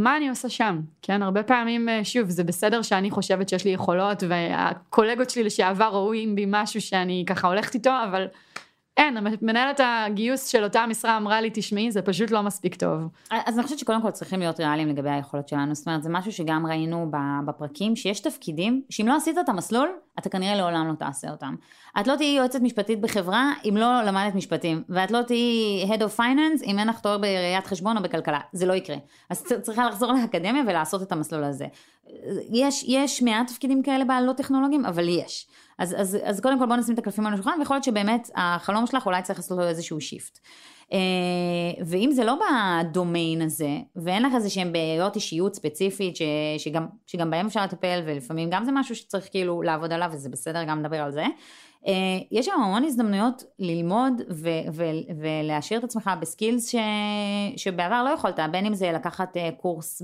מה 0.00 0.16
אני 0.16 0.28
עושה 0.28 0.48
שם? 0.48 0.80
כן, 1.02 1.22
הרבה 1.22 1.42
פעמים, 1.42 1.88
אה, 1.88 2.04
שוב, 2.04 2.28
זה 2.30 2.44
בסדר 2.44 2.82
שאני 2.82 3.10
חושבת 3.10 3.48
שיש 3.48 3.64
לי 3.64 3.70
יכולות, 3.70 4.22
והקולגות 4.28 5.30
שלי 5.30 5.44
לשעבר 5.44 5.86
רואים 5.86 6.34
בי 6.34 6.44
משהו 6.48 6.80
שאני 6.80 7.24
ככה 7.26 7.48
הולכת 7.48 7.74
איתו, 7.74 7.90
אבל 8.10 8.26
אין, 8.96 9.16
מנהלת 9.42 9.80
הגיוס 9.84 10.46
של 10.46 10.64
אותה 10.64 10.86
משרה 10.86 11.16
אמרה 11.16 11.40
לי, 11.40 11.50
תשמעי, 11.54 11.90
זה 11.90 12.02
פשוט 12.02 12.30
לא 12.30 12.42
מספיק 12.42 12.74
טוב. 12.74 13.00
אז 13.30 13.54
אני 13.54 13.62
חושבת 13.62 13.78
שקודם 13.78 14.02
כל 14.02 14.10
צריכים 14.10 14.40
להיות 14.40 14.60
ריאליים 14.60 14.88
לגבי 14.88 15.10
היכולות 15.10 15.48
שלנו, 15.48 15.74
זאת 15.74 15.86
אומרת, 15.86 16.02
זה 16.02 16.10
משהו 16.10 16.32
שגם 16.32 16.66
ראינו 16.66 17.10
בפרקים, 17.46 17.96
שיש 17.96 18.20
תפקידים, 18.20 18.82
שאם 18.90 19.08
לא 19.08 19.16
עשית 19.16 19.38
את 19.38 19.48
המסלול, 19.48 19.88
אתה 20.18 20.28
כנראה 20.28 20.54
לעולם 20.54 20.88
לא 20.88 20.94
תעשה 20.94 21.30
אותם. 21.30 21.54
את 22.00 22.06
לא 22.06 22.16
תהיי 22.16 22.36
יועצת 22.36 22.60
משפטית 22.60 23.00
בחברה 23.00 23.52
אם 23.68 23.76
לא 23.76 24.02
למדת 24.02 24.34
משפטים, 24.34 24.82
ואת 24.88 25.10
לא 25.10 25.22
תהיי 25.22 25.84
Head 25.88 26.00
of 26.00 26.18
Finance 26.18 26.64
אם 26.64 26.78
אין 26.78 26.88
לך 26.88 27.00
תואר 27.00 27.18
בראיית 27.18 27.66
חשבון 27.66 27.96
או 27.96 28.02
בכלכלה, 28.02 28.40
זה 28.52 28.66
לא 28.66 28.72
יקרה. 28.72 28.96
אז 29.30 29.44
צריכה 29.62 29.88
לחזור 29.88 30.12
לאקדמיה 30.12 30.62
ולעשות 30.66 31.02
את 31.02 31.12
המסלול 31.12 31.44
הזה. 31.44 31.66
יש, 32.52 32.84
יש 32.88 33.22
מעט 33.22 33.46
תפקידים 33.46 33.82
כאלה 33.82 34.04
בלא 34.04 34.32
טכנולוגיים, 34.32 34.84
אבל 34.84 35.08
יש. 35.08 35.46
אז, 35.80 35.94
אז, 35.98 36.18
אז 36.22 36.40
קודם 36.40 36.58
כל 36.58 36.66
בוא 36.66 36.76
נשים 36.76 36.94
את 36.94 36.98
הקלפים 36.98 37.26
על 37.26 37.32
השולחן, 37.32 37.58
ויכול 37.58 37.74
להיות 37.74 37.84
שבאמת 37.84 38.30
החלום 38.34 38.86
שלך 38.86 39.06
אולי 39.06 39.22
צריך 39.22 39.38
לעשות 39.38 39.58
לו 39.58 39.68
איזשהו 39.68 40.00
שיפט. 40.00 40.38
Uh, 40.90 40.92
ואם 41.86 42.10
זה 42.12 42.24
לא 42.24 42.34
בדומיין 42.40 43.42
הזה, 43.42 43.78
ואין 43.96 44.22
לך 44.22 44.34
איזה 44.34 44.50
שהם 44.50 44.72
בעיות 44.72 45.16
אישיות 45.16 45.54
ספציפית, 45.54 46.16
ש, 46.16 46.22
שגם, 46.58 46.86
שגם 47.06 47.30
בהם 47.30 47.46
אפשר 47.46 47.64
לטפל, 47.64 48.02
ולפעמים 48.06 48.50
גם 48.50 48.64
זה 48.64 48.72
משהו 48.72 48.96
שצריך 48.96 49.28
כאילו 49.30 49.62
לעבוד 49.62 49.92
עליו, 49.92 50.10
וזה 50.12 50.28
בסדר 50.28 50.64
גם 50.64 50.80
לדבר 50.80 50.96
על 50.96 51.10
זה, 51.10 51.24
uh, 51.84 51.88
יש 52.30 52.46
שם 52.46 52.52
המון 52.52 52.84
הזדמנויות 52.84 53.44
ללמוד 53.58 54.22
ו- 54.30 54.72
ו- 54.72 55.14
ולהשאיר 55.20 55.78
את 55.78 55.84
עצמך 55.84 56.10
בסקילס 56.20 56.68
ש- 56.68 56.76
שבעבר 57.56 58.02
לא 58.04 58.10
יכולת, 58.10 58.40
בין 58.50 58.66
אם 58.66 58.74
זה 58.74 58.92
לקחת 58.92 59.36
uh, 59.36 59.60
קורס 59.60 60.02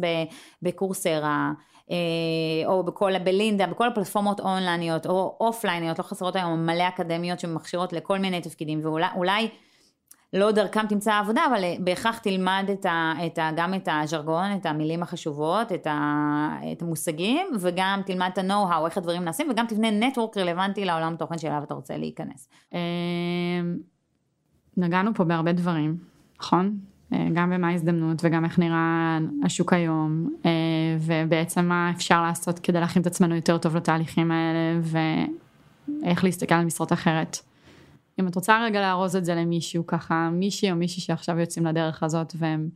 בקורסרה, 0.63 1.53
אה, 1.91 2.67
או 2.67 2.83
בכל, 2.83 3.19
בלינדה, 3.19 3.67
בכל 3.67 3.89
הפלטפורמות 3.89 4.41
אונלייניות 4.41 5.07
או 5.07 5.37
אופלייניות, 5.41 5.99
לא 5.99 6.05
חסרות 6.05 6.37
היום 6.37 6.67
מלא 6.67 6.89
אקדמיות 6.89 7.41
שמכשירות 7.41 7.93
לכל 7.93 8.19
מיני 8.19 8.41
תפקידים, 8.41 8.81
ואולי 8.83 9.49
לא 10.37 10.53
דרכם 10.53 10.87
תמצא 10.87 11.19
עבודה, 11.19 11.41
אבל 11.51 11.65
אה, 11.65 11.75
בהכרח 11.81 12.19
תלמד 12.19 12.65
את 12.73 12.87
ה, 12.87 13.13
את 13.27 13.39
ה, 13.39 13.51
גם 13.57 13.75
את 13.75 13.89
הז'רגון, 13.93 14.57
את 14.57 14.67
המילים 14.67 15.03
החשובות, 15.03 15.73
את, 15.73 15.87
ה, 15.87 16.59
את 16.73 16.83
המושגים, 16.83 17.47
וגם 17.61 18.01
תלמד 18.07 18.31
את 18.33 18.39
ה-know-how, 18.39 18.87
איך 18.87 18.99
הדברים 18.99 19.25
נעשים, 19.25 19.51
וגם 19.51 19.67
תבנה 19.67 19.91
נטוורק 19.91 20.37
רלוונטי 20.37 20.85
לעולם 20.85 21.17
תוכן 21.17 21.39
שאליו 21.39 21.63
אתה 21.63 21.75
רוצה 21.75 21.97
להיכנס. 21.97 22.49
אה, 22.75 22.81
נגענו 24.77 25.15
פה 25.15 25.25
בהרבה 25.25 25.53
דברים, 25.53 25.97
נכון? 26.41 26.79
אה, 27.13 27.29
גם 27.35 27.51
במה 27.51 27.69
ההזדמנות 27.69 28.19
וגם 28.25 28.45
איך 28.45 28.59
נראה 28.59 29.19
השוק 29.45 29.73
היום 29.73 30.31
ובעצם 31.01 31.65
מה 31.65 31.91
אפשר 31.91 32.23
לעשות 32.23 32.59
כדי 32.59 32.81
להכין 32.81 33.03
את 33.03 33.07
עצמנו 33.07 33.35
יותר 33.35 33.59
טוב 33.59 33.77
לתהליכים 33.77 34.31
האלה 34.31 34.81
ואיך 36.03 36.25
להסתכל 36.25 36.55
על 36.55 36.65
משרות 36.65 36.93
אחרת. 36.93 37.39
אם 38.21 38.29
את 38.29 38.35
רוצה 38.35 38.65
רגע 38.65 38.81
לארוז 38.81 39.17
את 39.17 39.25
זה 39.25 39.35
למישהו 39.35 39.87
ככה 39.87 40.31
מישהי 40.33 40.71
או 40.71 40.77
מישהי 40.77 41.03
שעכשיו 41.03 41.39
יוצאים 41.39 41.67
לדרך 41.67 42.03
הזאת 42.03 42.33
והם 42.37 42.69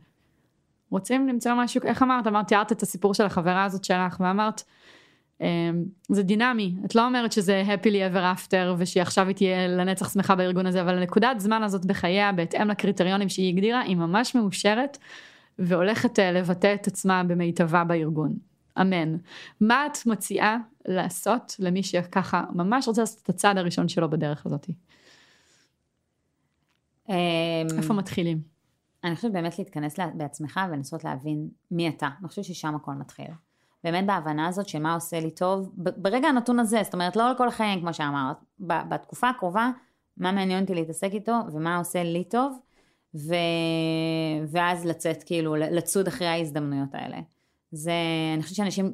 רוצים 0.89 1.27
למצוא 1.27 1.51
משהו 1.57 1.81
איך 1.83 2.03
אמרת 2.03 2.27
אמרת 2.27 2.47
תיארת 2.47 2.71
את 2.71 2.81
הסיפור 2.81 3.13
של 3.13 3.25
החברה 3.25 3.63
הזאת 3.63 3.83
שלך 3.83 4.17
ואמרת 4.19 4.63
אמ, 5.41 5.83
זה 6.09 6.23
דינמי, 6.23 6.75
את 6.85 6.95
לא 6.95 7.05
אומרת 7.05 7.31
שזה 7.31 7.63
happily 7.67 8.13
ever 8.13 8.37
after 8.37 8.75
ושעכשיו 8.77 9.27
היא 9.27 9.35
תהיה 9.35 9.67
לנצח 9.67 10.13
שמחה 10.13 10.35
בארגון 10.35 10.65
הזה, 10.65 10.81
אבל 10.81 10.97
הנקודת 10.97 11.39
זמן 11.39 11.63
הזאת 11.63 11.85
בחייה 11.85 12.31
בהתאם 12.31 12.69
לקריטריונים 12.69 13.29
שהיא 13.29 13.53
הגדירה 13.53 13.79
היא 13.79 13.95
ממש 13.95 14.35
מאושרת 14.35 14.97
והולכת 15.59 16.19
אה, 16.19 16.31
לבטא 16.31 16.73
את 16.73 16.87
עצמה 16.87 17.23
במיטבה 17.23 17.83
בארגון. 17.83 18.33
אמן. 18.81 19.15
מה 19.61 19.85
את 19.85 19.97
מציעה 20.05 20.57
לעשות 20.87 21.55
למי 21.59 21.83
שככה 21.83 22.43
ממש 22.53 22.87
רוצה 22.87 23.01
לעשות 23.01 23.21
את 23.23 23.29
הצעד 23.29 23.57
הראשון 23.57 23.87
שלו 23.87 24.09
בדרך 24.09 24.45
הזאת? 24.45 24.67
אמ, 27.09 27.15
איפה 27.77 27.93
מתחילים? 27.93 28.41
אני 29.03 29.15
חושבת 29.15 29.31
באמת 29.31 29.59
להתכנס 29.59 29.95
בעצמך 30.13 30.59
ולנסות 30.69 31.03
להבין 31.03 31.49
מי 31.71 31.89
אתה. 31.89 32.09
אני 32.19 32.27
חושבת 32.27 32.45
ששם 32.45 32.75
הכל 32.75 32.91
מתחיל. 32.91 33.27
באמת 33.83 34.05
בהבנה 34.05 34.47
הזאת 34.47 34.67
של 34.67 34.79
מה 34.79 34.93
עושה 34.93 35.19
לי 35.19 35.31
טוב, 35.31 35.71
ברגע 35.75 36.27
הנתון 36.27 36.59
הזה, 36.59 36.83
זאת 36.83 36.93
אומרת 36.93 37.15
לא 37.15 37.29
על 37.29 37.37
כל 37.37 37.47
החיים 37.47 37.79
כמו 37.79 37.93
שאמרת, 37.93 38.37
בתקופה 38.59 39.29
הקרובה, 39.29 39.69
מה 40.17 40.31
מעניין 40.31 40.61
אותי 40.61 40.75
להתעסק 40.75 41.09
איתו 41.13 41.35
ומה 41.51 41.77
עושה 41.77 42.03
לי 42.03 42.23
טוב, 42.23 42.59
ו... 43.15 43.35
ואז 44.47 44.85
לצאת 44.85 45.23
כאילו, 45.23 45.55
לצוד 45.55 46.07
אחרי 46.07 46.27
ההזדמנויות 46.27 46.89
האלה. 46.93 47.17
זה, 47.71 47.91
אני 48.33 48.43
חושבת 48.43 48.55
שאנשים 48.55 48.93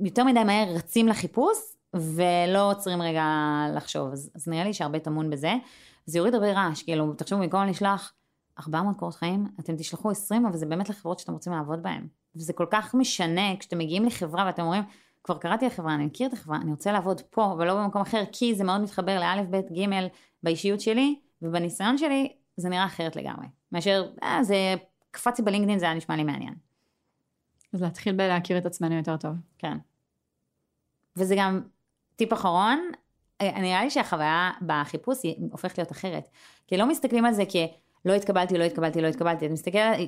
יותר 0.00 0.24
מדי 0.24 0.44
מהר 0.44 0.74
רצים 0.74 1.08
לחיפוש 1.08 1.58
ולא 1.94 2.70
עוצרים 2.70 3.02
רגע 3.02 3.24
לחשוב, 3.74 4.12
אז, 4.12 4.30
אז 4.34 4.48
נראה 4.48 4.64
לי 4.64 4.74
שהרבה 4.74 4.98
טמון 4.98 5.30
בזה. 5.30 5.52
זה 6.06 6.18
יוריד 6.18 6.34
הרבה 6.34 6.52
רעש, 6.52 6.82
כאילו, 6.82 7.14
תחשבו, 7.14 7.38
במקום 7.38 7.66
לשלוח 7.66 8.12
400 8.58 8.96
קורות 8.96 9.14
חיים, 9.14 9.46
אתם 9.60 9.76
תשלחו 9.76 10.10
20, 10.10 10.46
אבל 10.46 10.56
זה 10.56 10.66
באמת 10.66 10.88
לחברות 10.88 11.18
שאתם 11.18 11.32
רוצים 11.32 11.52
לעבוד 11.52 11.82
בהן. 11.82 12.06
וזה 12.36 12.52
כל 12.52 12.66
כך 12.70 12.94
משנה 12.94 13.56
כשאתם 13.58 13.78
מגיעים 13.78 14.04
לחברה 14.04 14.46
ואתם 14.46 14.62
אומרים, 14.62 14.82
כבר 15.24 15.38
קראתי 15.38 15.66
לחברה, 15.66 15.94
אני 15.94 16.06
מכיר 16.06 16.28
את 16.28 16.32
החברה, 16.32 16.56
אני 16.56 16.70
רוצה 16.70 16.92
לעבוד 16.92 17.20
פה 17.20 17.54
ולא 17.58 17.74
במקום 17.74 18.02
אחר, 18.02 18.24
כי 18.32 18.54
זה 18.54 18.64
מאוד 18.64 18.80
מתחבר 18.80 19.20
לאלף, 19.20 19.46
בית, 19.48 19.72
גימל 19.72 20.06
באישיות 20.42 20.80
שלי, 20.80 21.20
ובניסיון 21.42 21.98
שלי 21.98 22.32
זה 22.56 22.68
נראה 22.68 22.84
אחרת 22.84 23.16
לגמרי. 23.16 23.46
מאשר, 23.72 24.12
אה, 24.22 24.44
זה 24.44 24.74
קפצתי 25.10 25.42
בלינקדאין, 25.42 25.78
זה 25.78 25.84
היה 25.84 25.94
נשמע 25.94 26.16
לי 26.16 26.24
מעניין. 26.24 26.54
אז 27.72 27.82
להתחיל 27.82 28.16
בלהכיר 28.16 28.58
את 28.58 28.66
עצמנו 28.66 28.94
יותר 28.94 29.16
טוב. 29.16 29.32
כן. 29.58 29.78
וזה 31.16 31.34
גם 31.38 31.60
טיפ 32.16 32.32
אחרון, 32.32 32.90
נראה 33.42 33.84
לי 33.84 33.90
שהחוויה 33.90 34.50
בחיפוש 34.66 35.18
היא 35.22 35.34
הופכת 35.52 35.78
להיות 35.78 35.92
אחרת. 35.92 36.28
כי 36.66 36.76
לא 36.76 36.86
מסתכלים 36.86 37.24
על 37.24 37.32
זה 37.32 37.44
כ... 37.48 37.56
לא 38.04 38.12
התקבלתי, 38.12 38.58
לא 38.58 38.64
התקבלתי, 38.64 39.00
לא 39.00 39.06
התקבלתי. 39.06 39.46
את 39.46 39.50
מסתכלת, 39.50 39.98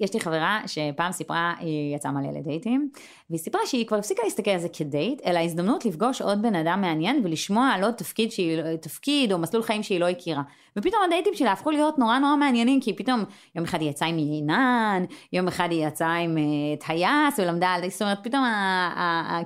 יש 0.00 0.14
לי 0.14 0.20
חברה 0.20 0.60
שפעם 0.66 1.12
סיפרה, 1.12 1.54
היא 1.58 1.96
יצאה 1.96 2.12
מלא 2.12 2.38
לדייטים, 2.38 2.90
והיא 3.30 3.40
סיפרה 3.40 3.60
שהיא 3.66 3.86
כבר 3.86 3.96
הפסיקה 3.96 4.22
להסתכל 4.24 4.50
על 4.50 4.58
זה 4.58 4.68
כדייט, 4.68 5.22
אלא 5.26 5.38
הזדמנות 5.38 5.84
לפגוש 5.84 6.22
עוד 6.22 6.42
בן 6.42 6.54
אדם 6.54 6.80
מעניין 6.80 7.20
ולשמוע 7.24 7.68
על 7.68 7.84
עוד 7.84 7.94
תפקיד, 7.94 8.32
שהיא, 8.32 8.76
תפקיד 8.76 9.32
או 9.32 9.38
מסלול 9.38 9.62
חיים 9.62 9.82
שהיא 9.82 10.00
לא 10.00 10.08
הכירה. 10.08 10.42
ופתאום 10.76 11.02
הדייטים 11.06 11.34
שלה 11.34 11.52
הפכו 11.52 11.70
להיות 11.70 11.98
נורא 11.98 12.18
נורא 12.18 12.36
מעניינים, 12.36 12.80
כי 12.80 12.96
פתאום 12.96 13.24
יום 13.54 13.64
אחד 13.64 13.80
היא 13.80 13.90
יצאה 13.90 14.08
עם 14.08 14.16
עינן, 14.16 15.04
יום 15.32 15.48
אחד 15.48 15.68
היא 15.70 15.86
יצאה 15.86 16.14
עם 16.14 16.36
טייס 16.80 17.38
ולמדה 17.38 17.68
על, 17.68 17.88
זאת 17.88 18.02
אומרת, 18.02 18.18
פתאום 18.24 18.44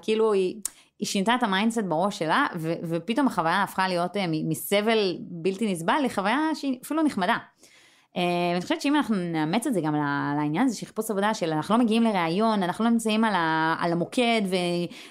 כאילו 0.02 0.32
היא... 0.32 0.56
היא 1.00 1.06
שינתה 1.06 1.34
את 1.34 1.42
ה 1.42 1.47
mindset 1.47 1.82
בראש 1.88 2.18
שלה, 2.18 2.46
ו- 2.56 2.74
ופתאום 2.82 3.26
החוויה 3.26 3.62
הפכה 3.62 3.88
להיות 3.88 4.16
אה, 4.16 4.20
מסבל 4.44 5.16
בלתי 5.20 5.72
נסבל 5.72 6.00
לחוויה 6.04 6.38
שהיא 6.54 6.78
אפילו 6.84 7.02
נחמדה. 7.02 7.36
אה, 8.16 8.22
ואני 8.50 8.60
חושבת 8.60 8.80
שאם 8.80 8.96
אנחנו 8.96 9.16
נאמץ 9.16 9.66
את 9.66 9.74
זה 9.74 9.80
גם 9.80 9.94
לעניין 10.36 10.66
הזה 10.66 10.76
של 10.76 10.86
חיפוש 10.86 11.10
עבודה, 11.10 11.34
של 11.34 11.52
אנחנו 11.52 11.76
לא 11.76 11.84
מגיעים 11.84 12.02
לראיון, 12.02 12.62
אנחנו 12.62 12.84
לא 12.84 12.90
נמצאים 12.90 13.24
על, 13.24 13.34
ה, 13.34 13.76
על 13.80 13.92
המוקד 13.92 14.42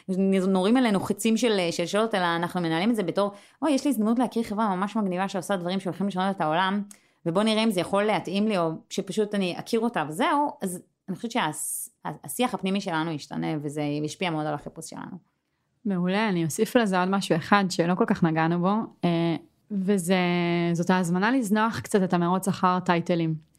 ונורים 0.09 0.77
עלינו 0.77 0.99
חיצים 0.99 1.37
של, 1.37 1.59
של 1.71 1.85
שאלות, 1.85 2.15
אלא 2.15 2.35
אנחנו 2.35 2.61
מנהלים 2.61 2.91
את 2.91 2.95
זה 2.95 3.03
בתור, 3.03 3.31
אוי, 3.61 3.71
יש 3.71 3.85
לי 3.85 3.89
הזדמנות 3.89 4.19
להכיר 4.19 4.43
חברה 4.43 4.75
ממש 4.75 4.95
מגניבה 4.95 5.29
שעושה 5.29 5.55
דברים 5.55 5.79
שהולכים 5.79 6.07
לשנות 6.07 6.35
את 6.35 6.41
העולם, 6.41 6.83
ובוא 7.25 7.43
נראה 7.43 7.63
אם 7.63 7.71
זה 7.71 7.79
יכול 7.79 8.03
להתאים 8.03 8.47
לי, 8.47 8.57
או 8.57 8.69
שפשוט 8.89 9.35
אני 9.35 9.59
אכיר 9.59 9.79
אותה 9.79 10.03
וזהו, 10.09 10.51
אז 10.61 10.81
אני 11.09 11.15
חושבת 11.15 11.31
שהשיח 11.31 12.53
הפנימי 12.53 12.81
שלנו 12.81 13.11
ישתנה, 13.11 13.47
וזה 13.61 13.81
ישפיע 13.81 14.29
מאוד 14.29 14.45
על 14.45 14.53
החיפוש 14.53 14.89
שלנו. 14.89 15.38
מעולה, 15.85 16.29
אני 16.29 16.45
אוסיף 16.45 16.75
לזה 16.75 16.99
עוד 16.99 17.09
משהו 17.09 17.35
אחד 17.35 17.65
שלא 17.69 17.95
כל 17.95 18.05
כך 18.07 18.23
נגענו 18.23 18.59
בו. 18.59 18.75
אה, 19.03 19.35
וזאת 19.71 20.89
ההזמנה 20.89 21.31
לזנוח 21.31 21.79
קצת 21.79 22.03
את 22.03 22.13
המרוץ 22.13 22.47
אחר 22.47 22.79
טייטלים. 22.79 23.49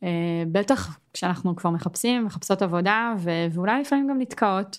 Uh, 0.00 0.06
בטח 0.52 0.98
כשאנחנו 1.12 1.56
כבר 1.56 1.70
מחפשים, 1.70 2.24
מחפשות 2.24 2.62
עבודה, 2.62 3.14
ו- 3.18 3.46
ואולי 3.52 3.80
לפעמים 3.80 4.08
גם 4.08 4.20
נתקעות. 4.20 4.78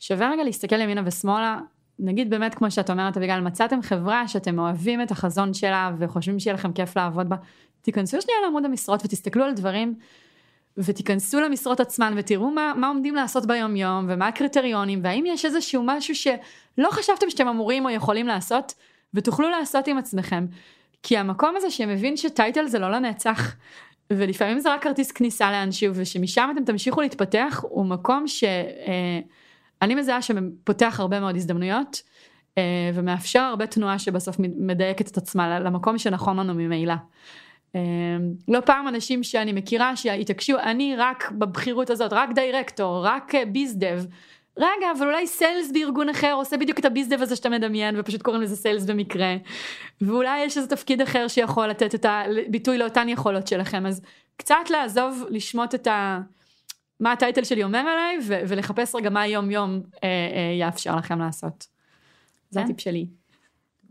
שווה 0.00 0.30
רגע 0.30 0.44
להסתכל 0.44 0.80
ימינה 0.80 1.02
ושמאלה, 1.04 1.58
נגיד 1.98 2.30
באמת 2.30 2.54
כמו 2.54 2.70
שאת 2.70 2.90
אומרת 2.90 3.16
אביגל, 3.16 3.40
מצאתם 3.40 3.82
חברה 3.82 4.28
שאתם 4.28 4.58
אוהבים 4.58 5.02
את 5.02 5.10
החזון 5.10 5.54
שלה 5.54 5.90
וחושבים 5.98 6.38
שיהיה 6.40 6.54
לכם 6.54 6.72
כיף 6.72 6.96
לעבוד 6.96 7.28
בה, 7.28 7.36
תיכנסו 7.82 8.22
שנייה 8.22 8.38
לעמוד 8.44 8.64
המשרות 8.64 9.04
ותסתכלו 9.04 9.44
על 9.44 9.52
דברים 9.54 9.94
ותיכנסו 10.78 11.40
למשרות 11.40 11.80
עצמן 11.80 12.14
ותראו 12.16 12.50
מה, 12.50 12.72
מה 12.76 12.88
עומדים 12.88 13.14
לעשות 13.14 13.46
ביום 13.46 13.76
יום 13.76 14.06
ומה 14.08 14.28
הקריטריונים 14.28 15.00
והאם 15.02 15.24
יש 15.26 15.44
איזשהו 15.44 15.82
משהו 15.86 16.14
שלא 16.14 16.88
חשבתם 16.90 17.30
שאתם 17.30 17.48
אמורים 17.48 17.84
או 17.84 17.90
יכולים 17.90 18.26
לעשות 18.26 18.74
ותוכלו 19.14 19.50
לעשות 19.50 19.88
עם 19.88 19.98
עצמכם. 19.98 20.46
כי 21.02 21.18
המקום 21.18 21.54
הזה 21.56 21.70
שמבין 21.70 22.16
שטייטל 22.16 22.66
זה 22.66 22.78
לא 22.78 22.90
לנצח, 22.90 23.54
ולפעמים 24.10 24.58
זה 24.58 24.74
רק 24.74 24.82
כרטיס 24.82 25.12
כניסה 25.12 25.52
לאנשהו, 25.52 25.92
ושמשם 25.94 26.50
אתם 26.52 26.64
תמשיכו 26.64 27.00
להתפתח, 27.00 27.64
הוא 27.68 27.86
מקום 27.86 28.28
שאני 28.28 29.94
אה, 29.94 29.98
מזהה 29.98 30.22
שפותח 30.22 30.96
הרבה 31.00 31.20
מאוד 31.20 31.36
הזדמנויות, 31.36 32.02
אה, 32.58 32.90
ומאפשר 32.94 33.40
הרבה 33.40 33.66
תנועה 33.66 33.98
שבסוף 33.98 34.36
מדייקת 34.38 35.08
את 35.08 35.16
עצמה 35.16 35.60
למקום 35.60 35.98
שנכון 35.98 36.40
לנו 36.40 36.54
ממילא. 36.54 36.94
אה, 37.74 37.80
לא 38.48 38.60
פעם 38.60 38.88
אנשים 38.88 39.22
שאני 39.22 39.52
מכירה 39.52 39.96
שהתעקשו, 39.96 40.58
אני 40.58 40.96
רק 40.96 41.30
בבחירות 41.30 41.90
הזאת, 41.90 42.12
רק 42.12 42.30
דירקטור, 42.34 43.06
רק 43.06 43.32
ביזדב, 43.52 44.02
רגע, 44.56 44.86
אבל 44.98 45.06
אולי 45.06 45.26
סיילס 45.26 45.70
בארגון 45.72 46.08
אחר 46.08 46.32
עושה 46.32 46.56
בדיוק 46.56 46.78
את 46.78 46.84
הביזדב 46.84 47.22
הזה 47.22 47.36
שאתה 47.36 47.48
מדמיין 47.48 48.00
ופשוט 48.00 48.22
קוראים 48.22 48.42
לזה 48.42 48.56
סיילס 48.56 48.84
במקרה. 48.84 49.36
ואולי 50.00 50.44
יש 50.44 50.56
איזה 50.56 50.68
תפקיד 50.68 51.00
אחר 51.00 51.28
שיכול 51.28 51.66
לתת 51.66 51.94
את 51.94 52.06
הביטוי 52.08 52.78
לאותן 52.78 53.08
יכולות 53.08 53.46
שלכם, 53.46 53.86
אז 53.86 54.02
קצת 54.36 54.70
לעזוב, 54.70 55.24
לשמוט 55.30 55.74
את 55.74 55.86
ה... 55.86 56.20
מה 57.00 57.12
הטייטל 57.12 57.44
שלי 57.44 57.64
אומר 57.64 57.78
עליי, 57.78 58.18
ו- 58.22 58.40
ולחפש 58.48 58.94
רגע 58.94 59.10
מה 59.10 59.20
היום 59.20 59.50
יום 59.50 59.80
אה, 60.04 60.08
אה, 60.08 60.56
יאפשר 60.60 60.96
לכם 60.96 61.18
לעשות. 61.18 61.66
זה 62.50 62.60
כן. 62.60 62.64
הטיפ 62.64 62.80
שלי. 62.80 63.06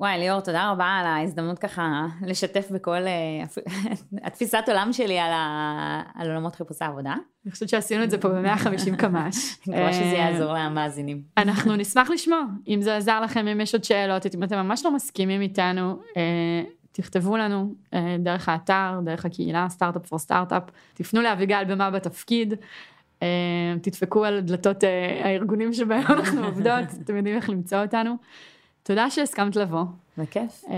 וואי, 0.03 0.19
ליאור, 0.19 0.39
תודה 0.39 0.71
רבה 0.71 0.85
על 0.85 1.05
ההזדמנות 1.05 1.59
ככה 1.59 2.07
לשתף 2.21 2.71
בכל 2.71 2.91
אה, 2.91 3.63
התפיסת 4.27 4.63
עולם 4.67 4.93
שלי 4.93 5.19
על, 5.19 5.31
ה... 5.31 6.01
על 6.15 6.27
עולמות 6.27 6.55
חיפושי 6.55 6.83
עבודה. 6.83 7.13
אני 7.45 7.51
חושבת 7.51 7.69
שעשינו 7.69 8.03
את 8.03 8.09
זה 8.09 8.17
פה 8.17 8.29
ב-150 8.29 8.95
קמ"ש. 8.97 9.35
אני 9.67 9.75
מקווה 9.75 9.93
שזה 9.93 10.03
אה, 10.03 10.13
יעזור 10.13 10.53
למאזינים. 10.53 11.21
אנחנו 11.37 11.75
נשמח 11.75 12.09
לשמוע, 12.09 12.39
אם 12.67 12.81
זה 12.81 12.97
עזר 12.97 13.21
לכם, 13.21 13.47
אם 13.47 13.61
יש 13.61 13.73
עוד 13.73 13.83
שאלות, 13.83 14.35
אם 14.35 14.43
אתם 14.43 14.57
ממש 14.57 14.85
לא 14.85 14.91
מסכימים 14.95 15.41
איתנו, 15.41 15.99
אה, 16.17 16.63
תכתבו 16.91 17.37
לנו 17.37 17.73
דרך 18.19 18.49
האתר, 18.49 18.99
דרך 19.05 19.25
הקהילה, 19.25 19.67
סטארט-אפ 19.69 20.05
פור 20.05 20.19
סטארט-אפ, 20.19 20.63
תפנו 20.93 21.21
לאביגל 21.21 21.63
במה 21.67 21.91
בתפקיד, 21.91 22.53
תדפקו 23.81 24.25
על 24.25 24.39
דלתות 24.39 24.83
הארגונים 25.23 25.73
שבהם 25.73 26.03
אנחנו 26.09 26.45
עובדות, 26.45 26.85
אתם 27.03 27.17
יודעים 27.17 27.35
איך 27.35 27.49
למצוא 27.49 27.81
אותנו. 27.81 28.17
תודה 28.83 29.09
שהסכמת 29.09 29.55
לבוא. 29.55 29.83
בכיף. 30.17 30.63
אה, 30.69 30.75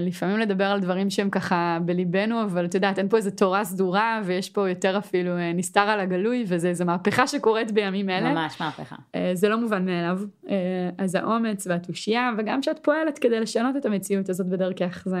לפעמים 0.00 0.38
לדבר 0.38 0.64
על 0.64 0.80
דברים 0.80 1.10
שהם 1.10 1.30
ככה 1.30 1.78
בליבנו, 1.84 2.42
אבל 2.42 2.64
את 2.64 2.74
יודעת, 2.74 2.98
אין 2.98 3.08
פה 3.08 3.16
איזה 3.16 3.30
תורה 3.30 3.64
סדורה, 3.64 4.20
ויש 4.24 4.50
פה 4.50 4.68
יותר 4.68 4.98
אפילו 4.98 5.36
אה, 5.36 5.52
נסתר 5.52 5.80
על 5.80 6.00
הגלוי, 6.00 6.44
וזה 6.48 6.68
איזה 6.68 6.84
מהפכה 6.84 7.26
שקורית 7.26 7.72
בימים 7.72 8.10
אלה. 8.10 8.32
ממש 8.32 8.60
מהפכה. 8.60 8.96
אה, 9.14 9.30
זה 9.34 9.48
לא 9.48 9.60
מובן 9.60 9.84
מאליו, 9.84 10.20
אה, 10.48 10.54
אז 10.98 11.14
האומץ 11.14 11.66
והתושייה, 11.66 12.30
וגם 12.38 12.62
שאת 12.62 12.78
פועלת 12.78 13.18
כדי 13.18 13.40
לשנות 13.40 13.76
את 13.76 13.86
המציאות 13.86 14.28
הזאת 14.28 14.46
בדרכך, 14.46 15.02
זה 15.06 15.20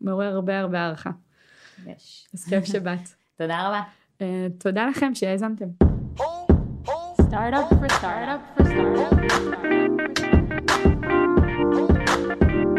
מעורר 0.00 0.34
הרבה 0.34 0.60
הרבה 0.60 0.80
הערכה. 0.80 1.10
יש. 1.86 2.28
אז 2.34 2.44
כיף 2.44 2.64
שבאת. 2.64 3.08
תודה 3.38 3.68
רבה. 3.68 3.80
אה, 4.20 4.46
תודה 4.58 4.86
לכם 4.86 5.14
שהאזנתם. 5.14 5.66
Startup 7.32 7.68
for 7.70 7.78
startup 7.78 7.80
for 7.80 7.88
startup 7.98 8.40
for 8.56 8.64
startup. 8.66 9.22
you 12.14 12.71